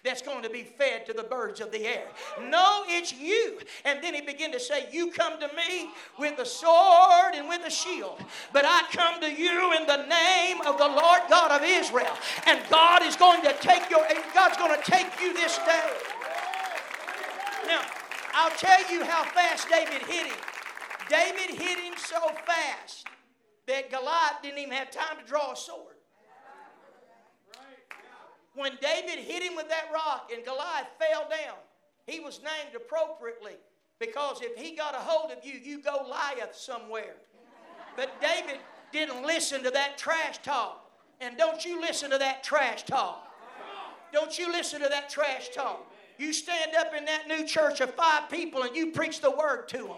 that's 0.04 0.22
going 0.22 0.42
to 0.42 0.50
be 0.50 0.55
fed 0.62 1.06
to 1.06 1.12
the 1.12 1.22
birds 1.22 1.60
of 1.60 1.72
the 1.72 1.84
air. 1.86 2.06
No, 2.48 2.84
it's 2.86 3.12
you. 3.12 3.58
And 3.84 4.02
then 4.02 4.14
he 4.14 4.20
began 4.20 4.52
to 4.52 4.60
say, 4.60 4.86
You 4.92 5.10
come 5.10 5.38
to 5.40 5.48
me 5.48 5.90
with 6.18 6.38
a 6.38 6.46
sword 6.46 7.34
and 7.34 7.48
with 7.48 7.64
a 7.66 7.70
shield, 7.70 8.20
but 8.52 8.64
I 8.66 8.84
come 8.92 9.20
to 9.20 9.32
you 9.32 9.74
in 9.76 9.86
the 9.86 10.06
name 10.06 10.60
of 10.62 10.78
the 10.78 10.86
Lord 10.86 11.20
God 11.28 11.50
of 11.50 11.62
Israel. 11.66 12.16
And 12.46 12.60
God 12.70 13.02
is 13.02 13.16
going 13.16 13.42
to 13.42 13.54
take 13.60 13.90
your 13.90 14.06
God's 14.34 14.56
going 14.56 14.76
to 14.76 14.90
take 14.90 15.20
you 15.20 15.34
this 15.34 15.58
day. 15.58 15.90
Now, 17.66 17.82
I'll 18.34 18.56
tell 18.56 18.92
you 18.92 19.04
how 19.04 19.24
fast 19.24 19.68
David 19.68 20.02
hit 20.02 20.26
him. 20.26 20.36
David 21.08 21.56
hit 21.56 21.78
him 21.78 21.94
so 21.96 22.20
fast 22.44 23.06
that 23.66 23.90
Goliath 23.90 24.42
didn't 24.42 24.58
even 24.58 24.72
have 24.72 24.90
time 24.90 25.18
to 25.20 25.26
draw 25.26 25.52
a 25.52 25.56
sword 25.56 25.95
when 28.56 28.72
David 28.80 29.22
hit 29.22 29.42
him 29.42 29.54
with 29.54 29.68
that 29.68 29.88
rock 29.92 30.30
and 30.34 30.44
Goliath 30.44 30.88
fell 30.98 31.28
down, 31.28 31.56
he 32.06 32.20
was 32.20 32.40
named 32.40 32.74
appropriately 32.74 33.52
because 33.98 34.40
if 34.42 34.56
he 34.56 34.74
got 34.74 34.94
a 34.94 34.98
hold 34.98 35.30
of 35.30 35.44
you, 35.44 35.58
you 35.62 35.80
go 35.80 36.04
Goliath 36.04 36.54
somewhere. 36.54 37.14
But 37.96 38.20
David 38.20 38.58
didn't 38.92 39.22
listen 39.24 39.62
to 39.62 39.70
that 39.70 39.98
trash 39.98 40.38
talk. 40.38 40.90
And 41.20 41.36
don't 41.36 41.64
you 41.64 41.80
listen 41.80 42.10
to 42.10 42.18
that 42.18 42.42
trash 42.42 42.84
talk. 42.84 43.22
Don't 44.12 44.38
you 44.38 44.50
listen 44.50 44.80
to 44.82 44.88
that 44.88 45.10
trash 45.10 45.50
talk. 45.50 45.90
You 46.18 46.32
stand 46.32 46.74
up 46.78 46.94
in 46.94 47.04
that 47.04 47.28
new 47.28 47.46
church 47.46 47.80
of 47.80 47.94
five 47.94 48.30
people 48.30 48.62
and 48.62 48.74
you 48.74 48.92
preach 48.92 49.20
the 49.20 49.30
word 49.30 49.68
to 49.68 49.78
them. 49.78 49.96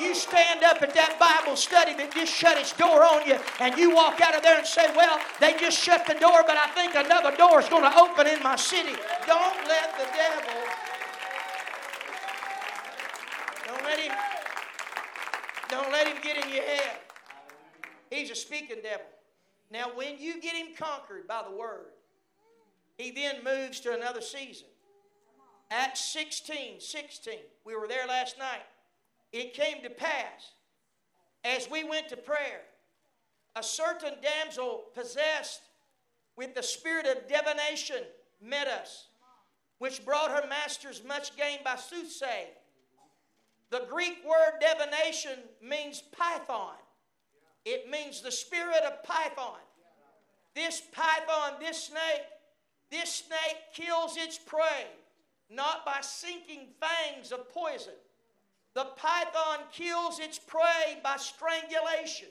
You 0.00 0.14
stand 0.14 0.64
up 0.64 0.82
at 0.82 0.92
that 0.94 1.18
Bible 1.20 1.56
study 1.56 1.94
that 1.94 2.12
just 2.12 2.32
shut 2.32 2.58
its 2.58 2.72
door 2.72 3.04
on 3.04 3.26
you, 3.26 3.38
and 3.60 3.78
you 3.78 3.94
walk 3.94 4.20
out 4.20 4.34
of 4.34 4.42
there 4.42 4.58
and 4.58 4.66
say, 4.66 4.86
Well, 4.96 5.20
they 5.40 5.56
just 5.56 5.78
shut 5.78 6.06
the 6.06 6.14
door, 6.14 6.42
but 6.46 6.56
I 6.56 6.66
think 6.74 6.94
another 6.94 7.36
door 7.36 7.60
is 7.60 7.68
going 7.68 7.84
to 7.84 7.98
open 7.98 8.26
in 8.26 8.42
my 8.42 8.56
city. 8.56 8.96
Don't 9.26 9.56
let 9.68 9.94
the 9.96 10.06
devil, 10.10 10.60
don't 13.66 13.84
let 13.84 13.98
him, 14.00 14.12
don't 15.68 15.92
let 15.92 16.08
him 16.08 16.16
get 16.22 16.44
in 16.44 16.52
your 16.52 16.64
head. 16.64 16.98
He's 18.10 18.30
a 18.30 18.34
speaking 18.34 18.78
devil. 18.82 19.06
Now, 19.70 19.90
when 19.94 20.18
you 20.18 20.40
get 20.40 20.54
him 20.54 20.68
conquered 20.76 21.28
by 21.28 21.42
the 21.48 21.56
word, 21.56 21.92
he 22.98 23.10
then 23.10 23.44
moves 23.44 23.80
to 23.80 23.94
another 23.94 24.20
season. 24.20 24.68
Acts 25.70 26.04
16, 26.04 26.80
16. 26.80 27.34
We 27.64 27.74
were 27.76 27.88
there 27.88 28.06
last 28.06 28.38
night. 28.38 28.62
It 29.34 29.52
came 29.52 29.82
to 29.82 29.90
pass 29.90 30.52
as 31.42 31.68
we 31.68 31.82
went 31.82 32.08
to 32.10 32.16
prayer, 32.16 32.60
a 33.56 33.64
certain 33.64 34.12
damsel 34.22 34.84
possessed 34.94 35.62
with 36.36 36.54
the 36.54 36.62
spirit 36.62 37.04
of 37.04 37.26
divination 37.26 38.04
met 38.40 38.68
us, 38.68 39.08
which 39.78 40.04
brought 40.04 40.30
her 40.30 40.46
masters 40.46 41.02
much 41.04 41.36
gain 41.36 41.58
by 41.64 41.74
soothsaying. 41.74 42.52
The 43.70 43.86
Greek 43.90 44.24
word 44.24 44.60
divination 44.60 45.40
means 45.60 46.00
python. 46.00 46.76
It 47.64 47.90
means 47.90 48.22
the 48.22 48.30
spirit 48.30 48.84
of 48.84 49.02
python. 49.02 49.58
This 50.54 50.80
python, 50.92 51.54
this 51.58 51.82
snake, 51.82 52.22
this 52.88 53.12
snake 53.12 53.58
kills 53.72 54.16
its 54.16 54.38
prey 54.38 54.86
not 55.50 55.84
by 55.84 55.98
sinking 56.02 56.68
fangs 56.80 57.32
of 57.32 57.52
poison. 57.52 57.94
The 58.74 58.84
python 58.96 59.60
kills 59.72 60.18
its 60.18 60.38
prey 60.38 60.98
by 61.02 61.16
strangulation. 61.16 62.28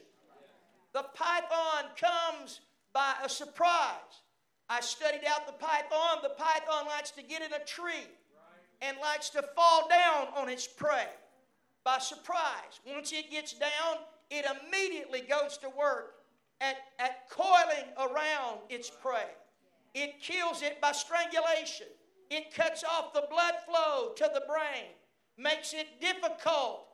The 0.93 1.05
python 1.15 1.85
comes 1.99 2.61
by 2.93 3.13
a 3.23 3.29
surprise. 3.29 4.21
I 4.69 4.81
studied 4.81 5.25
out 5.27 5.47
the 5.47 5.53
python. 5.53 6.19
The 6.21 6.35
python 6.37 6.85
likes 6.87 7.11
to 7.11 7.23
get 7.23 7.41
in 7.41 7.53
a 7.53 7.63
tree 7.65 8.07
and 8.81 8.97
likes 9.01 9.29
to 9.31 9.43
fall 9.55 9.87
down 9.87 10.27
on 10.35 10.49
its 10.49 10.67
prey 10.67 11.07
by 11.83 11.99
surprise. 11.99 12.79
Once 12.85 13.11
it 13.13 13.31
gets 13.31 13.53
down, 13.53 13.97
it 14.29 14.45
immediately 14.45 15.21
goes 15.21 15.57
to 15.59 15.69
work 15.69 16.15
at, 16.61 16.75
at 16.99 17.29
coiling 17.29 17.89
around 17.97 18.59
its 18.69 18.89
prey. 18.89 19.29
It 19.93 20.21
kills 20.21 20.61
it 20.61 20.81
by 20.81 20.91
strangulation. 20.91 21.87
It 22.29 22.53
cuts 22.53 22.83
off 22.83 23.13
the 23.13 23.27
blood 23.29 23.53
flow 23.65 24.13
to 24.15 24.31
the 24.33 24.43
brain, 24.47 24.89
makes 25.37 25.73
it 25.73 25.99
difficult, 25.99 26.85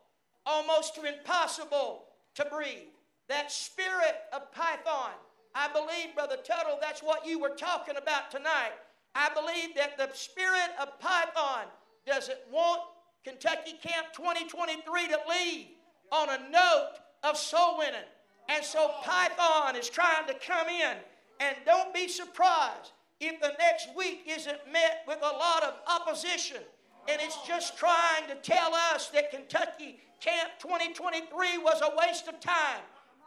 almost 0.45 0.95
to 0.95 1.03
impossible 1.03 2.05
to 2.35 2.45
breathe. 2.45 2.93
That 3.27 3.51
spirit 3.51 4.15
of 4.33 4.51
Python, 4.51 5.11
I 5.53 5.67
believe, 5.71 6.15
Brother 6.15 6.37
Tuttle, 6.43 6.79
that's 6.81 7.01
what 7.01 7.25
you 7.25 7.39
were 7.39 7.49
talking 7.49 7.97
about 7.97 8.31
tonight. 8.31 8.73
I 9.15 9.29
believe 9.33 9.75
that 9.75 9.97
the 9.97 10.09
spirit 10.13 10.71
of 10.81 10.99
Python 10.99 11.65
doesn't 12.05 12.39
want 12.51 12.81
Kentucky 13.23 13.73
Camp 13.81 14.07
2023 14.13 15.07
to 15.07 15.19
leave 15.29 15.67
on 16.11 16.29
a 16.29 16.49
note 16.49 16.93
of 17.23 17.37
soul 17.37 17.77
winning. 17.77 17.99
And 18.47 18.63
so 18.63 18.91
Python 19.03 19.75
is 19.75 19.89
trying 19.89 20.25
to 20.27 20.33
come 20.33 20.67
in. 20.67 20.97
And 21.39 21.55
don't 21.65 21.93
be 21.93 22.07
surprised 22.07 22.91
if 23.19 23.39
the 23.41 23.53
next 23.59 23.89
week 23.95 24.23
isn't 24.27 24.59
met 24.71 25.03
with 25.07 25.19
a 25.21 25.37
lot 25.37 25.63
of 25.63 25.73
opposition 25.87 26.61
and 27.09 27.19
it's 27.21 27.37
just 27.47 27.77
trying 27.77 28.27
to 28.27 28.35
tell 28.35 28.73
us 28.93 29.09
that 29.09 29.31
Kentucky 29.31 29.99
Camp 30.21 30.51
2023 30.59 31.57
was 31.57 31.81
a 31.81 31.95
waste 31.97 32.27
of 32.27 32.39
time 32.39 32.81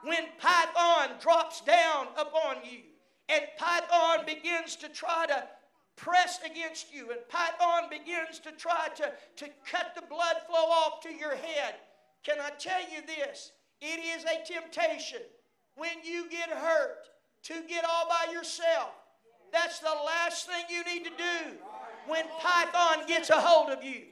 when 0.05 0.25
Python 0.39 1.17
drops 1.21 1.63
down 1.63 2.07
upon 2.17 2.57
you 2.65 2.81
and 3.29 3.43
Python 3.59 4.25
begins 4.27 4.77
to 4.77 4.89
try 4.89 5.27
to 5.27 5.45
press 5.97 6.39
against 6.45 6.95
you 6.95 7.11
and 7.11 7.21
Python 7.29 7.89
begins 7.91 8.39
to 8.41 8.53
try 8.53 8.89
to, 8.97 9.13
to 9.37 9.51
cut 9.69 9.95
the 9.95 10.03
blood 10.03 10.37
flow 10.47 10.71
off 10.71 11.01
to 11.03 11.13
your 11.13 11.35
head. 11.35 11.75
Can 12.25 12.37
I 12.41 12.51
tell 12.59 12.81
you 12.81 13.03
this? 13.07 13.53
It 13.81 14.01
is 14.05 14.25
a 14.25 14.47
temptation 14.47 15.23
when 15.75 16.03
you 16.05 16.29
get 16.31 16.51
hurt 16.51 17.09
to 17.45 17.55
get 17.69 17.85
all 17.85 18.09
by 18.09 18.33
yourself 18.33 18.93
that's 19.53 19.81
the 19.81 19.95
last 20.07 20.47
thing 20.47 20.65
you 20.71 20.83
need 20.85 21.05
to 21.05 21.11
do 21.11 21.59
when 22.07 22.25
Python 22.41 23.07
gets 23.07 23.31
a 23.31 23.41
hold 23.41 23.71
of 23.71 23.85
you. 23.85 24.03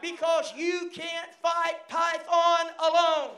Because 0.00 0.52
you 0.56 0.90
can't 0.92 1.32
fight 1.42 1.88
Python 1.88 2.72
alone. 2.78 3.30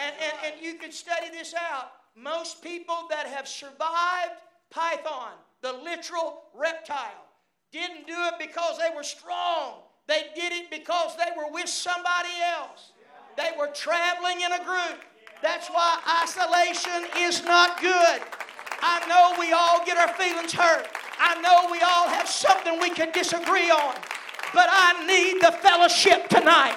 And, 0.00 0.14
and, 0.22 0.52
and 0.54 0.62
you 0.64 0.74
can 0.74 0.92
study 0.92 1.30
this 1.30 1.54
out. 1.54 1.92
Most 2.16 2.62
people 2.62 3.06
that 3.10 3.26
have 3.26 3.48
survived 3.48 4.40
Python, 4.70 5.32
the 5.62 5.72
literal 5.72 6.42
reptile, 6.54 7.26
didn't 7.72 8.06
do 8.06 8.14
it 8.16 8.34
because 8.38 8.78
they 8.78 8.94
were 8.94 9.02
strong. 9.02 9.82
They 10.06 10.26
did 10.34 10.52
it 10.52 10.70
because 10.70 11.16
they 11.16 11.30
were 11.36 11.50
with 11.52 11.68
somebody 11.68 12.28
else. 12.58 12.92
They 13.36 13.50
were 13.58 13.68
traveling 13.68 14.40
in 14.40 14.52
a 14.52 14.64
group. 14.64 15.00
That's 15.42 15.68
why 15.68 16.00
isolation 16.22 17.06
is 17.18 17.44
not 17.44 17.80
good. 17.80 18.22
I 18.80 19.06
know 19.06 19.38
we 19.38 19.52
all 19.52 19.84
get 19.84 19.96
our 19.96 20.12
feelings 20.14 20.52
hurt. 20.52 20.88
I 21.18 21.40
know 21.40 21.70
we 21.70 21.80
all 21.80 22.08
have 22.08 22.28
something 22.28 22.80
we 22.80 22.90
can 22.90 23.10
disagree 23.12 23.70
on. 23.70 23.94
But 24.54 24.66
I 24.70 25.04
need 25.06 25.42
the 25.42 25.52
fellowship 25.52 26.28
tonight. 26.28 26.76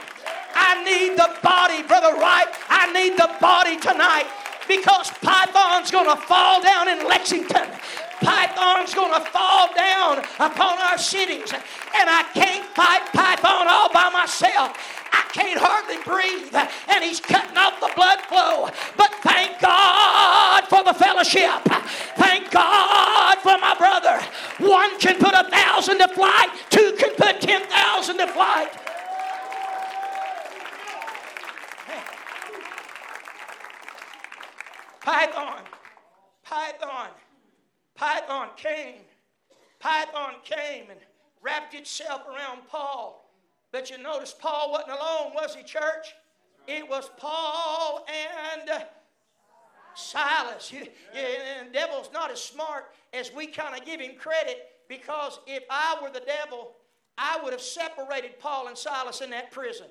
I 0.53 0.83
need 0.83 1.17
the 1.17 1.29
body, 1.41 1.83
Brother 1.83 2.17
Wright. 2.19 2.47
I 2.69 2.91
need 2.91 3.17
the 3.17 3.29
body 3.39 3.77
tonight 3.77 4.27
because 4.67 5.09
Python's 5.21 5.91
going 5.91 6.09
to 6.09 6.19
fall 6.23 6.61
down 6.61 6.89
in 6.89 7.07
Lexington. 7.07 7.67
Python's 8.19 8.93
going 8.93 9.13
to 9.13 9.25
fall 9.31 9.73
down 9.73 10.19
upon 10.39 10.77
our 10.79 10.97
cities. 10.97 11.51
And 11.53 12.09
I 12.09 12.23
can't 12.33 12.65
fight 12.75 13.01
Python 13.13 13.67
all 13.69 13.91
by 13.93 14.09
myself. 14.11 15.00
Can't 15.33 15.59
hardly 15.61 15.95
breathe, 16.03 16.53
and 16.53 17.03
he's 17.03 17.21
cutting 17.21 17.57
off 17.57 17.79
the 17.79 17.91
blood 17.95 18.19
flow. 18.27 18.69
But 18.97 19.11
thank 19.23 19.61
God 19.61 20.65
for 20.67 20.83
the 20.83 20.93
fellowship. 20.93 21.63
Thank 22.17 22.51
God 22.51 23.37
for 23.39 23.57
my 23.57 23.75
brother. 23.77 24.21
One 24.59 24.99
can 24.99 25.17
put 25.19 25.33
a 25.33 25.49
thousand 25.49 25.99
to 25.99 26.09
flight, 26.09 26.49
two 26.69 26.95
can 26.99 27.15
put 27.15 27.39
ten 27.39 27.63
thousand 27.67 28.17
to 28.17 28.27
flight. 28.27 28.71
Python, 35.01 35.63
Python, 36.43 37.09
Python 37.95 38.49
came. 38.57 39.01
Python 39.79 40.33
came 40.43 40.91
and 40.91 40.99
wrapped 41.41 41.73
itself 41.73 42.21
around 42.27 42.67
Paul 42.67 43.20
but 43.71 43.89
you 43.89 43.97
notice 43.97 44.35
Paul 44.37 44.71
wasn't 44.71 44.91
alone, 44.91 45.33
was 45.33 45.55
he, 45.55 45.63
church? 45.63 46.15
It 46.67 46.87
was 46.87 47.09
Paul 47.17 48.05
and 48.07 48.85
Silas. 49.95 50.71
and 50.73 51.69
the 51.69 51.73
devil's 51.73 52.09
not 52.13 52.31
as 52.31 52.41
smart 52.41 52.91
as 53.13 53.31
we 53.33 53.47
kind 53.47 53.77
of 53.77 53.85
give 53.85 53.99
him 53.99 54.15
credit 54.17 54.67
because 54.87 55.39
if 55.47 55.63
I 55.69 55.97
were 56.01 56.09
the 56.09 56.25
devil, 56.25 56.73
I 57.17 57.39
would 57.43 57.53
have 57.53 57.61
separated 57.61 58.39
Paul 58.39 58.67
and 58.67 58.77
Silas 58.77 59.21
in 59.21 59.29
that 59.31 59.51
prison. 59.51 59.87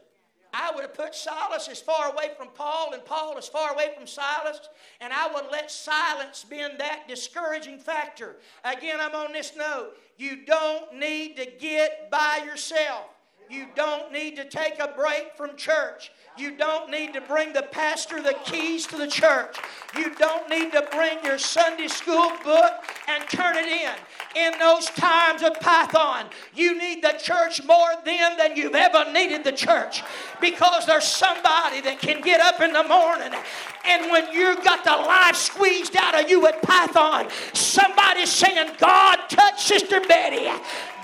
I 0.53 0.73
would 0.75 0.83
have 0.83 0.95
put 0.95 1.15
Silas 1.15 1.69
as 1.69 1.81
far 1.81 2.13
away 2.13 2.31
from 2.37 2.49
Paul 2.55 2.93
and 2.93 3.05
Paul 3.05 3.37
as 3.39 3.47
far 3.47 3.73
away 3.73 3.93
from 3.97 4.07
Silas, 4.07 4.61
and 5.01 5.13
I 5.13 5.33
would 5.33 5.45
let 5.51 5.71
silence 5.71 6.45
been 6.45 6.77
that 6.79 7.07
discouraging 7.07 7.79
factor. 7.79 8.37
Again, 8.65 8.99
I'm 9.01 9.15
on 9.15 9.33
this 9.33 9.53
note. 9.57 9.93
You 10.17 10.45
don't 10.45 10.99
need 10.99 11.37
to 11.37 11.47
get 11.47 12.11
by 12.11 12.43
yourself. 12.45 13.07
You 13.51 13.67
don't 13.75 14.13
need 14.13 14.37
to 14.37 14.45
take 14.45 14.79
a 14.79 14.93
break 14.97 15.33
from 15.37 15.57
church. 15.57 16.13
You 16.39 16.57
don't 16.57 16.89
need 16.89 17.13
to 17.15 17.21
bring 17.21 17.53
the 17.53 17.63
pastor 17.63 18.23
the 18.23 18.37
keys 18.45 18.87
to 18.87 18.97
the 18.97 19.09
church. 19.09 19.57
You 19.97 20.15
don't 20.15 20.49
need 20.49 20.71
to 20.71 20.87
bring 20.93 21.19
your 21.25 21.37
Sunday 21.37 21.89
school 21.89 22.31
book 22.45 22.73
and 23.09 23.25
turn 23.29 23.57
it 23.57 23.67
in. 23.67 23.93
In 24.37 24.59
those 24.61 24.87
times 24.91 25.43
of 25.43 25.59
Python, 25.59 26.27
you 26.55 26.79
need 26.79 27.03
the 27.03 27.19
church 27.19 27.65
more 27.65 27.91
then 28.05 28.37
than 28.39 28.57
you've 28.57 28.77
ever 28.77 29.11
needed 29.11 29.43
the 29.43 29.53
church 29.53 30.05
because 30.41 30.87
there's 30.87 31.05
somebody 31.05 31.81
that 31.81 31.99
can 31.99 32.21
get 32.21 32.41
up 32.41 32.61
in 32.61 32.73
the 32.73 32.85
morning 32.85 33.37
and 33.85 34.11
when 34.11 34.33
you 34.33 34.63
got 34.63 34.85
the 34.85 34.91
life 34.91 35.37
squeezed 35.37 35.97
out 35.97 36.21
of 36.21 36.31
you 36.31 36.47
at 36.47 36.63
Python, 36.63 37.29
somebody's 37.53 38.31
saying, 38.31 38.73
God, 38.79 39.19
touch 39.29 39.65
Sister 39.65 40.01
Betty. 40.01 40.51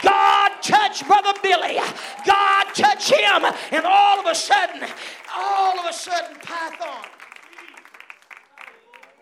God 0.02 0.50
touch 0.62 1.06
Brother 1.06 1.32
Billy. 1.42 1.78
God 2.26 2.64
touch 2.74 3.10
him. 3.10 3.44
And 3.72 3.86
all 3.86 4.20
of 4.20 4.26
a 4.26 4.34
sudden, 4.34 4.82
all 5.34 5.78
of 5.78 5.86
a 5.86 5.92
sudden, 5.92 6.36
Python, 6.42 7.04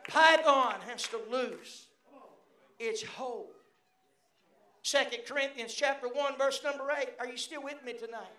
Python 0.09 0.75
has 0.89 1.07
to 1.09 1.21
lose 1.31 1.87
its 2.79 3.03
hold. 3.03 3.51
Second 4.83 5.21
Corinthians 5.27 5.73
chapter 5.73 6.09
1, 6.09 6.37
verse 6.37 6.61
number 6.63 6.89
8. 6.95 7.09
Are 7.19 7.27
you 7.27 7.37
still 7.37 7.63
with 7.63 7.83
me 7.85 7.95
tonight? 7.95 8.33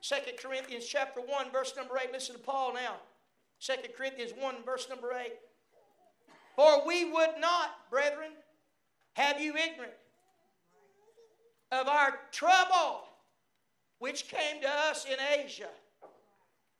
Second 0.00 0.38
Corinthians 0.42 0.86
chapter 0.86 1.20
1, 1.20 1.50
verse 1.52 1.74
number 1.76 1.98
8. 1.98 2.12
Listen 2.12 2.36
to 2.36 2.42
Paul 2.42 2.74
now. 2.74 2.96
Second 3.58 3.94
Corinthians 3.96 4.32
1, 4.38 4.56
verse 4.64 4.88
number 4.88 5.12
8. 5.12 5.32
For 6.56 6.86
we 6.86 7.04
would 7.04 7.34
not, 7.40 7.90
brethren, 7.90 8.30
have 9.14 9.40
you 9.40 9.54
ignorant 9.56 9.92
of 11.70 11.88
our 11.88 12.18
trouble 12.32 13.04
which 13.98 14.28
came 14.28 14.60
to 14.62 14.68
us 14.68 15.04
in 15.04 15.16
Asia, 15.40 15.68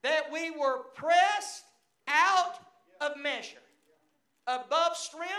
that 0.02 0.30
we 0.32 0.50
were 0.50 0.84
pressed 0.94 1.64
out 2.06 2.54
of 3.00 3.16
measure, 3.20 3.58
above 4.46 4.96
strength, 4.96 5.32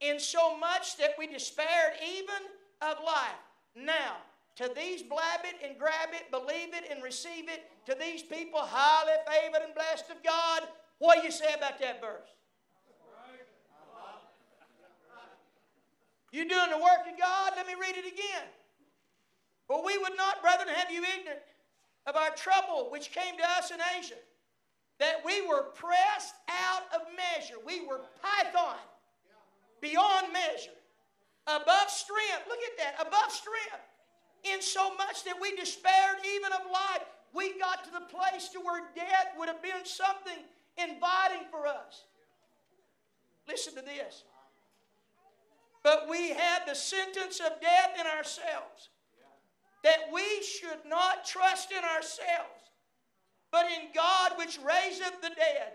in 0.00 0.18
so 0.18 0.56
much 0.56 0.96
that 0.96 1.14
we 1.18 1.26
despaired 1.26 1.94
even 2.06 2.42
of 2.80 2.96
life. 3.04 3.32
Now, 3.74 4.16
to 4.60 4.70
these 4.76 5.02
blab 5.02 5.40
it 5.44 5.56
and 5.64 5.78
grab 5.78 6.12
it, 6.12 6.30
believe 6.30 6.76
it 6.76 6.84
and 6.90 7.02
receive 7.02 7.48
it, 7.48 7.64
to 7.86 7.96
these 7.98 8.22
people 8.22 8.60
highly 8.60 9.16
favored 9.24 9.64
and 9.64 9.74
blessed 9.74 10.10
of 10.10 10.22
God, 10.22 10.68
what 10.98 11.16
do 11.18 11.24
you 11.24 11.32
say 11.32 11.54
about 11.56 11.80
that 11.80 11.98
verse? 12.00 12.28
You 16.30 16.46
doing 16.46 16.70
the 16.70 16.76
work 16.76 17.08
of 17.10 17.18
God? 17.18 17.52
Let 17.56 17.66
me 17.66 17.72
read 17.80 17.96
it 17.96 18.06
again. 18.06 18.46
For 19.66 19.82
we 19.84 19.96
would 19.98 20.16
not, 20.16 20.42
brethren, 20.42 20.68
have 20.68 20.90
you 20.92 21.02
ignorant 21.18 21.40
of 22.06 22.16
our 22.16 22.30
trouble 22.36 22.88
which 22.90 23.12
came 23.12 23.36
to 23.38 23.44
us 23.58 23.70
in 23.70 23.78
Asia, 23.98 24.20
that 24.98 25.24
we 25.24 25.40
were 25.48 25.72
pressed 25.74 26.34
out 26.48 26.84
of 26.94 27.08
measure. 27.16 27.54
We 27.66 27.86
were 27.86 28.00
python 28.20 28.76
beyond 29.80 30.32
measure, 30.32 30.76
above 31.46 31.88
strength. 31.88 32.44
Look 32.46 32.60
at 32.72 32.78
that, 32.78 33.06
above 33.06 33.32
strength. 33.32 33.89
In 34.44 34.62
so 34.62 34.94
much 34.96 35.24
that 35.24 35.40
we 35.40 35.54
despaired 35.56 36.16
even 36.36 36.52
of 36.52 36.70
life. 36.72 37.04
We 37.32 37.58
got 37.58 37.84
to 37.84 37.90
the 37.90 38.00
place 38.00 38.48
to 38.50 38.60
where 38.60 38.82
death 38.94 39.34
would 39.38 39.48
have 39.48 39.62
been 39.62 39.84
something 39.84 40.38
inviting 40.76 41.46
for 41.50 41.66
us. 41.66 42.04
Listen 43.46 43.74
to 43.74 43.82
this. 43.82 44.24
But 45.82 46.08
we 46.08 46.30
had 46.30 46.60
the 46.66 46.74
sentence 46.74 47.40
of 47.40 47.60
death 47.60 47.98
in 47.98 48.06
ourselves, 48.06 48.90
that 49.82 50.10
we 50.12 50.42
should 50.42 50.80
not 50.86 51.24
trust 51.24 51.72
in 51.72 51.82
ourselves, 51.84 52.70
but 53.50 53.66
in 53.66 53.88
God 53.94 54.32
which 54.36 54.58
raiseth 54.58 55.22
the 55.22 55.30
dead, 55.30 55.72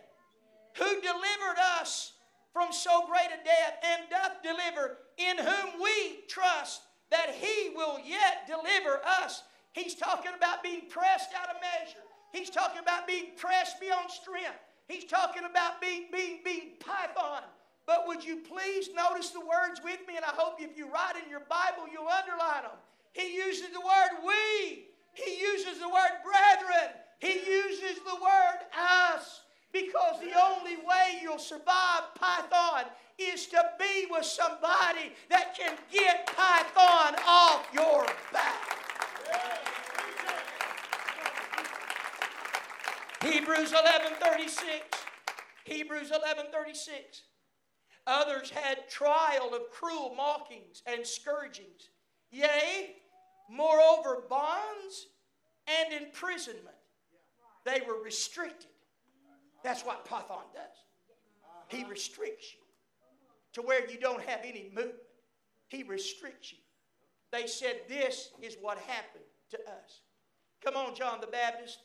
who 0.77 1.01
delivered 1.01 1.59
us 1.79 2.13
from 2.53 2.71
so 2.71 3.05
great 3.07 3.27
a 3.27 3.43
death, 3.43 3.77
and 3.83 4.09
doth 4.09 4.43
deliver, 4.43 4.97
in 5.17 5.37
whom 5.37 5.81
we 5.81 6.21
trust 6.27 6.81
that 7.11 7.29
he 7.31 7.69
will 7.75 7.99
yet 8.03 8.47
deliver 8.47 9.01
us. 9.05 9.43
He's 9.73 9.95
talking 9.95 10.31
about 10.35 10.63
being 10.63 10.83
pressed 10.89 11.31
out 11.39 11.49
of 11.49 11.61
measure. 11.61 12.03
He's 12.31 12.49
talking 12.49 12.81
about 12.81 13.07
being 13.07 13.31
pressed 13.37 13.79
beyond 13.79 14.09
strength. 14.09 14.59
He's 14.87 15.05
talking 15.05 15.43
about 15.49 15.81
being, 15.81 16.07
being, 16.11 16.39
being 16.43 16.71
python. 16.79 17.43
But 17.85 18.07
would 18.07 18.23
you 18.23 18.37
please 18.37 18.89
notice 18.95 19.29
the 19.29 19.39
words 19.39 19.81
with 19.83 19.99
me? 20.07 20.15
And 20.15 20.25
I 20.25 20.33
hope 20.33 20.55
if 20.59 20.77
you 20.77 20.85
write 20.91 21.15
in 21.23 21.29
your 21.29 21.43
Bible, 21.49 21.91
you'll 21.91 22.07
underline 22.07 22.63
them. 22.63 22.77
He 23.13 23.35
uses 23.35 23.69
the 23.71 23.79
word 23.79 24.25
we, 24.25 24.87
he 25.13 25.39
uses 25.39 25.79
the 25.79 25.87
word 25.87 26.19
brethren, 26.23 26.91
he 27.19 27.39
uses 27.49 27.99
the 28.03 28.15
word 28.15 28.59
us. 28.77 29.41
Because 29.71 30.21
the 30.21 30.31
only 30.39 30.77
way 30.77 31.19
you'll 31.21 31.37
survive 31.37 32.15
Python 32.15 32.85
is 33.17 33.47
to 33.47 33.63
be 33.79 34.07
with 34.09 34.25
somebody 34.25 35.13
that 35.29 35.55
can 35.57 35.75
get 35.91 36.27
Python 36.27 37.15
off 37.27 37.67
your 37.73 38.05
back. 38.33 38.75
Hebrews 43.21 43.71
11:36. 43.71 45.05
Hebrews 45.63 46.11
11:36. 46.11 47.23
Others 48.07 48.51
had 48.51 48.87
trial 48.89 49.55
of 49.55 49.71
cruel 49.71 50.13
mockings 50.13 50.83
and 50.85 51.05
scourgings. 51.07 51.89
Yea, 52.29 53.01
moreover, 53.49 54.21
bonds 54.29 55.07
and 55.67 55.93
imprisonment. 55.93 56.75
They 57.63 57.81
were 57.81 57.99
restricted. 58.03 58.69
That's 59.63 59.83
what 59.83 60.05
Python 60.05 60.45
does. 60.53 60.85
He 61.67 61.83
restricts 61.85 62.53
you 62.53 62.64
to 63.55 63.61
where 63.61 63.89
you 63.89 63.97
don't 63.97 64.21
have 64.21 64.41
any 64.43 64.69
movement. 64.73 64.95
He 65.69 65.83
restricts 65.83 66.51
you. 66.51 66.59
They 67.31 67.47
said, 67.47 67.81
This 67.89 68.29
is 68.41 68.57
what 68.61 68.77
happened 68.79 69.23
to 69.51 69.59
us. 69.61 70.01
Come 70.63 70.75
on, 70.75 70.95
John 70.95 71.19
the 71.19 71.27
Baptist. 71.27 71.79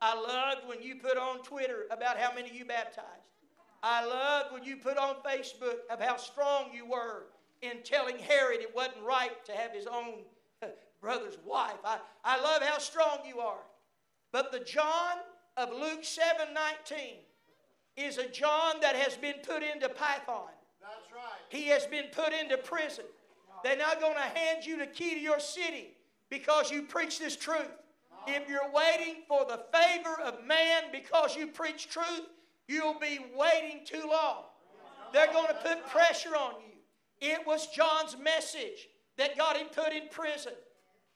I 0.00 0.18
loved 0.18 0.66
when 0.66 0.80
you 0.82 0.96
put 0.96 1.18
on 1.18 1.42
Twitter 1.42 1.84
about 1.90 2.16
how 2.16 2.34
many 2.34 2.50
you 2.56 2.64
baptized. 2.64 3.06
I 3.82 4.04
loved 4.04 4.52
when 4.52 4.64
you 4.64 4.76
put 4.76 4.96
on 4.96 5.16
Facebook 5.26 5.76
of 5.90 6.00
how 6.00 6.16
strong 6.16 6.70
you 6.72 6.86
were 6.86 7.26
in 7.62 7.82
telling 7.82 8.18
Herod 8.18 8.60
it 8.60 8.74
wasn't 8.74 9.04
right 9.04 9.44
to 9.44 9.52
have 9.52 9.72
his 9.72 9.86
own 9.86 10.20
uh, 10.62 10.68
brother's 11.00 11.36
wife. 11.44 11.76
I, 11.84 11.98
I 12.24 12.40
love 12.40 12.62
how 12.62 12.78
strong 12.78 13.18
you 13.26 13.40
are. 13.40 13.62
But 14.32 14.52
the 14.52 14.60
John 14.60 15.16
of 15.56 15.72
Luke 15.72 16.04
7 16.04 16.54
19 16.54 16.98
is 17.96 18.18
a 18.18 18.28
John 18.28 18.80
that 18.80 18.96
has 18.96 19.16
been 19.16 19.36
put 19.42 19.62
into 19.62 19.88
Python. 19.88 20.48
He 21.48 21.66
has 21.68 21.86
been 21.86 22.06
put 22.12 22.32
into 22.32 22.56
prison. 22.58 23.04
They're 23.62 23.76
not 23.76 24.00
going 24.00 24.14
to 24.14 24.20
hand 24.20 24.64
you 24.64 24.78
the 24.78 24.86
key 24.86 25.14
to 25.14 25.20
your 25.20 25.40
city 25.40 25.88
because 26.28 26.70
you 26.70 26.82
preach 26.82 27.18
this 27.18 27.36
truth. 27.36 27.70
If 28.26 28.48
you're 28.48 28.70
waiting 28.72 29.22
for 29.26 29.44
the 29.44 29.64
favor 29.72 30.20
of 30.22 30.46
man 30.46 30.84
because 30.92 31.36
you 31.36 31.46
preach 31.46 31.88
truth, 31.88 32.28
you'll 32.68 32.98
be 32.98 33.18
waiting 33.34 33.80
too 33.84 34.08
long. 34.10 34.44
They're 35.12 35.32
going 35.32 35.48
to 35.48 35.54
put 35.54 35.86
pressure 35.86 36.36
on 36.36 36.54
you. 36.60 37.28
It 37.28 37.46
was 37.46 37.66
John's 37.68 38.16
message 38.18 38.88
that 39.18 39.36
got 39.36 39.56
him 39.56 39.66
put 39.74 39.92
in 39.92 40.08
prison. 40.10 40.52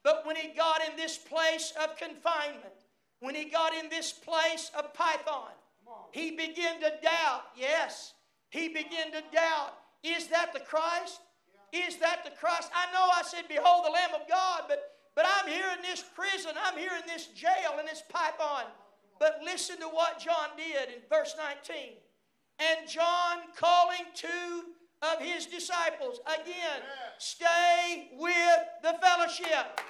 But 0.03 0.27
when 0.27 0.37
he 0.37 0.49
got 0.49 0.83
in 0.87 0.97
this 0.97 1.17
place 1.17 1.73
of 1.83 1.97
confinement, 1.97 2.75
when 3.21 3.35
he 3.35 3.45
got 3.45 3.75
in 3.75 3.89
this 3.89 4.13
place 4.13 4.71
of 4.77 4.93
Python, 4.93 5.53
he 6.11 6.33
began 6.33 6.81
to 6.81 6.93
doubt. 7.03 7.45
Yes, 7.57 8.15
he 8.51 8.69
began 8.69 9.13
to 9.13 9.23
doubt. 9.33 9.75
Is 10.05 10.29
that 10.29 10.53
the 10.53 10.61
Christ? 10.61 11.21
Is 11.73 11.97
that 11.97 12.25
the 12.25 12.31
Christ? 12.31 12.71
I 12.77 12.93
know 12.93 13.09
I 13.13 13.23
said, 13.23 13.49
Behold 13.49 13.87
the 13.87 13.91
Lamb 13.91 14.15
of 14.15 14.29
God, 14.29 14.63
but, 14.69 14.93
but 15.17 15.25
I'm 15.27 15.51
here 15.51 15.67
in 15.77 15.83
this 15.83 16.05
prison. 16.15 16.53
I'm 16.63 16.79
here 16.79 16.93
in 17.01 17.07
this 17.09 17.29
jail, 17.29 17.81
in 17.81 17.87
this 17.87 18.03
Python. 18.09 18.65
But 19.19 19.41
listen 19.43 19.79
to 19.79 19.87
what 19.87 20.21
John 20.21 20.51
did 20.57 20.95
in 20.95 21.01
verse 21.09 21.35
19. 21.39 21.95
And 22.61 22.89
John 22.89 23.39
calling 23.57 24.05
two 24.15 24.65
of 25.03 25.21
his 25.21 25.47
disciples, 25.47 26.21
again, 26.27 26.83
stay 27.19 28.11
with 28.17 28.61
the 28.83 28.95
fellowship. 29.01 29.81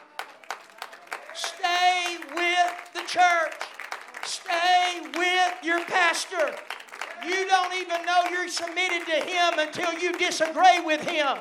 Stay 1.34 2.16
with 2.34 2.92
the 2.94 3.02
church. 3.06 3.52
Stay 4.24 5.02
with 5.16 5.54
your 5.62 5.84
pastor. 5.84 6.54
You 7.22 7.46
don't 7.48 7.74
even 7.74 8.04
know 8.04 8.24
you're 8.30 8.48
submitted 8.48 9.06
to 9.06 9.24
him 9.24 9.58
until 9.58 9.92
you 9.98 10.12
disagree 10.18 10.80
with 10.84 11.02
him. 11.02 11.36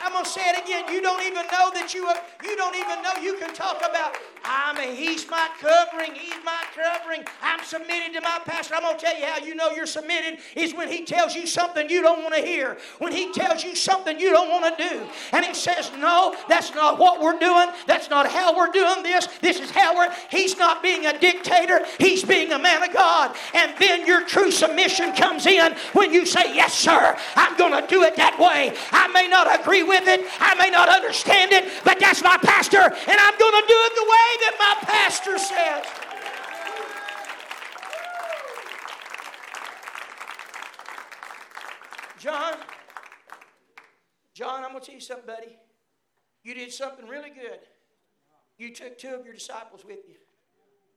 I'm 0.00 0.12
going 0.12 0.24
to 0.24 0.30
say 0.30 0.50
it 0.50 0.62
again. 0.62 0.92
You 0.92 1.00
don't 1.00 1.22
even 1.22 1.46
know 1.46 1.70
that 1.72 1.94
you, 1.94 2.06
you 2.44 2.56
don't 2.56 2.76
even 2.76 3.02
know 3.02 3.14
you 3.22 3.38
can 3.38 3.54
talk 3.54 3.78
about 3.78 4.16
I'm 4.44 4.76
a, 4.76 4.94
he's 4.94 5.28
my 5.30 5.48
covering. 5.60 6.12
He's 6.14 6.34
my 6.44 6.62
covering. 6.74 7.24
I'm 7.42 7.64
submitted 7.64 8.12
to 8.14 8.20
my 8.20 8.40
pastor. 8.44 8.74
I'm 8.74 8.82
going 8.82 8.96
to 8.96 9.04
tell 9.04 9.18
you 9.18 9.24
how 9.24 9.44
you 9.44 9.54
know 9.54 9.70
you're 9.70 9.86
submitted 9.86 10.38
is 10.54 10.74
when 10.74 10.88
he 10.88 11.04
tells 11.04 11.34
you 11.34 11.46
something 11.46 11.88
you 11.88 12.02
don't 12.02 12.22
want 12.22 12.34
to 12.34 12.42
hear. 12.42 12.76
When 12.98 13.12
he 13.12 13.32
tells 13.32 13.64
you 13.64 13.74
something 13.74 14.20
you 14.20 14.30
don't 14.30 14.50
want 14.50 14.76
to 14.76 14.88
do. 14.88 15.00
And 15.32 15.44
he 15.44 15.54
says, 15.54 15.90
no, 15.98 16.36
that's 16.48 16.74
not 16.74 16.98
what 16.98 17.20
we're 17.20 17.38
doing. 17.38 17.68
That's 17.86 18.10
not 18.10 18.30
how 18.30 18.56
we're 18.56 18.70
doing 18.70 19.02
this. 19.02 19.26
This 19.40 19.60
is 19.60 19.70
how 19.70 19.96
we're, 19.96 20.12
he's 20.30 20.58
not 20.58 20.82
being 20.82 21.06
a 21.06 21.18
dictator. 21.18 21.80
He's 21.98 22.22
being 22.22 22.52
a 22.52 22.58
man 22.58 22.82
of 22.82 22.92
God. 22.92 23.34
And 23.54 23.72
then 23.78 24.06
your 24.06 24.24
true 24.26 24.50
submission 24.50 25.14
comes 25.14 25.46
in 25.46 25.74
when 25.94 26.12
you 26.12 26.26
say, 26.26 26.54
yes, 26.54 26.74
sir, 26.74 27.16
I'm 27.34 27.56
going 27.56 27.72
to 27.72 27.86
do 27.88 28.02
it 28.02 28.16
that 28.16 28.38
way. 28.38 28.76
I 28.92 29.08
may 29.08 29.28
not 29.28 29.60
agree 29.60 29.82
with 29.82 30.06
it. 30.06 30.26
I 30.38 30.54
may 30.56 30.70
not 30.70 30.88
understand 30.88 31.52
it, 31.52 31.64
but 31.84 31.98
that's 31.98 32.22
my 32.22 32.36
pastor. 32.38 32.82
And 32.82 33.18
I'm 33.18 33.38
going 33.38 33.62
to 33.62 33.66
do 33.66 33.78
it 33.88 33.92
the 33.94 34.04
way 34.04 34.33
that 34.40 34.56
my 34.58 34.86
pastor 34.86 35.38
says. 35.38 35.84
John, 42.18 42.54
John, 44.32 44.64
I'm 44.64 44.70
going 44.70 44.80
to 44.80 44.86
tell 44.86 44.94
you 44.94 45.00
something, 45.00 45.26
buddy. 45.26 45.58
You 46.42 46.54
did 46.54 46.72
something 46.72 47.06
really 47.06 47.30
good. 47.30 47.60
You 48.58 48.72
took 48.72 48.98
two 48.98 49.08
of 49.08 49.24
your 49.24 49.34
disciples 49.34 49.84
with 49.84 50.00
you. 50.08 50.16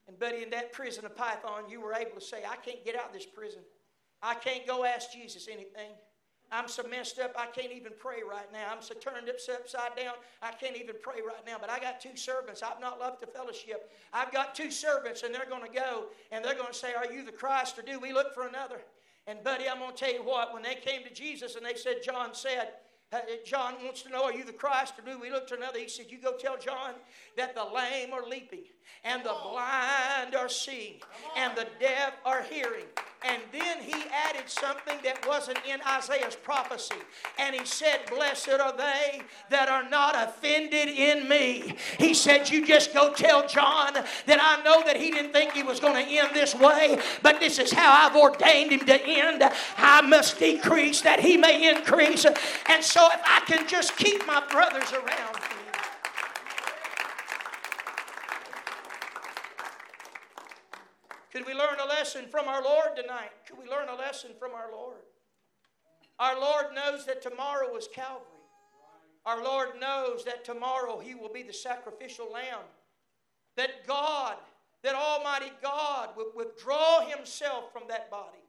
And, 0.07 0.17
buddy, 0.17 0.41
in 0.43 0.49
that 0.51 0.71
prison 0.71 1.05
of 1.05 1.15
Python, 1.15 1.63
you 1.69 1.81
were 1.81 1.93
able 1.93 2.19
to 2.19 2.21
say, 2.21 2.43
I 2.49 2.55
can't 2.55 2.83
get 2.85 2.95
out 2.95 3.07
of 3.07 3.13
this 3.13 3.25
prison. 3.25 3.61
I 4.21 4.35
can't 4.35 4.65
go 4.65 4.85
ask 4.85 5.11
Jesus 5.11 5.47
anything. 5.47 5.91
I'm 6.51 6.67
so 6.67 6.83
messed 6.89 7.19
up, 7.19 7.33
I 7.37 7.47
can't 7.47 7.73
even 7.73 7.91
pray 7.99 8.21
right 8.27 8.51
now. 8.53 8.67
I'm 8.71 8.81
so 8.81 8.93
turned 8.93 9.29
upside 9.29 9.95
down, 9.95 10.13
I 10.41 10.51
can't 10.51 10.77
even 10.77 10.95
pray 11.01 11.21
right 11.25 11.45
now. 11.45 11.57
But 11.59 11.69
I 11.69 11.79
got 11.79 11.99
two 11.99 12.15
servants. 12.15 12.63
I've 12.63 12.79
not 12.79 12.99
left 12.99 13.19
the 13.19 13.27
fellowship. 13.27 13.91
I've 14.13 14.31
got 14.31 14.55
two 14.55 14.71
servants, 14.71 15.23
and 15.23 15.33
they're 15.35 15.49
going 15.49 15.65
to 15.65 15.73
go 15.73 16.05
and 16.31 16.43
they're 16.43 16.55
going 16.55 16.71
to 16.71 16.77
say, 16.77 16.93
Are 16.93 17.11
you 17.11 17.25
the 17.25 17.31
Christ, 17.31 17.77
or 17.77 17.81
do 17.81 17.99
we 17.99 18.13
look 18.13 18.33
for 18.33 18.47
another? 18.47 18.81
And, 19.27 19.43
buddy, 19.43 19.67
I'm 19.67 19.79
going 19.79 19.93
to 19.93 19.97
tell 19.97 20.13
you 20.13 20.23
what, 20.23 20.53
when 20.53 20.63
they 20.63 20.75
came 20.75 21.03
to 21.03 21.13
Jesus 21.13 21.55
and 21.55 21.65
they 21.65 21.75
said, 21.75 21.97
John 22.03 22.33
said, 22.33 22.69
John 23.45 23.75
wants 23.83 24.03
to 24.03 24.09
know, 24.09 24.23
Are 24.23 24.33
you 24.33 24.45
the 24.45 24.53
Christ? 24.53 24.93
Or 24.99 25.09
do 25.09 25.19
we 25.19 25.29
look 25.29 25.47
to 25.47 25.55
another? 25.55 25.79
He 25.79 25.87
said, 25.87 26.07
You 26.09 26.17
go 26.17 26.33
tell 26.37 26.57
John 26.57 26.93
that 27.35 27.55
the 27.55 27.63
lame 27.63 28.13
are 28.13 28.27
leaping, 28.27 28.63
and 29.03 29.23
the 29.23 29.35
blind 29.43 30.35
are 30.35 30.49
seeing, 30.49 30.95
and 31.35 31.55
the 31.55 31.67
deaf 31.79 32.13
are 32.25 32.43
hearing. 32.43 32.85
And 33.25 33.41
then 33.51 33.79
he 33.81 33.95
added 34.13 34.43
something 34.47 34.97
that 35.03 35.27
wasn't 35.27 35.57
in 35.67 35.79
Isaiah's 35.87 36.35
prophecy. 36.35 36.95
And 37.39 37.55
he 37.55 37.65
said, 37.65 38.01
Blessed 38.09 38.49
are 38.49 38.75
they 38.77 39.21
that 39.49 39.69
are 39.69 39.89
not 39.89 40.15
offended 40.15 40.89
in 40.89 41.27
me. 41.27 41.75
He 41.97 42.13
said, 42.13 42.49
You 42.49 42.65
just 42.65 42.93
go 42.93 43.13
tell 43.13 43.47
John 43.47 43.93
that 43.93 44.39
I 44.39 44.63
know 44.63 44.83
that 44.85 44.97
he 44.97 45.09
didn't 45.09 45.33
think 45.33 45.53
he 45.53 45.63
was 45.63 45.79
going 45.79 45.95
to 45.95 46.11
end 46.11 46.29
this 46.33 46.53
way, 46.53 46.99
but 47.23 47.39
this 47.39 47.57
is 47.57 47.71
how 47.71 48.07
I've 48.07 48.15
ordained 48.15 48.71
him 48.71 48.85
to 48.85 49.03
end. 49.03 49.43
I 49.77 50.01
must 50.01 50.37
decrease 50.37 51.01
that 51.01 51.19
he 51.19 51.37
may 51.37 51.75
increase. 51.75 52.25
And 52.25 52.83
so 52.83 53.09
if 53.11 53.21
I 53.25 53.41
can 53.47 53.67
just 53.67 53.97
keep 53.97 54.27
my 54.27 54.45
brothers 54.47 54.93
around 54.93 55.35
me. 55.35 55.57
Could 61.37 61.45
we 61.45 61.53
learn 61.53 61.79
a 61.79 61.87
lesson 61.87 62.25
from 62.31 62.47
our 62.47 62.63
Lord 62.63 62.95
tonight? 62.95 63.29
Could 63.47 63.59
we 63.59 63.69
learn 63.69 63.89
a 63.89 63.95
lesson 63.95 64.31
from 64.39 64.53
our 64.53 64.71
Lord? 64.71 64.97
Our 66.17 66.39
Lord 66.41 66.73
knows 66.73 67.05
that 67.05 67.21
tomorrow 67.21 67.75
is 67.75 67.87
Calvary. 67.93 68.25
Our 69.23 69.43
Lord 69.43 69.79
knows 69.79 70.23
that 70.23 70.43
tomorrow 70.43 70.97
He 70.97 71.13
will 71.13 71.31
be 71.31 71.43
the 71.43 71.53
sacrificial 71.53 72.27
lamb. 72.33 72.65
That 73.55 73.85
God, 73.85 74.37
that 74.81 74.95
Almighty 74.95 75.51
God 75.61 76.09
will 76.17 76.31
withdraw 76.35 77.05
Himself 77.05 77.71
from 77.71 77.83
that 77.87 78.09
body. 78.09 78.43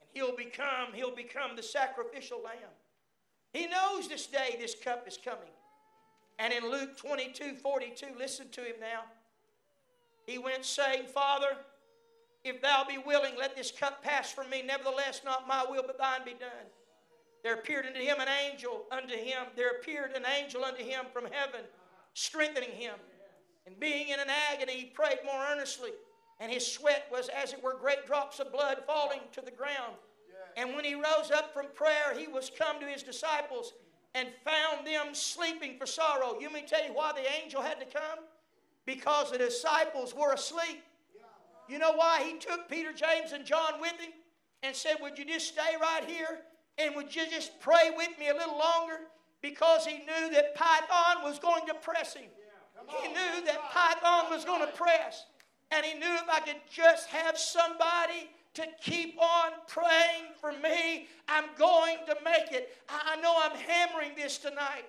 And 0.00 0.10
He'll 0.12 0.34
become, 0.34 0.94
He'll 0.94 1.14
become 1.14 1.54
the 1.54 1.62
sacrificial 1.62 2.42
lamb. 2.42 2.74
He 3.52 3.68
knows 3.68 4.08
this 4.08 4.26
day 4.26 4.56
this 4.58 4.74
cup 4.74 5.06
is 5.06 5.16
coming. 5.24 5.54
And 6.40 6.52
in 6.52 6.68
Luke 6.68 6.96
22 6.98 7.54
42, 7.62 8.06
listen 8.18 8.48
to 8.50 8.62
him 8.62 8.80
now. 8.80 9.02
He 10.26 10.36
went 10.38 10.64
saying, 10.64 11.06
Father, 11.06 11.56
if 12.48 12.60
thou 12.60 12.84
be 12.84 12.98
willing, 12.98 13.34
let 13.38 13.56
this 13.56 13.70
cup 13.70 14.02
pass 14.02 14.32
from 14.32 14.50
me. 14.50 14.62
Nevertheless, 14.62 15.22
not 15.24 15.48
my 15.48 15.64
will, 15.68 15.84
but 15.86 15.98
thine 15.98 16.24
be 16.24 16.32
done. 16.32 16.68
There 17.42 17.54
appeared 17.54 17.86
unto 17.86 18.00
him 18.00 18.16
an 18.20 18.28
angel 18.28 18.84
unto 18.90 19.14
him. 19.14 19.46
There 19.56 19.70
appeared 19.70 20.12
an 20.12 20.24
angel 20.26 20.64
unto 20.64 20.84
him 20.84 21.06
from 21.12 21.24
heaven, 21.24 21.60
strengthening 22.14 22.72
him. 22.72 22.94
And 23.66 23.78
being 23.78 24.08
in 24.08 24.18
an 24.18 24.28
agony, 24.52 24.72
he 24.72 24.84
prayed 24.86 25.18
more 25.24 25.44
earnestly. 25.50 25.90
And 26.40 26.50
his 26.50 26.66
sweat 26.66 27.06
was 27.10 27.28
as 27.28 27.52
it 27.52 27.62
were 27.62 27.74
great 27.74 28.06
drops 28.06 28.40
of 28.40 28.52
blood 28.52 28.82
falling 28.86 29.20
to 29.32 29.40
the 29.40 29.50
ground. 29.50 29.94
And 30.56 30.74
when 30.74 30.84
he 30.84 30.94
rose 30.94 31.30
up 31.32 31.52
from 31.52 31.66
prayer, 31.74 32.16
he 32.16 32.26
was 32.26 32.50
come 32.56 32.80
to 32.80 32.86
his 32.86 33.02
disciples 33.02 33.74
and 34.14 34.28
found 34.44 34.86
them 34.86 35.14
sleeping 35.14 35.78
for 35.78 35.86
sorrow. 35.86 36.38
You 36.40 36.50
may 36.50 36.62
tell 36.62 36.84
you 36.84 36.92
why 36.92 37.12
the 37.12 37.24
angel 37.42 37.62
had 37.62 37.78
to 37.78 37.86
come? 37.86 38.18
Because 38.86 39.30
the 39.30 39.38
disciples 39.38 40.14
were 40.14 40.32
asleep. 40.32 40.82
You 41.68 41.78
know 41.78 41.92
why 41.92 42.22
he 42.24 42.38
took 42.38 42.68
Peter, 42.68 42.92
James, 42.92 43.32
and 43.32 43.44
John 43.44 43.80
with 43.80 43.92
him 43.92 44.12
and 44.62 44.74
said, 44.74 44.96
Would 45.00 45.18
you 45.18 45.24
just 45.24 45.48
stay 45.48 45.76
right 45.80 46.04
here 46.04 46.40
and 46.78 46.94
would 46.94 47.14
you 47.14 47.28
just 47.30 47.60
pray 47.60 47.90
with 47.96 48.10
me 48.18 48.28
a 48.28 48.34
little 48.34 48.58
longer? 48.58 49.00
Because 49.42 49.86
he 49.86 49.98
knew 49.98 50.30
that 50.32 50.54
Python 50.54 51.22
was 51.22 51.38
going 51.38 51.66
to 51.66 51.74
press 51.74 52.14
him. 52.14 52.30
He 53.02 53.08
knew 53.08 53.44
that 53.46 53.70
Python 53.70 54.30
was 54.30 54.44
going 54.44 54.60
to 54.60 54.72
press. 54.72 55.26
And 55.70 55.84
he 55.84 55.94
knew 55.98 56.14
if 56.14 56.28
I 56.30 56.40
could 56.40 56.60
just 56.70 57.08
have 57.08 57.36
somebody 57.36 58.30
to 58.54 58.66
keep 58.82 59.16
on 59.20 59.52
praying 59.66 60.32
for 60.40 60.52
me. 60.52 61.06
I'm 61.28 61.44
going 61.58 61.98
to 62.06 62.16
make 62.24 62.52
it. 62.52 62.76
I 62.88 63.16
know 63.20 63.34
I'm 63.40 63.56
hammering 63.56 64.12
this 64.16 64.38
tonight, 64.38 64.84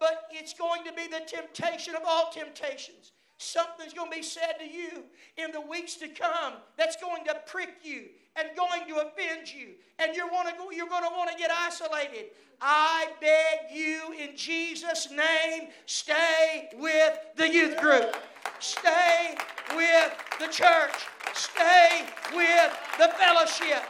but 0.00 0.24
it's 0.30 0.54
going 0.54 0.84
to 0.84 0.92
be 0.92 1.06
the 1.06 1.20
temptation 1.26 1.94
of 1.94 2.02
all 2.06 2.30
temptations. 2.32 3.12
Something's 3.38 3.92
going 3.92 4.10
to 4.10 4.16
be 4.16 4.22
said 4.22 4.54
to 4.58 4.64
you 4.64 5.04
in 5.36 5.52
the 5.52 5.60
weeks 5.60 5.94
to 5.96 6.08
come 6.08 6.54
that's 6.76 6.96
going 6.96 7.24
to 7.26 7.34
prick 7.46 7.76
you 7.82 8.04
and 8.36 8.48
going 8.56 8.88
to 8.88 8.96
offend 8.96 9.52
you, 9.52 9.68
and 9.98 10.16
you're, 10.16 10.30
want 10.30 10.48
to 10.48 10.54
go, 10.56 10.70
you're 10.70 10.88
going 10.88 11.04
to 11.04 11.10
want 11.10 11.30
to 11.30 11.36
get 11.36 11.50
isolated. 11.50 12.26
I 12.60 13.08
beg 13.20 13.76
you 13.76 14.12
in 14.20 14.36
Jesus' 14.36 15.10
name, 15.10 15.68
stay 15.86 16.70
with 16.76 17.18
the 17.36 17.52
youth 17.52 17.76
group, 17.80 18.16
stay 18.58 19.36
with 19.76 20.12
the 20.40 20.48
church. 20.48 20.94
Stay 21.34 22.04
with 22.32 22.78
the 22.96 23.08
fellowship. 23.18 23.82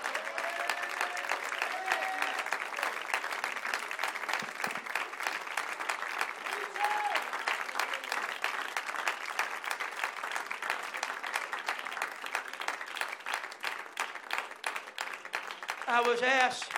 Was 16.14 16.22
asked, 16.22 16.70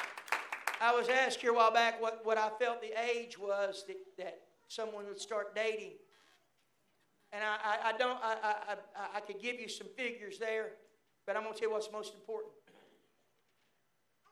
I 0.81 0.95
was 0.95 1.11
asked 1.11 1.43
here 1.43 1.51
a 1.51 1.55
while 1.55 1.71
back 1.71 2.01
what, 2.01 2.25
what 2.25 2.39
I 2.39 2.49
felt 2.59 2.81
the 2.81 2.93
age 3.15 3.39
was 3.39 3.85
that, 3.87 3.97
that 4.17 4.41
someone 4.67 5.05
would 5.05 5.21
start 5.21 5.55
dating. 5.55 5.93
And 7.35 7.45
I, 7.45 7.57
I, 7.63 7.89
I 7.91 7.99
don't, 7.99 8.19
I, 8.23 8.37
I, 8.43 8.77
I 9.17 9.21
could 9.21 9.39
give 9.39 9.61
you 9.61 9.69
some 9.69 9.89
figures 9.95 10.39
there, 10.39 10.73
but 11.27 11.37
I'm 11.37 11.43
going 11.43 11.53
to 11.53 11.61
tell 11.61 11.69
you 11.69 11.75
what's 11.75 11.93
most 11.93 12.15
important. 12.15 12.55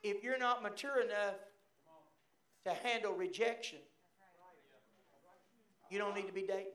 If 0.03 0.25
you're 0.25 0.39
not 0.39 0.63
mature 0.63 1.03
enough 1.03 1.35
to 2.65 2.73
handle 2.73 3.13
rejection, 3.13 3.81
you 5.91 5.99
don't 5.99 6.15
need 6.15 6.29
to 6.29 6.33
be 6.33 6.43
dating. 6.43 6.73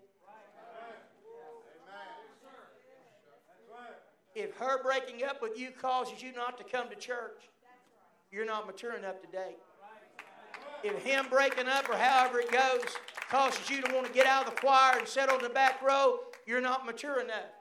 If 4.36 4.56
her 4.58 4.84
breaking 4.84 5.24
up 5.24 5.42
with 5.42 5.60
you 5.60 5.72
causes 5.72 6.22
you 6.22 6.32
not 6.34 6.60
to 6.60 6.64
come 6.64 6.90
to 6.90 6.96
church, 6.96 7.42
you're 8.32 8.46
not 8.46 8.68
mature 8.68 8.94
enough 8.94 9.22
to 9.22 9.28
date. 9.28 9.58
If 10.84 11.04
him 11.04 11.26
breaking 11.30 11.68
up 11.68 11.90
or 11.90 11.96
however 11.96 12.40
it 12.40 12.52
goes 12.52 12.84
causes 13.30 13.70
you 13.70 13.82
to 13.82 13.94
want 13.94 14.08
to 14.08 14.14
get 14.14 14.26
out 14.26 14.48
of 14.48 14.56
the 14.56 14.62
choir 14.62 14.98
and 14.98 15.08
sit 15.08 15.30
on 15.30 15.42
the 15.42 15.50
back 15.50 15.82
row, 15.82 16.20
you're 16.46 16.62
not 16.62 16.86
mature 16.86 17.22
enough. 17.22 17.52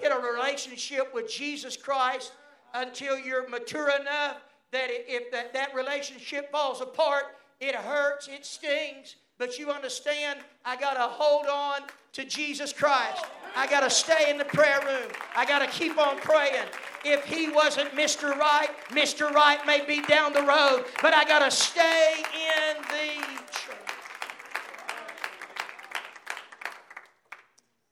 Get 0.00 0.12
a 0.12 0.20
relationship 0.20 1.14
with 1.14 1.30
Jesus 1.30 1.76
Christ 1.76 2.32
until 2.74 3.18
you're 3.18 3.48
mature 3.48 3.90
enough 3.98 4.36
that 4.72 4.88
if 4.90 5.30
that, 5.32 5.54
that 5.54 5.74
relationship 5.74 6.50
falls 6.52 6.80
apart, 6.80 7.24
it 7.60 7.74
hurts, 7.74 8.28
it 8.28 8.44
stings, 8.44 9.16
but 9.38 9.58
you 9.58 9.70
understand, 9.70 10.40
I 10.64 10.76
got 10.76 10.94
to 10.94 11.02
hold 11.02 11.46
on 11.46 11.82
to 12.12 12.24
Jesus 12.24 12.72
Christ. 12.72 13.24
I 13.54 13.66
got 13.66 13.80
to 13.80 13.90
stay 13.90 14.30
in 14.30 14.38
the 14.38 14.44
prayer 14.44 14.80
room. 14.84 15.10
I 15.34 15.46
got 15.46 15.60
to 15.60 15.66
keep 15.66 15.98
on 15.98 16.18
praying. 16.18 16.66
If 17.08 17.24
he 17.24 17.48
wasn't 17.48 17.92
Mr. 17.92 18.36
Right, 18.36 18.68
Mr. 18.88 19.30
Right 19.30 19.64
may 19.64 19.86
be 19.86 20.02
down 20.02 20.32
the 20.32 20.42
road, 20.42 20.86
but 21.00 21.14
I 21.14 21.24
got 21.24 21.38
to 21.38 21.52
stay 21.52 22.14
in 22.16 22.82
the 22.82 23.22
church. 23.52 23.76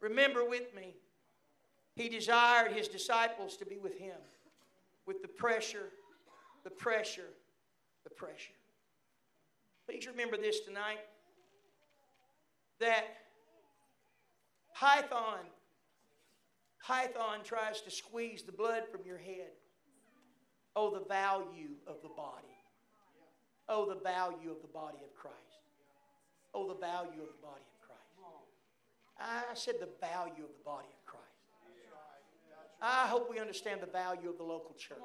Remember 0.01 0.45
with 0.45 0.75
me, 0.75 0.97
he 1.95 2.09
desired 2.09 2.73
his 2.73 2.89
disciples 2.89 3.57
to 3.59 3.65
be 3.65 3.79
with 3.79 3.97
him 3.97 4.17
with 5.07 5.23
the 5.23 5.29
pressure, 5.29 5.91
the 6.65 6.71
pressure, 6.71 7.31
the 8.03 8.11
pressure. 8.11 8.59
Please 9.87 10.09
remember 10.09 10.37
this 10.37 10.59
tonight 10.59 10.99
that 12.81 13.05
Python, 14.75 15.39
Python 16.87 17.39
tries 17.43 17.81
to 17.81 17.91
squeeze 17.91 18.43
the 18.43 18.53
blood 18.53 18.83
from 18.93 19.01
your 19.07 19.17
head. 19.17 19.53
Oh, 20.77 20.93
the 20.93 21.05
value 21.07 21.77
of 21.87 21.97
the 22.03 22.11
body. 22.11 22.59
Oh, 23.69 23.89
the 23.89 24.01
value 24.01 24.51
of 24.51 24.61
the 24.61 24.69
body 24.69 24.99
of 25.03 25.15
Christ. 25.15 25.39
Oh, 26.53 26.69
the 26.69 26.75
value 26.75 27.23
of 27.23 27.29
the 27.29 27.43
body 27.43 27.65
of 27.65 27.81
Christ. 27.81 28.01
I 29.19 29.55
said 29.55 29.77
the 29.81 29.89
value 30.01 30.45
of 30.45 30.53
the 30.53 30.65
body 30.65 30.89
of 30.93 31.07
Christ. 31.07 31.25
I 32.83 33.07
hope 33.07 33.31
we 33.31 33.39
understand 33.39 33.81
the 33.81 33.87
value 33.87 34.29
of 34.29 34.37
the 34.37 34.45
local 34.45 34.75
church. 34.75 34.99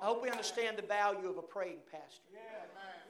I 0.00 0.06
hope 0.06 0.22
we 0.22 0.30
understand 0.30 0.78
the 0.78 0.86
value 0.86 1.28
of 1.28 1.36
a 1.36 1.42
praying 1.42 1.82
pastor. 1.90 2.30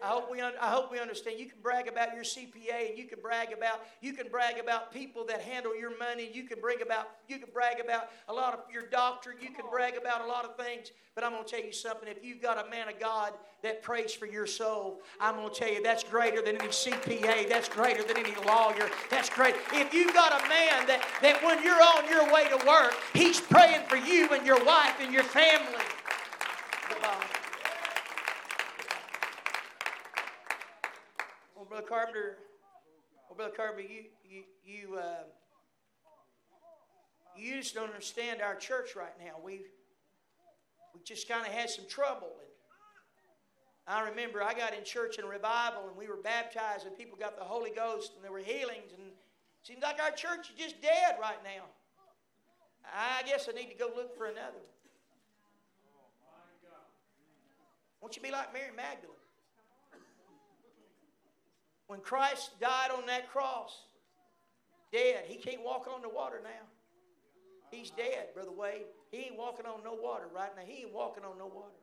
I 0.03 0.09
hope 0.09 0.31
we 0.31 0.41
un- 0.41 0.55
I 0.61 0.71
hope 0.71 0.91
we 0.91 0.99
understand. 0.99 1.39
You 1.39 1.47
can 1.47 1.59
brag 1.63 1.87
about 1.87 2.15
your 2.15 2.25
CPA, 2.25 2.91
and 2.91 2.99
you 2.99 3.07
can 3.07 3.19
brag 3.21 3.53
about 3.53 3.81
you 4.01 4.15
can 4.15 4.29
brag 4.29 4.59
about 4.59 4.93
people 4.93 5.25
that 5.27 5.43
handle 5.43 5.79
your 5.79 5.97
money. 5.99 6.31
You 6.33 6.45
can 6.45 6.59
brag 6.61 6.81
about 6.81 7.11
you 7.29 7.39
can 7.39 7.51
brag 7.53 7.81
about 7.81 8.09
a 8.29 8.33
lot 8.33 8.55
of 8.55 8.61
your 8.73 8.85
doctor. 8.87 9.35
You 9.39 9.51
can 9.51 9.67
brag 9.71 9.97
about 9.97 10.23
a 10.23 10.27
lot 10.27 10.45
of 10.45 10.57
things. 10.57 10.93
But 11.15 11.25
I'm 11.25 11.33
going 11.33 11.45
to 11.45 11.51
tell 11.51 11.65
you 11.65 11.73
something. 11.73 12.09
If 12.09 12.25
you've 12.25 12.41
got 12.41 12.67
a 12.67 12.71
man 12.71 12.89
of 12.89 12.99
God 12.99 13.33
that 13.63 13.83
prays 13.83 14.15
for 14.15 14.27
your 14.27 14.47
soul, 14.47 15.03
I'm 15.21 15.35
going 15.35 15.53
to 15.53 15.55
tell 15.55 15.71
you 15.71 15.83
that's 15.83 16.05
greater 16.05 16.41
than 16.41 16.57
any 16.57 16.69
CPA. 16.69 17.49
That's 17.49 17.69
greater 17.69 18.03
than 18.03 18.17
any 18.17 18.35
lawyer. 18.47 18.89
That's 19.11 19.29
great. 19.29 19.55
If 19.73 19.93
you've 19.93 20.15
got 20.15 20.33
a 20.33 20.49
man 20.49 20.87
that 20.87 21.05
that 21.21 21.43
when 21.43 21.63
you're 21.63 21.75
on 21.75 22.09
your 22.09 22.33
way 22.33 22.49
to 22.49 22.67
work, 22.67 22.95
he's 23.13 23.41
praying 23.41 23.87
for 23.87 23.97
you 23.97 24.29
and 24.31 24.47
your 24.47 24.65
wife 24.65 24.97
and 25.01 25.13
your 25.13 25.25
family. 25.25 25.85
Brother 27.01 27.30
Carpenter, 31.91 32.39
well, 33.29 33.37
Brother 33.37 33.53
Carpenter, 33.57 33.83
you, 33.83 34.05
you, 34.25 34.45
you, 34.65 34.97
uh, 34.97 35.25
you 37.37 37.57
just 37.57 37.75
don't 37.75 37.89
understand 37.89 38.41
our 38.41 38.55
church 38.55 38.95
right 38.95 39.19
now. 39.19 39.33
We, 39.43 39.63
we 40.95 41.01
just 41.05 41.29
kind 41.29 41.45
of 41.45 41.53
had 41.53 41.69
some 41.69 41.89
trouble. 41.89 42.31
And 43.89 43.99
I 43.99 44.09
remember 44.09 44.41
I 44.41 44.55
got 44.55 44.73
in 44.73 44.85
church 44.85 45.19
in 45.19 45.25
a 45.25 45.27
revival 45.27 45.89
and 45.89 45.97
we 45.97 46.07
were 46.07 46.23
baptized 46.23 46.87
and 46.87 46.97
people 46.97 47.19
got 47.19 47.37
the 47.37 47.43
Holy 47.43 47.73
Ghost 47.73 48.13
and 48.15 48.25
there 48.25 48.31
were 48.31 48.39
healings 48.39 48.93
and 48.97 49.09
it 49.09 49.67
seems 49.67 49.83
like 49.83 50.01
our 50.01 50.13
church 50.13 50.49
is 50.51 50.57
just 50.57 50.81
dead 50.81 51.17
right 51.21 51.43
now. 51.43 51.65
I 52.87 53.27
guess 53.27 53.49
I 53.49 53.53
need 53.53 53.69
to 53.69 53.77
go 53.77 53.91
look 53.97 54.17
for 54.17 54.27
another. 54.27 54.63
Won't 58.01 58.15
you 58.15 58.23
be 58.23 58.31
like 58.31 58.53
Mary 58.55 58.71
Magdalene? 58.77 59.20
When 61.91 61.99
Christ 61.99 62.53
died 62.61 62.93
on 62.97 63.05
that 63.07 63.29
cross, 63.33 63.87
dead, 64.93 65.25
he 65.27 65.35
can't 65.35 65.65
walk 65.65 65.89
on 65.93 66.03
the 66.03 66.09
water 66.09 66.41
now. 66.41 66.69
He's 67.73 67.91
dead, 67.91 68.29
Brother 68.33 68.53
Wade. 68.53 68.85
He 69.11 69.17
ain't 69.17 69.37
walking 69.37 69.67
on 69.67 69.83
no 69.83 69.95
water 70.01 70.27
right 70.33 70.51
now. 70.55 70.63
He 70.65 70.83
ain't 70.83 70.95
walking 70.95 71.25
on 71.25 71.37
no 71.37 71.47
water. 71.47 71.75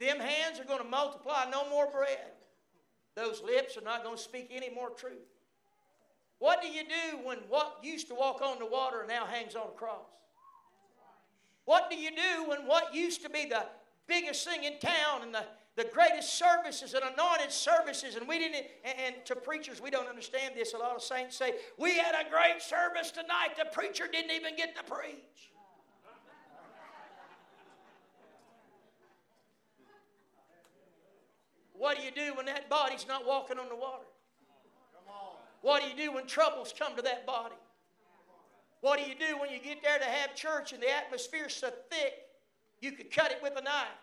Them 0.00 0.18
hands 0.18 0.58
are 0.58 0.64
going 0.64 0.82
to 0.82 0.88
multiply 0.88 1.44
no 1.52 1.70
more 1.70 1.88
bread. 1.88 2.32
Those 3.14 3.40
lips 3.44 3.76
are 3.76 3.84
not 3.84 4.02
going 4.02 4.16
to 4.16 4.22
speak 4.22 4.50
any 4.50 4.70
more 4.70 4.90
truth. 4.90 5.30
What 6.40 6.60
do 6.60 6.66
you 6.66 6.82
do 6.82 7.18
when 7.22 7.38
what 7.48 7.78
used 7.80 8.08
to 8.08 8.16
walk 8.16 8.42
on 8.42 8.58
the 8.58 8.66
water 8.66 9.06
now 9.08 9.24
hangs 9.24 9.54
on 9.54 9.68
a 9.68 9.78
cross? 9.78 10.10
What 11.64 11.90
do 11.90 11.96
you 11.96 12.10
do 12.10 12.48
when 12.48 12.66
what 12.66 12.92
used 12.92 13.22
to 13.22 13.30
be 13.30 13.44
the 13.44 13.66
biggest 14.08 14.44
thing 14.44 14.64
in 14.64 14.80
town 14.80 15.22
and 15.22 15.32
the, 15.32 15.44
the 15.76 15.84
greatest 15.84 16.38
services 16.38 16.92
and 16.94 17.02
anointed 17.02 17.50
services, 17.50 18.16
and 18.16 18.28
we 18.28 18.38
didn't, 18.38 18.66
and, 18.84 18.94
and 19.06 19.14
to 19.24 19.34
preachers, 19.34 19.80
we 19.80 19.90
don't 19.90 20.08
understand 20.08 20.54
this. 20.54 20.74
A 20.74 20.78
lot 20.78 20.94
of 20.94 21.02
saints 21.02 21.36
say, 21.36 21.54
We 21.78 21.96
had 21.96 22.14
a 22.14 22.28
great 22.28 22.60
service 22.60 23.10
tonight, 23.10 23.56
the 23.58 23.64
preacher 23.72 24.04
didn't 24.10 24.32
even 24.32 24.54
get 24.56 24.76
to 24.76 24.82
preach. 24.82 25.52
What 31.72 31.96
do 31.96 32.04
you 32.04 32.10
do 32.12 32.36
when 32.36 32.46
that 32.46 32.68
body's 32.68 33.08
not 33.08 33.26
walking 33.26 33.58
on 33.58 33.68
the 33.68 33.74
water? 33.74 34.04
What 35.62 35.82
do 35.82 35.88
you 35.88 35.96
do 35.96 36.14
when 36.14 36.26
troubles 36.26 36.74
come 36.78 36.94
to 36.96 37.02
that 37.02 37.26
body? 37.26 37.54
What 38.82 38.98
do 38.98 39.08
you 39.08 39.14
do 39.14 39.38
when 39.40 39.50
you 39.50 39.58
get 39.58 39.82
there 39.82 39.98
to 39.98 40.04
have 40.04 40.34
church 40.34 40.72
and 40.72 40.82
the 40.82 40.90
atmosphere's 40.90 41.54
so 41.54 41.70
thick 41.88 42.14
you 42.80 42.92
could 42.92 43.10
cut 43.10 43.30
it 43.30 43.38
with 43.42 43.52
a 43.56 43.62
knife? 43.62 44.01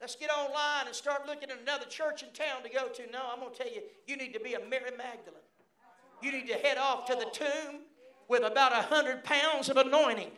Let's 0.00 0.16
get 0.16 0.30
online 0.30 0.86
and 0.86 0.94
start 0.94 1.26
looking 1.26 1.50
at 1.50 1.60
another 1.60 1.86
church 1.86 2.22
in 2.22 2.28
town 2.30 2.62
to 2.62 2.68
go 2.68 2.88
to. 2.88 3.10
No, 3.10 3.20
I'm 3.32 3.40
going 3.40 3.52
to 3.52 3.58
tell 3.58 3.72
you, 3.72 3.82
you 4.06 4.16
need 4.16 4.32
to 4.34 4.40
be 4.40 4.54
a 4.54 4.60
Mary 4.60 4.90
Magdalene. 4.96 5.40
You 6.22 6.32
need 6.32 6.48
to 6.48 6.54
head 6.54 6.78
off 6.78 7.06
to 7.06 7.14
the 7.14 7.26
tomb 7.32 7.80
with 8.28 8.42
about 8.42 8.72
a 8.72 8.82
hundred 8.82 9.24
pounds 9.24 9.68
of 9.68 9.76
anointing 9.76 10.30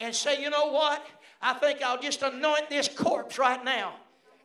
and 0.00 0.14
say, 0.14 0.40
you 0.40 0.50
know 0.50 0.70
what? 0.70 1.04
I 1.42 1.54
think 1.54 1.82
I'll 1.82 2.00
just 2.00 2.22
anoint 2.22 2.68
this 2.68 2.88
corpse 2.88 3.38
right 3.38 3.64
now 3.64 3.94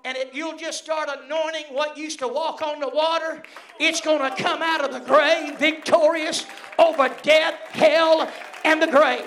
and 0.05 0.15
if 0.19 0.35
you'll 0.35 0.55
just 0.55 0.83
start 0.83 1.09
anointing 1.09 1.65
what 1.71 1.97
used 1.97 2.19
to 2.19 2.27
walk 2.27 2.61
on 2.61 2.79
the 2.79 2.87
water, 2.87 3.41
it's 3.79 3.99
going 3.99 4.29
to 4.29 4.41
come 4.41 4.61
out 4.61 4.85
of 4.85 4.93
the 4.93 4.99
grave 4.99 5.57
victorious 5.57 6.45
over 6.77 7.09
death, 7.23 7.55
hell, 7.71 8.31
and 8.63 8.79
the 8.79 8.87
grave. 8.87 9.25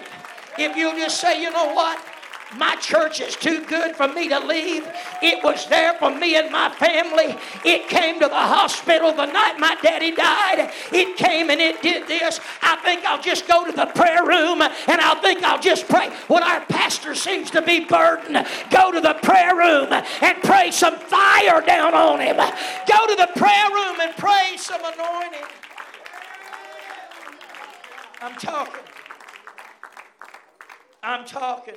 If 0.57 0.76
you'll 0.76 0.95
just 0.95 1.20
say, 1.20 1.43
you 1.43 1.51
know 1.51 1.74
what? 1.74 2.01
My 2.57 2.76
church 2.76 3.20
is 3.20 3.36
too 3.36 3.62
good 3.66 3.94
for 3.94 4.09
me 4.09 4.28
to 4.30 4.38
leave. 4.38 4.88
It 5.20 5.44
was 5.44 5.66
there 5.66 5.92
for 5.94 6.11
me 6.11 6.36
and 6.36 6.51
my 6.51 6.70
family. 6.70 7.36
It 7.62 7.88
came 7.88 8.18
to 8.20 8.26
the 8.26 8.34
hospital 8.34 9.12
the 9.12 9.26
night 9.26 9.59
my 9.59 9.76
daddy 9.82 10.14
died. 10.14 10.72
It 10.90 11.16
came 11.18 11.51
and 11.51 11.61
it 11.61 11.82
did 11.82 12.09
this. 12.09 12.40
I 12.62 12.76
think 12.76 13.05
I'll 13.05 13.20
just 13.20 13.46
go 13.46 13.66
to 13.66 13.72
the 13.72 13.86
prayer 13.86 14.24
room 14.24 14.62
and 14.62 14.72
I 14.88 15.14
think 15.20 15.42
I'll 15.42 15.61
just 15.61 15.88
pray. 15.88 16.09
When 16.28 16.42
our 16.42 16.62
pastor 16.62 17.14
seems 17.14 17.51
to 17.51 17.61
be 17.61 17.80
burdened, 17.80 18.46
go 18.70 18.92
to 18.92 19.01
the 19.01 19.14
prayer 19.22 19.55
room 19.55 19.92
and 19.92 20.42
pray 20.42 20.70
some 20.70 20.96
fire 20.96 21.61
down 21.61 21.92
on 21.92 22.20
him. 22.20 22.36
Go 22.36 23.07
to 23.09 23.14
the 23.14 23.28
prayer 23.36 23.70
room 23.74 24.01
and 24.01 24.16
pray 24.16 24.55
some 24.57 24.80
anointing. 24.80 25.46
I'm 28.22 28.34
talking. 28.36 28.82
I'm 31.03 31.26
talking 31.26 31.74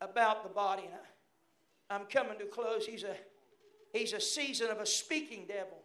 about 0.00 0.42
the 0.42 0.48
body. 0.48 0.84
And 0.84 0.94
I, 0.94 1.94
I'm 1.94 2.06
coming 2.06 2.38
to 2.38 2.46
close. 2.46 2.86
He's 2.86 3.04
a, 3.04 3.16
he's 3.92 4.12
a 4.12 4.20
season 4.20 4.70
of 4.70 4.78
a 4.78 4.86
speaking 4.86 5.44
devil. 5.46 5.78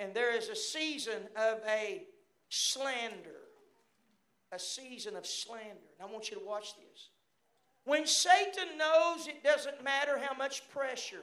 And 0.00 0.12
there 0.14 0.36
is 0.36 0.48
a 0.48 0.56
season 0.56 1.22
of 1.36 1.60
a 1.68 2.04
slander. 2.48 3.40
A 4.52 4.58
season 4.58 5.16
of 5.16 5.26
slander. 5.26 5.88
And 5.98 6.08
I 6.08 6.12
want 6.12 6.30
you 6.30 6.38
to 6.38 6.44
watch 6.44 6.74
this. 6.76 7.08
When 7.84 8.06
Satan 8.06 8.78
knows 8.78 9.26
it 9.26 9.44
doesn't 9.44 9.84
matter 9.84 10.18
how 10.18 10.34
much 10.36 10.68
pressure 10.70 11.22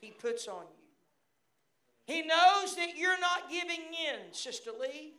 he 0.00 0.10
puts 0.10 0.48
on 0.48 0.62
you, 0.62 0.88
he 2.14 2.22
knows 2.22 2.74
that 2.76 2.96
you're 2.96 3.20
not 3.20 3.50
giving 3.50 3.82
in, 3.92 4.32
Sister 4.32 4.70
Lee. 4.80 5.12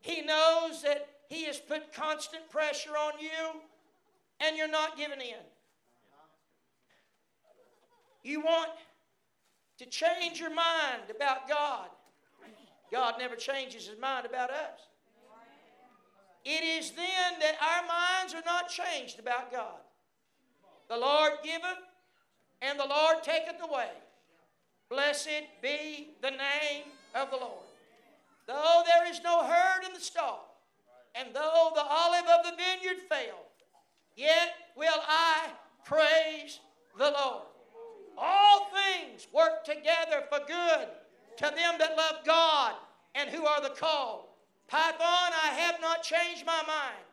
He 0.00 0.22
knows 0.22 0.82
that 0.82 1.08
he 1.28 1.44
has 1.46 1.58
put 1.58 1.92
constant 1.92 2.48
pressure 2.50 2.96
on 2.96 3.14
you 3.18 3.60
and 4.40 4.56
you're 4.56 4.68
not 4.68 4.96
giving 4.96 5.20
in. 5.20 5.44
You 8.22 8.40
want 8.40 8.70
to 9.78 9.86
change 9.86 10.40
your 10.40 10.54
mind 10.54 11.10
about 11.14 11.48
God. 11.48 11.88
God 12.90 13.14
never 13.18 13.36
changes 13.36 13.86
his 13.86 13.98
mind 13.98 14.26
about 14.26 14.50
us. 14.50 14.80
It 16.44 16.62
is 16.62 16.90
then 16.90 17.40
that 17.40 17.56
our 17.60 17.86
minds 17.86 18.34
are 18.34 18.42
not 18.44 18.68
changed 18.68 19.18
about 19.18 19.50
God. 19.50 19.80
The 20.88 20.96
Lord 20.96 21.32
giveth, 21.42 21.82
and 22.60 22.78
the 22.78 22.86
Lord 22.86 23.22
taketh 23.22 23.60
away. 23.62 23.90
Blessed 24.90 25.44
be 25.62 26.10
the 26.20 26.30
name 26.30 26.84
of 27.14 27.30
the 27.30 27.36
Lord. 27.36 27.64
Though 28.46 28.82
there 28.84 29.10
is 29.10 29.22
no 29.22 29.42
herd 29.42 29.86
in 29.86 29.94
the 29.94 30.00
stall, 30.00 30.60
and 31.14 31.28
though 31.34 31.72
the 31.74 31.82
olive 31.82 32.26
of 32.26 32.44
the 32.44 32.56
vineyard 32.56 33.00
fail, 33.08 33.43
Yet 34.16 34.54
will 34.76 35.00
I 35.06 35.48
praise 35.84 36.60
the 36.96 37.10
Lord. 37.10 37.42
All 38.16 38.68
things 38.70 39.26
work 39.32 39.64
together 39.64 40.22
for 40.28 40.40
good 40.46 40.88
to 41.36 41.44
them 41.44 41.74
that 41.78 41.96
love 41.96 42.24
God 42.24 42.74
and 43.14 43.28
who 43.30 43.44
are 43.44 43.60
the 43.60 43.70
called. 43.70 44.26
Python, 44.68 44.98
I 45.00 45.48
have 45.56 45.80
not 45.80 46.02
changed 46.02 46.46
my 46.46 46.62
mind. 46.66 47.04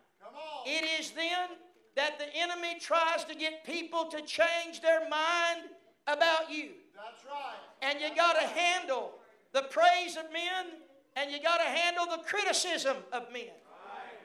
It 0.65 0.85
is 0.99 1.11
then 1.11 1.49
that 1.95 2.19
the 2.19 2.33
enemy 2.35 2.79
tries 2.79 3.23
to 3.25 3.35
get 3.35 3.63
people 3.65 4.05
to 4.05 4.21
change 4.21 4.81
their 4.81 5.01
mind 5.09 5.69
about 6.07 6.51
you. 6.51 6.69
That's 6.95 7.25
right. 7.25 7.57
And 7.81 7.99
you 7.99 8.15
got 8.15 8.39
to 8.39 8.47
handle 8.47 9.13
the 9.53 9.63
praise 9.63 10.17
of 10.17 10.31
men 10.31 10.77
and 11.15 11.31
you 11.31 11.41
got 11.41 11.57
to 11.57 11.67
handle 11.67 12.05
the 12.05 12.23
criticism 12.23 12.97
of 13.11 13.31
men. 13.33 13.51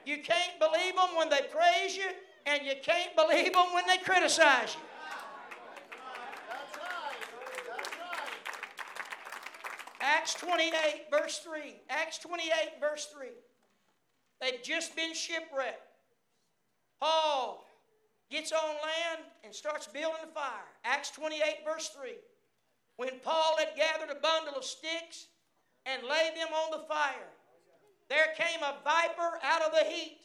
You 0.05 0.19
can't 0.19 0.57
believe 0.59 0.95
them 0.95 1.17
when 1.17 1.29
they 1.29 1.41
praise 1.51 1.97
you, 1.97 2.07
and 2.47 2.65
you 2.65 2.73
can't 2.81 3.13
believe 3.15 3.53
them 3.53 3.67
when 3.73 3.85
they 3.87 3.97
criticize 3.97 4.75
you. 4.75 4.81
Acts 9.99 10.35
28, 10.35 10.71
verse 11.11 11.39
3. 11.39 11.75
Acts 11.89 12.19
28, 12.19 12.51
verse 12.79 13.07
3. 13.13 13.27
They've 14.39 14.63
just 14.63 14.95
been 14.95 15.13
shipwrecked. 15.13 15.81
Paul 17.01 17.65
gets 18.31 18.53
on 18.53 18.59
land 18.59 19.25
and 19.43 19.53
starts 19.53 19.87
building 19.87 20.21
a 20.23 20.33
fire. 20.33 20.67
Acts 20.85 21.11
28, 21.11 21.41
verse 21.65 21.89
3. 21.89 22.11
When 22.95 23.19
Paul 23.23 23.57
had 23.59 23.69
gathered 23.75 24.15
a 24.15 24.19
bundle 24.19 24.55
of 24.55 24.63
sticks 24.63 25.27
and 25.85 26.03
laid 26.03 26.31
them 26.35 26.53
on 26.53 26.71
the 26.71 26.87
fire, 26.87 27.29
there 28.09 28.33
came 28.37 28.61
a 28.61 28.75
viper 28.83 29.39
out 29.43 29.61
of 29.61 29.71
the 29.73 29.83
heat 29.83 30.19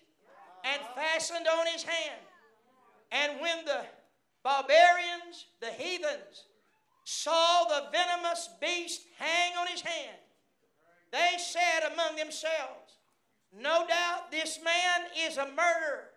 and 0.64 0.80
fastened 0.94 1.46
on 1.46 1.66
his 1.66 1.82
hand. 1.82 2.20
And 3.10 3.40
when 3.40 3.64
the 3.64 3.84
barbarians, 4.42 5.46
the 5.60 5.70
heathens, 5.70 6.46
saw 7.04 7.64
the 7.64 7.90
venomous 7.92 8.48
beast 8.60 9.02
hang 9.18 9.56
on 9.56 9.66
his 9.66 9.80
hand, 9.80 10.18
they 11.10 11.36
said 11.38 11.92
among 11.92 12.16
themselves, 12.16 12.98
No 13.52 13.86
doubt 13.86 14.30
this 14.30 14.58
man 14.64 15.08
is 15.26 15.36
a 15.36 15.46
murderer, 15.46 16.08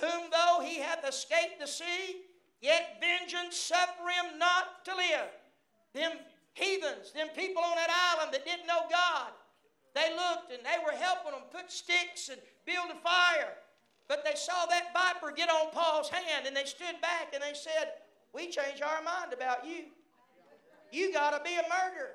whom 0.00 0.30
though 0.30 0.62
he 0.62 0.78
hath 0.78 1.08
escaped 1.08 1.58
the 1.58 1.66
sea, 1.66 2.22
yet 2.60 3.00
vengeance 3.00 3.56
suffer 3.56 4.02
him 4.02 4.38
not 4.38 4.84
to 4.84 4.94
live. 4.94 5.30
Them 5.94 6.12
heathens, 6.52 7.12
them 7.12 7.28
people 7.34 7.62
on 7.62 7.76
that 7.76 8.14
island 8.14 8.34
that 8.34 8.44
didn't 8.44 8.66
know 8.66 8.82
God, 8.90 9.32
they 9.94 10.10
looked 10.14 10.52
and 10.52 10.60
they 10.60 10.84
were 10.84 10.92
helping 10.92 11.32
them 11.32 11.48
put 11.50 11.72
sticks 11.72 12.28
and 12.28 12.38
build 12.66 12.90
a 12.90 13.00
fire. 13.00 13.54
But 14.08 14.24
they 14.24 14.34
saw 14.34 14.66
that 14.66 14.92
viper 14.92 15.34
get 15.34 15.50
on 15.50 15.70
Paul's 15.72 16.08
hand 16.08 16.46
and 16.46 16.56
they 16.56 16.64
stood 16.64 17.00
back 17.02 17.34
and 17.34 17.42
they 17.42 17.54
said, 17.54 17.92
We 18.32 18.48
changed 18.48 18.82
our 18.82 19.02
mind 19.02 19.32
about 19.32 19.66
you. 19.66 19.86
You 20.92 21.12
got 21.12 21.30
to 21.30 21.42
be 21.42 21.54
a 21.54 21.62
murderer. 21.62 22.14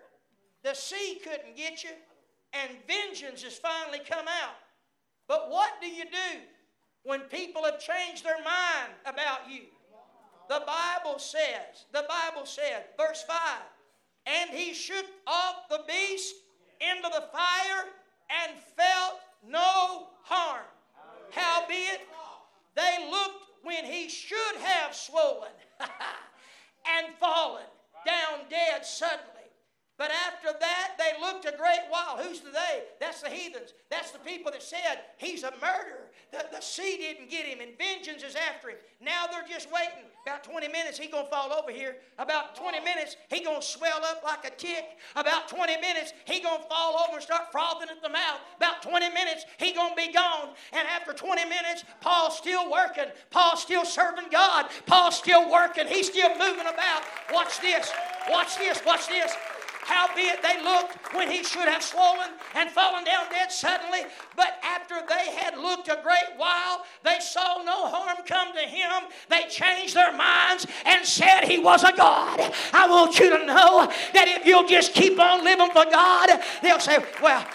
The 0.64 0.74
sea 0.74 1.20
couldn't 1.24 1.58
get 1.58 1.84
you, 1.84 1.89
and 2.54 2.72
vengeance 2.88 3.44
has 3.44 3.58
finally 3.58 4.00
come 4.08 4.28
out. 4.28 4.56
But 5.28 5.50
what 5.50 5.82
do 5.82 5.88
you 5.88 6.06
do 6.06 6.39
when 7.04 7.22
people 7.22 7.64
have 7.64 7.80
changed 7.80 8.24
their 8.24 8.44
mind 8.44 8.94
about 9.06 9.50
you? 9.50 9.62
The 10.50 10.64
Bible 10.66 11.18
says, 11.18 11.86
the 11.94 12.06
Bible 12.08 12.46
said, 12.46 12.86
verse 12.98 13.24
5, 13.24 13.38
and 14.28 14.50
he 14.52 14.74
shook 14.74 15.06
off 15.26 15.68
the 15.70 15.82
beast 15.88 16.36
into 16.80 17.10
the 17.10 17.26
fire 17.32 17.86
and 18.30 18.58
felt 18.76 19.20
no 19.48 20.08
harm. 20.24 20.66
Howbeit, 21.32 22.02
they 22.76 23.10
looked 23.10 23.46
when 23.64 23.86
he 23.86 24.10
should 24.10 24.56
have 24.62 24.96
swollen 24.96 25.52
and 25.80 27.16
fallen 27.20 27.66
down 28.06 28.46
dead 28.50 28.86
suddenly. 28.86 29.28
But 29.98 30.12
after 30.28 30.58
that, 30.60 30.94
they 30.98 31.22
looked 31.22 31.46
a 31.46 31.56
great 31.56 31.86
while. 31.90 32.18
Who's 32.18 32.40
the 32.40 32.50
they? 32.50 32.84
That's 33.00 33.22
the 33.22 33.30
heathens. 33.30 33.74
That's 33.92 34.10
the 34.10 34.20
people 34.20 34.52
that 34.52 34.64
said 34.64 35.02
he's 35.18 35.44
a 35.44 35.52
murderer. 35.62 36.10
The, 36.32 36.48
the 36.52 36.62
sea 36.62 36.98
didn't 36.98 37.30
get 37.30 37.46
him, 37.46 37.60
and 37.62 37.78
vengeance 37.78 38.24
is 38.24 38.36
after 38.36 38.70
him. 38.70 38.78
Now 39.00 39.28
they're 39.28 39.48
just 39.48 39.72
waiting. 39.72 40.10
About 40.24 40.44
20 40.44 40.68
minutes, 40.68 41.00
he 41.00 41.08
gonna 41.08 41.28
fall 41.28 41.52
over 41.52 41.72
here. 41.72 41.96
About 42.20 42.56
20 42.56 42.80
minutes, 42.82 43.16
he 43.30 43.44
gonna 43.44 43.62
swell 43.62 44.06
up 44.06 44.24
like 44.24 44.46
a 44.46 44.56
tick. 44.56 44.86
About 45.16 45.48
20 45.48 45.78
minutes, 45.82 46.14
he 46.26 46.40
gonna 46.40 46.64
fall 46.70 47.00
over 47.00 47.16
and 47.16 47.24
start 47.24 47.52
frothing 47.52 47.90
at 47.90 48.04
the 48.04 48.10
mouth. 48.10 48.40
About 48.58 48.84
20 48.84 49.10
minutes, 49.10 49.46
he 49.58 49.74
gonna 49.74 49.96
be 49.96 50.12
gone. 50.14 50.50
And 50.74 50.88
after 50.88 51.14
20 51.14 51.46
minutes, 51.46 51.86
Paul's 52.02 52.38
still 52.38 52.72
working. 52.72 53.06
Paul's 53.32 53.64
still 53.64 53.84
serving 53.84 54.30
God. 54.32 54.68
Paul's 54.86 55.18
still 55.18 55.50
working. 55.50 55.88
He's 55.88 56.08
still 56.08 56.30
moving 56.38 56.68
about. 56.68 57.02
Watch 57.34 57.60
this. 57.60 57.92
Watch 58.30 58.58
this. 58.58 58.80
Watch 58.86 59.08
this. 59.08 59.34
Howbeit 59.92 60.42
they 60.42 60.64
looked 60.64 61.14
when 61.14 61.30
he 61.30 61.44
should 61.44 61.68
have 61.68 61.84
swollen 61.84 62.30
and 62.56 62.70
fallen 62.70 63.04
down 63.04 63.26
dead 63.30 63.52
suddenly. 63.52 64.00
But 64.38 64.58
after 64.64 64.96
they 65.08 65.32
had 65.36 65.58
looked 65.58 65.89
a 65.89 66.00
great 66.02 66.38
while, 66.38 66.86
they 67.04 67.20
saw 67.20 67.62
no 67.62 67.88
harm 67.88 68.18
come 68.26 68.54
to 68.54 68.62
him. 68.62 69.04
They 69.30 69.44
changed 69.50 69.96
their 69.96 70.16
minds 70.16 70.66
and 70.86 71.06
said 71.06 71.42
he 71.44 71.60
was 71.60 71.84
a 71.84 71.92
God. 71.92 72.39
I 72.72 72.88
want 72.88 73.20
you 73.20 73.38
to 73.38 73.46
know 73.46 73.92
that 74.14 74.28
if 74.28 74.46
you'll 74.46 74.68
just 74.68 74.94
keep 74.94 75.20
on 75.20 75.44
living 75.44 75.72
for 75.72 75.84
God, 75.92 76.30
they'll 76.64 76.80
say, 76.80 77.00
Well, 77.22 77.46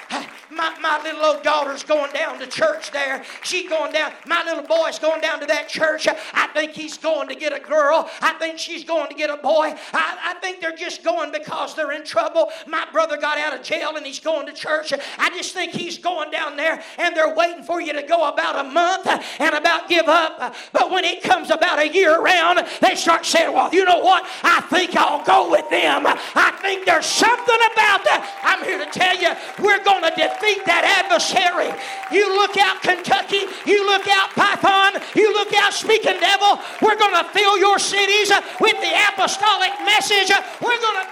my, 0.51 0.77
my 0.81 1.03
little 1.03 1.25
old 1.25 1.43
daughter's 1.43 1.83
going 1.83 2.13
down 2.13 2.39
to 2.39 2.47
church 2.47 2.91
there. 2.91 3.25
She's 3.43 3.69
going 3.69 3.93
down. 3.93 4.13
My 4.27 4.45
little 4.45 4.65
boy's 4.65 4.99
going 4.99 5.21
down 5.21 5.41
to 5.41 5.47
that 5.47 5.69
church. 5.69 6.07
I 6.09 6.47
think 6.49 6.73
he's 6.73 6.99
going 6.99 7.29
to 7.29 7.35
get 7.35 7.53
a 7.53 7.61
girl. 7.61 8.09
I 8.21 8.35
think 8.35 8.59
she's 8.59 8.85
going 8.85 9.09
to 9.09 9.15
get 9.15 9.31
a 9.31 9.37
boy. 9.37 9.75
I, 9.93 10.19
I 10.25 10.35
think 10.41 10.61
they're 10.61 10.77
just 10.77 11.03
going 11.03 11.33
because 11.33 11.75
they're 11.75 11.93
in 11.93 12.05
trouble. 12.05 12.51
My 12.67 12.87
brother 12.93 13.17
got 13.17 13.39
out 13.39 13.59
of 13.59 13.63
jail 13.63 13.97
and 13.97 14.07
he's 14.07 14.21
going 14.21 14.47
to 14.47 14.53
church. 14.53 14.93
I 15.19 15.31
just 15.31 15.53
think 15.53 15.73
he's 15.73 15.99
going 15.99 16.31
down 16.31 16.57
there 16.57 16.83
and 16.99 17.17
they're 17.17 17.35
waiting 17.35 17.65
for 17.65 17.81
you 17.81 17.93
to 17.93 18.03
go 18.03 18.29
about 18.29 18.65
a 18.65 18.69
month 18.69 19.07
and 19.41 19.55
about 19.55 19.89
give 19.89 20.07
up. 20.07 20.55
But 20.73 20.91
when 20.91 21.05
it 21.05 21.23
comes 21.23 21.51
about 21.51 21.79
a 21.79 21.89
year 21.89 22.21
around, 22.21 22.67
they 22.81 22.95
start 22.95 23.27
saying, 23.27 23.53
Well, 23.53 23.73
you 23.73 23.85
know 23.85 24.01
what? 24.01 24.25
I 24.43 24.61
think 24.63 24.97
I'll 24.97 25.25
go 25.25 25.51
with 25.51 25.69
them. 25.71 26.05
I 26.07 26.57
think 26.63 26.87
there's 26.87 27.07
something 27.07 27.61
about 27.73 28.05
that. 28.05 28.41
I'm 28.43 28.65
here 28.65 28.79
to 28.79 28.91
tell 28.91 29.17
you, 29.17 29.31
we're 29.59 29.83
going 29.85 30.03
to 30.05 30.13
defeat 30.37 30.65
that 30.67 30.85
adversary. 30.85 31.73
You 32.13 32.35
look 32.37 32.57
out, 32.57 32.83
Kentucky. 32.83 33.49
You 33.65 33.87
look 33.87 34.07
out, 34.09 34.31
Python. 34.31 35.01
You 35.15 35.33
look 35.33 35.53
out, 35.55 35.73
Speaking 35.73 36.21
Devil. 36.21 36.61
We're 36.83 36.99
going 36.99 37.15
to 37.15 37.25
fill 37.31 37.59
your 37.59 37.79
cities 37.79 38.31
with 38.61 38.77
the 38.81 38.93
apostolic 39.13 39.73
message. 39.85 40.31
We're 40.61 40.81
going 40.81 41.01
to. 41.01 41.07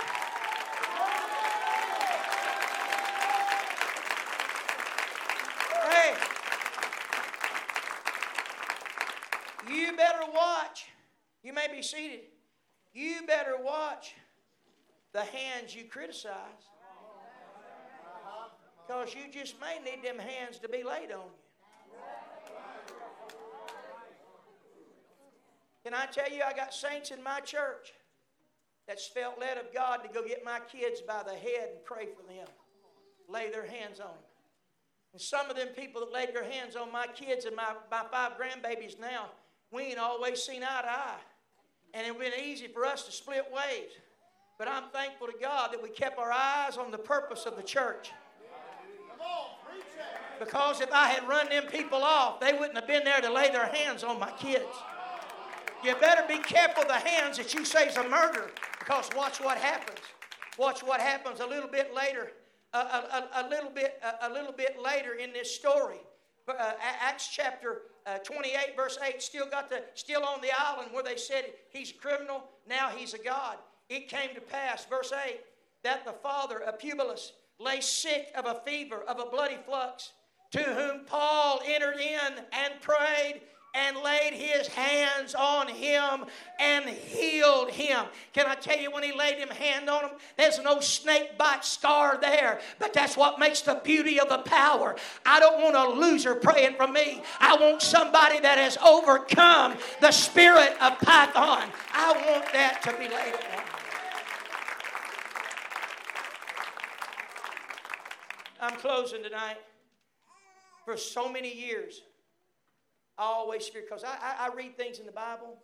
Hey, 5.90 6.14
you 9.72 9.96
better 9.96 10.24
watch. 10.34 10.86
You 11.42 11.52
may 11.52 11.68
be 11.72 11.82
seated. 11.82 12.20
You 12.92 13.26
better 13.26 13.56
watch 13.62 14.14
the 15.12 15.22
hands 15.22 15.74
you 15.74 15.84
criticize. 15.84 16.73
Because 18.94 19.14
you 19.14 19.22
just 19.32 19.56
may 19.60 19.78
need 19.84 20.04
them 20.04 20.18
hands 20.18 20.58
to 20.60 20.68
be 20.68 20.84
laid 20.84 21.10
on 21.10 21.26
you. 21.26 21.98
Can 25.84 25.94
I 25.94 26.06
tell 26.06 26.30
you, 26.30 26.42
I 26.46 26.52
got 26.52 26.72
saints 26.72 27.10
in 27.10 27.22
my 27.22 27.40
church 27.40 27.92
that's 28.86 29.06
felt 29.06 29.40
led 29.40 29.58
of 29.58 29.74
God 29.74 29.98
to 30.04 30.08
go 30.08 30.26
get 30.26 30.44
my 30.44 30.60
kids 30.70 31.00
by 31.00 31.22
the 31.24 31.32
head 31.34 31.70
and 31.72 31.84
pray 31.84 32.06
for 32.06 32.22
them, 32.22 32.46
lay 33.28 33.50
their 33.50 33.66
hands 33.66 33.98
on 33.98 34.06
them. 34.06 34.16
And 35.12 35.20
some 35.20 35.50
of 35.50 35.56
them 35.56 35.68
people 35.68 36.00
that 36.00 36.12
laid 36.12 36.34
their 36.34 36.48
hands 36.48 36.76
on 36.76 36.92
my 36.92 37.06
kids 37.08 37.46
and 37.46 37.56
my, 37.56 37.74
my 37.90 38.04
five 38.10 38.32
grandbabies 38.38 39.00
now, 39.00 39.30
we 39.72 39.82
ain't 39.82 39.98
always 39.98 40.40
seen 40.42 40.62
eye 40.62 40.82
to 40.82 40.90
eye. 40.90 41.20
And 41.94 42.06
it 42.06 42.18
been 42.18 42.32
easy 42.42 42.68
for 42.68 42.84
us 42.84 43.04
to 43.04 43.12
split 43.12 43.46
ways. 43.52 43.90
But 44.56 44.68
I'm 44.68 44.84
thankful 44.92 45.26
to 45.26 45.34
God 45.40 45.72
that 45.72 45.82
we 45.82 45.88
kept 45.88 46.18
our 46.18 46.30
eyes 46.30 46.76
on 46.76 46.92
the 46.92 46.98
purpose 46.98 47.44
of 47.44 47.56
the 47.56 47.62
church. 47.62 48.12
Because 50.38 50.80
if 50.80 50.92
I 50.92 51.08
had 51.08 51.26
run 51.28 51.48
them 51.48 51.64
people 51.66 52.02
off, 52.02 52.40
they 52.40 52.52
wouldn't 52.52 52.76
have 52.76 52.86
been 52.86 53.04
there 53.04 53.20
to 53.20 53.32
lay 53.32 53.50
their 53.50 53.66
hands 53.66 54.02
on 54.04 54.18
my 54.18 54.30
kids. 54.32 54.64
You 55.84 55.94
better 55.96 56.24
be 56.26 56.38
careful 56.38 56.84
the 56.84 56.94
hands 56.94 57.36
that 57.36 57.52
you 57.52 57.64
say 57.64 57.86
is 57.88 57.96
a 57.96 58.08
murder, 58.08 58.50
because 58.78 59.10
watch 59.14 59.38
what 59.38 59.58
happens. 59.58 59.98
Watch 60.56 60.82
what 60.82 61.00
happens 61.00 61.40
a 61.40 61.46
little 61.46 61.68
bit 61.68 61.94
later. 61.94 62.32
A, 62.72 62.78
a, 62.78 62.80
a, 62.80 63.46
a 63.46 63.48
little 63.50 63.70
bit, 63.70 64.02
a, 64.22 64.32
little 64.32 64.52
bit 64.52 64.76
later 64.82 65.14
in 65.14 65.32
this 65.32 65.54
story. 65.54 65.98
Uh, 66.48 66.72
Acts 67.00 67.28
chapter 67.28 67.82
uh, 68.06 68.18
28, 68.18 68.76
verse 68.76 68.98
8, 69.02 69.22
still 69.22 69.46
got 69.46 69.68
the 69.68 69.82
still 69.94 70.24
on 70.24 70.40
the 70.40 70.50
island 70.58 70.90
where 70.92 71.02
they 71.02 71.16
said 71.16 71.44
he's 71.70 71.90
a 71.90 71.94
criminal, 71.94 72.44
now 72.68 72.88
he's 72.88 73.14
a 73.14 73.18
god. 73.18 73.58
It 73.88 74.08
came 74.08 74.34
to 74.34 74.40
pass, 74.40 74.84
verse 74.86 75.12
8, 75.12 75.40
that 75.82 76.04
the 76.04 76.12
father 76.12 76.60
of 76.62 76.78
Publius 76.78 77.32
lay 77.58 77.80
sick 77.80 78.28
of 78.34 78.46
a 78.46 78.60
fever, 78.66 79.02
of 79.06 79.20
a 79.20 79.30
bloody 79.30 79.58
flux 79.66 80.12
to 80.52 80.62
whom 80.62 81.04
Paul 81.06 81.60
entered 81.66 81.98
in 81.98 82.44
and 82.52 82.80
prayed 82.80 83.40
and 83.74 83.96
laid 83.98 84.32
his 84.32 84.68
hands 84.68 85.34
on 85.34 85.66
him 85.66 86.24
and 86.60 86.88
healed 86.88 87.70
him. 87.70 88.06
Can 88.32 88.46
I 88.46 88.54
tell 88.54 88.78
you, 88.78 88.90
when 88.92 89.02
he 89.02 89.12
laid 89.12 89.38
him 89.38 89.48
hand 89.48 89.90
on 89.90 90.04
him, 90.04 90.10
there's 90.36 90.60
no 90.60 90.78
snake 90.80 91.36
bite 91.36 91.64
scar 91.64 92.16
there, 92.20 92.60
but 92.78 92.92
that's 92.92 93.16
what 93.16 93.40
makes 93.40 93.62
the 93.62 93.80
beauty 93.84 94.20
of 94.20 94.28
the 94.28 94.38
power. 94.38 94.94
I 95.26 95.40
don't 95.40 95.60
want 95.60 95.74
a 95.74 95.88
loser 95.98 96.36
praying 96.36 96.76
for 96.76 96.86
me. 96.86 97.22
I 97.40 97.56
want 97.56 97.82
somebody 97.82 98.38
that 98.40 98.58
has 98.58 98.76
overcome 98.76 99.76
the 100.00 100.12
spirit 100.12 100.76
of 100.80 100.98
Python. 101.00 101.68
I 101.92 102.12
want 102.30 102.52
that 102.52 102.80
to 102.84 102.92
be 102.92 103.08
laid 103.08 103.34
on. 103.34 103.64
I'm 108.60 108.76
closing 108.78 109.22
tonight 109.22 109.58
for 110.84 110.96
so 110.96 111.30
many 111.30 111.52
years, 111.52 112.02
I 113.16 113.24
always 113.24 113.66
fear 113.68 113.82
because 113.82 114.04
I, 114.04 114.16
I, 114.20 114.48
I, 114.48 114.54
read 114.54 114.76
things 114.76 114.98
in 114.98 115.06
the 115.06 115.12
Bible. 115.12 115.56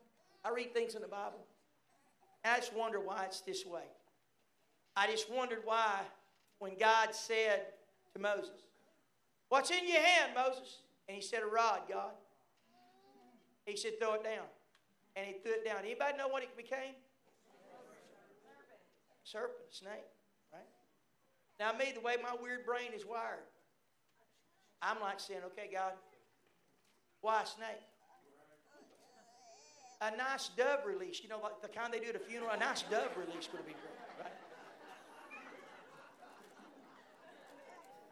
I 0.44 0.50
read 0.50 0.72
things 0.72 0.94
in 0.94 1.02
the 1.02 1.08
Bible. 1.08 1.44
I 2.44 2.56
just 2.56 2.74
wonder 2.74 3.00
why 3.00 3.24
it's 3.26 3.40
this 3.40 3.66
way. 3.66 3.82
I 4.96 5.10
just 5.10 5.30
wondered 5.30 5.60
why 5.64 6.00
when 6.58 6.76
God 6.78 7.14
said 7.14 7.66
to 8.14 8.20
Moses, 8.20 8.64
What's 9.48 9.70
in 9.70 9.86
your 9.86 10.00
hand, 10.00 10.32
Moses? 10.34 10.78
And 11.08 11.16
he 11.16 11.22
said, 11.22 11.40
A 11.42 11.46
rod, 11.46 11.80
God. 11.88 12.12
He 13.66 13.76
said, 13.76 13.98
Throw 14.00 14.14
it 14.14 14.24
down. 14.24 14.46
And 15.16 15.26
he 15.26 15.34
threw 15.42 15.52
it 15.52 15.64
down. 15.64 15.78
Anybody 15.84 16.16
know 16.16 16.28
what 16.28 16.42
it 16.42 16.56
became? 16.56 16.94
Serpent, 19.24 19.70
snake, 19.70 19.92
right? 20.52 20.62
Now, 21.58 21.76
me, 21.76 21.92
the 21.94 22.00
way 22.00 22.16
my 22.22 22.34
weird 22.40 22.64
brain 22.64 22.92
is 22.94 23.04
wired, 23.04 23.44
I'm 24.82 25.00
like 25.00 25.20
saying, 25.20 25.40
okay, 25.46 25.68
God, 25.72 25.92
why 27.20 27.42
a 27.42 27.46
snake? 27.46 27.84
A 30.02 30.16
nice 30.16 30.48
dove 30.56 30.86
release, 30.86 31.20
you 31.22 31.28
know, 31.28 31.40
like 31.42 31.60
the 31.60 31.68
kind 31.68 31.92
they 31.92 32.00
do 32.00 32.08
at 32.08 32.16
a 32.16 32.18
funeral, 32.18 32.50
a 32.50 32.56
nice 32.56 32.82
dove 32.82 33.10
release 33.18 33.48
would 33.52 33.66
be 33.66 33.72
great, 33.72 34.24
right? 34.24 34.32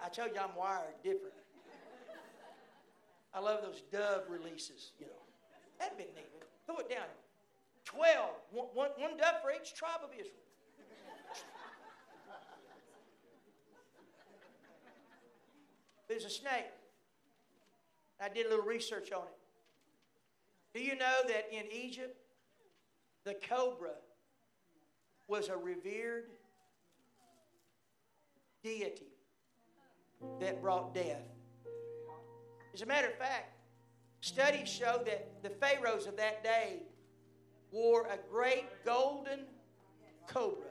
I 0.04 0.08
told 0.10 0.30
you 0.34 0.40
I'm 0.40 0.54
wired 0.54 0.94
different. 1.02 1.34
I 3.32 3.40
love 3.40 3.62
those 3.62 3.82
dove 3.90 4.24
releases, 4.28 4.92
you 4.98 5.06
know. 5.06 5.12
That'd 5.78 5.96
be 5.96 6.04
neat. 6.14 6.28
Throw 6.66 6.76
it 6.78 6.90
down. 6.90 7.08
Twelve. 7.84 8.34
One, 8.50 8.66
one, 8.74 8.90
one 8.98 9.16
dove 9.16 9.40
for 9.42 9.50
each 9.50 9.74
tribe 9.74 10.00
of 10.02 10.10
Israel. 10.12 10.47
There's 16.08 16.24
a 16.24 16.30
snake. 16.30 16.72
I 18.20 18.28
did 18.28 18.46
a 18.46 18.48
little 18.48 18.64
research 18.64 19.12
on 19.12 19.22
it. 19.22 20.78
Do 20.78 20.82
you 20.82 20.96
know 20.96 21.16
that 21.28 21.48
in 21.52 21.64
Egypt, 21.72 22.16
the 23.24 23.34
cobra 23.34 23.94
was 25.28 25.48
a 25.48 25.56
revered 25.56 26.30
deity 28.62 29.12
that 30.40 30.60
brought 30.60 30.94
death. 30.94 31.22
As 32.74 32.82
a 32.82 32.86
matter 32.86 33.08
of 33.08 33.14
fact, 33.14 33.52
studies 34.20 34.68
show 34.68 35.02
that 35.04 35.42
the 35.42 35.50
pharaohs 35.50 36.06
of 36.06 36.16
that 36.16 36.42
day 36.42 36.82
wore 37.70 38.06
a 38.06 38.18
great 38.30 38.66
golden 38.84 39.40
cobra 40.26 40.70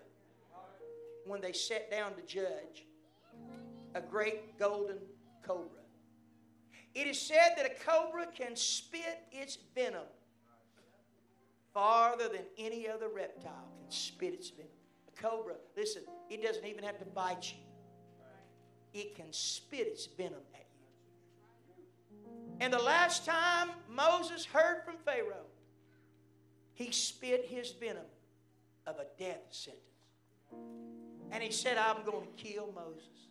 when 1.25 1.41
they 1.41 1.53
sat 1.53 1.91
down 1.91 2.13
to 2.15 2.21
judge. 2.21 2.85
A 3.95 4.01
great 4.01 4.57
golden 4.59 4.97
cobra. 5.47 5.81
It 6.93 7.07
is 7.07 7.19
said 7.19 7.53
that 7.57 7.65
a 7.65 7.83
cobra 7.83 8.25
can 8.35 8.55
spit 8.55 9.19
its 9.31 9.57
venom 9.75 10.07
farther 11.73 12.27
than 12.27 12.41
any 12.57 12.87
other 12.89 13.07
reptile 13.07 13.69
can 13.79 13.91
spit 13.91 14.33
its 14.33 14.49
venom. 14.49 14.71
A 15.07 15.21
cobra, 15.21 15.53
listen, 15.75 16.01
it 16.29 16.41
doesn't 16.43 16.65
even 16.65 16.83
have 16.83 16.97
to 16.99 17.05
bite 17.05 17.53
you, 17.53 18.99
it 18.99 19.15
can 19.15 19.31
spit 19.31 19.87
its 19.87 20.07
venom 20.07 20.41
at 20.55 20.65
you. 20.79 20.87
And 22.59 22.73
the 22.73 22.79
last 22.81 23.25
time 23.25 23.69
Moses 23.87 24.45
heard 24.45 24.83
from 24.83 24.95
Pharaoh, 25.05 25.45
he 26.73 26.91
spit 26.91 27.45
his 27.47 27.71
venom 27.71 28.05
of 28.87 28.95
a 28.97 29.05
death 29.19 29.43
sentence. 29.51 29.83
And 31.31 31.43
he 31.43 31.51
said, 31.51 31.77
I'm 31.77 32.03
going 32.05 32.25
to 32.25 32.43
kill 32.43 32.73
Moses. 32.73 33.26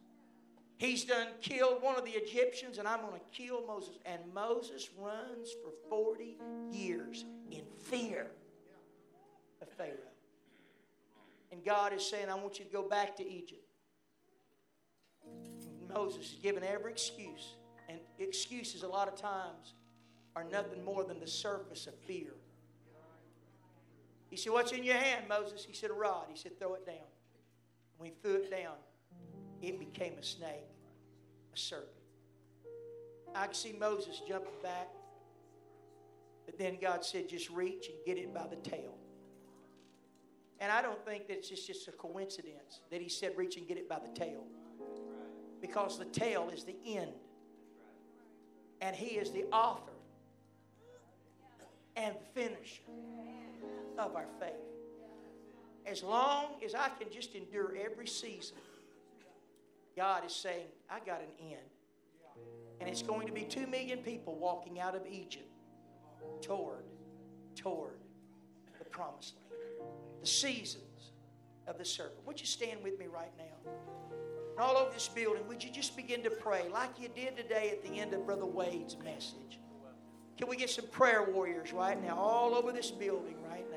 He's 0.78 1.04
done 1.04 1.28
killed 1.40 1.82
one 1.82 1.96
of 1.96 2.04
the 2.04 2.10
Egyptians, 2.10 2.78
and 2.78 2.86
I'm 2.86 3.00
going 3.00 3.18
to 3.18 3.26
kill 3.32 3.66
Moses. 3.66 3.98
And 4.04 4.20
Moses 4.34 4.90
runs 4.98 5.50
for 5.62 5.72
40 5.88 6.36
years 6.70 7.24
in 7.50 7.62
fear 7.78 8.26
of 9.62 9.68
Pharaoh. 9.70 9.96
And 11.50 11.64
God 11.64 11.94
is 11.94 12.04
saying, 12.04 12.28
I 12.28 12.34
want 12.34 12.58
you 12.58 12.66
to 12.66 12.70
go 12.70 12.86
back 12.86 13.16
to 13.16 13.26
Egypt. 13.26 13.62
Moses 15.88 16.32
is 16.32 16.38
given 16.42 16.62
every 16.62 16.92
excuse. 16.92 17.54
And 17.88 17.98
excuses, 18.18 18.82
a 18.82 18.88
lot 18.88 19.08
of 19.08 19.14
times, 19.14 19.74
are 20.34 20.44
nothing 20.44 20.84
more 20.84 21.04
than 21.04 21.20
the 21.20 21.26
surface 21.26 21.86
of 21.86 21.94
fear. 21.94 22.34
He 24.28 24.36
said, 24.36 24.52
What's 24.52 24.72
in 24.72 24.84
your 24.84 24.96
hand, 24.96 25.26
Moses? 25.28 25.64
He 25.64 25.72
said, 25.72 25.90
A 25.90 25.94
rod. 25.94 26.26
He 26.28 26.36
said, 26.36 26.58
Throw 26.58 26.74
it 26.74 26.84
down. 26.84 26.96
When 27.96 28.10
he 28.10 28.16
threw 28.20 28.34
it 28.34 28.50
down, 28.50 28.74
it 29.62 29.78
became 29.78 30.14
a 30.18 30.22
snake, 30.22 30.66
a 31.54 31.58
serpent. 31.58 31.90
I 33.34 33.46
could 33.46 33.56
see 33.56 33.74
Moses 33.78 34.22
jumping 34.26 34.52
back, 34.62 34.88
but 36.46 36.58
then 36.58 36.78
God 36.80 37.04
said, 37.04 37.28
Just 37.28 37.50
reach 37.50 37.88
and 37.88 37.96
get 38.06 38.16
it 38.18 38.32
by 38.32 38.46
the 38.46 38.56
tail. 38.56 38.94
And 40.58 40.72
I 40.72 40.80
don't 40.80 41.04
think 41.04 41.26
that 41.28 41.34
it's 41.38 41.48
just, 41.50 41.66
just 41.66 41.86
a 41.88 41.92
coincidence 41.92 42.80
that 42.90 43.02
he 43.02 43.08
said, 43.08 43.32
Reach 43.36 43.56
and 43.56 43.68
get 43.68 43.76
it 43.76 43.88
by 43.88 43.98
the 43.98 44.18
tail. 44.18 44.44
Because 45.60 45.98
the 45.98 46.06
tail 46.06 46.50
is 46.52 46.64
the 46.64 46.76
end. 46.86 47.12
And 48.80 48.94
he 48.94 49.16
is 49.16 49.30
the 49.30 49.44
author 49.52 49.92
and 51.96 52.14
finisher 52.34 52.82
of 53.98 54.14
our 54.14 54.26
faith. 54.38 54.52
As 55.86 56.02
long 56.02 56.56
as 56.64 56.74
I 56.74 56.88
can 56.98 57.10
just 57.10 57.34
endure 57.34 57.74
every 57.82 58.06
season, 58.06 58.56
God 59.96 60.26
is 60.26 60.34
saying, 60.34 60.66
I 60.90 61.00
got 61.00 61.20
an 61.20 61.28
end. 61.40 61.60
And 62.80 62.88
it's 62.88 63.02
going 63.02 63.26
to 63.26 63.32
be 63.32 63.42
two 63.42 63.66
million 63.66 64.00
people 64.00 64.36
walking 64.36 64.78
out 64.78 64.94
of 64.94 65.02
Egypt 65.10 65.50
toward, 66.42 66.84
toward 67.54 67.98
the 68.78 68.84
promised 68.84 69.36
land. 69.36 69.90
The 70.20 70.26
seasons 70.26 71.12
of 71.66 71.78
the 71.78 71.84
serpent. 71.84 72.26
Would 72.26 72.38
you 72.38 72.46
stand 72.46 72.82
with 72.82 72.98
me 72.98 73.06
right 73.06 73.32
now? 73.38 73.72
And 74.50 74.60
all 74.60 74.76
over 74.76 74.92
this 74.92 75.08
building, 75.08 75.48
would 75.48 75.64
you 75.64 75.70
just 75.70 75.96
begin 75.96 76.22
to 76.24 76.30
pray 76.30 76.68
like 76.70 76.90
you 77.00 77.08
did 77.08 77.36
today 77.36 77.70
at 77.70 77.82
the 77.82 77.98
end 77.98 78.12
of 78.12 78.26
Brother 78.26 78.46
Wade's 78.46 78.96
message? 79.02 79.58
Can 80.36 80.48
we 80.48 80.56
get 80.56 80.68
some 80.68 80.86
prayer 80.88 81.22
warriors 81.22 81.72
right 81.72 82.00
now, 82.02 82.16
all 82.16 82.54
over 82.54 82.70
this 82.70 82.90
building 82.90 83.36
right 83.48 83.64
now? 83.70 83.76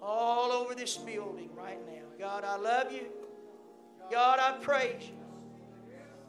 All 0.00 0.50
over 0.52 0.74
this 0.74 0.96
building 0.96 1.50
right 1.54 1.78
now. 1.86 2.04
God, 2.18 2.44
I 2.44 2.56
love 2.56 2.90
you. 2.90 3.06
God, 4.10 4.38
I 4.38 4.52
praise 4.60 5.08
you. 5.08 5.14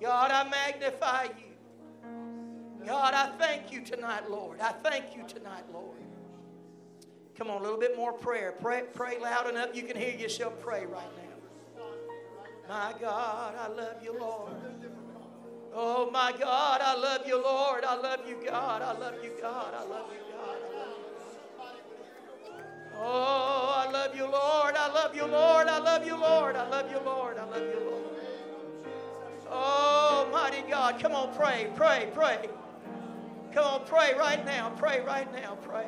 God, 0.02 0.32
I 0.32 0.50
magnify 0.50 1.24
you. 1.24 2.86
God, 2.86 3.14
I 3.14 3.32
thank 3.38 3.72
you 3.72 3.82
tonight, 3.82 4.30
Lord. 4.30 4.60
I 4.62 4.72
thank 4.72 5.16
you 5.16 5.24
tonight, 5.28 5.64
Lord. 5.74 5.98
Come 7.38 7.50
on, 7.50 7.62
a 7.62 7.64
little 7.64 7.80
bit 7.80 7.96
more 7.96 8.14
prayer. 8.14 8.54
Pray, 8.62 8.84
pray 8.94 9.20
loud 9.20 9.50
enough 9.50 9.70
you 9.74 9.84
can 9.84 9.96
hear 9.96 10.16
yourself 10.16 10.60
pray 10.60 10.86
right 10.86 11.08
now. 11.18 11.84
My 12.68 12.94
God, 13.00 13.56
I 13.60 13.68
love 13.68 14.04
you, 14.04 14.18
Lord. 14.20 14.52
Oh, 15.74 16.10
my 16.12 16.34
God, 16.38 16.82
I 16.82 16.96
love 16.96 17.28
you, 17.28 17.42
Lord. 17.42 17.84
I 17.84 17.96
love 17.96 18.28
you, 18.28 18.38
God. 18.46 18.82
I 18.82 18.92
love 18.92 19.16
you, 19.24 19.32
God. 19.42 19.74
I 19.74 19.84
love 19.84 20.08
you, 20.12 20.29
Oh, 23.02 23.86
I 23.88 23.90
love 23.92 24.16
you, 24.16 24.24
Lord. 24.24 24.76
I 24.76 24.92
love 24.94 25.16
you, 25.16 25.26
Lord. 25.26 25.68
I 25.68 25.80
love 25.80 26.06
you, 26.06 26.20
Lord. 26.20 26.56
I 26.56 26.68
love 26.68 26.92
you, 26.92 27.00
Lord. 27.00 27.38
I 27.38 27.46
love 27.46 27.62
you, 27.62 27.80
Lord. 27.90 28.04
Oh, 29.50 30.28
mighty 30.32 30.70
God. 30.70 31.00
Come 31.02 31.14
on, 31.14 31.34
pray, 31.34 31.70
pray, 31.76 32.10
pray. 32.14 32.50
Come 33.54 33.66
on, 33.66 33.86
pray 33.86 34.14
right 34.20 34.46
now. 34.46 34.72
Pray 34.78 35.02
right 35.02 35.32
now. 35.34 35.58
Pray. 35.64 35.88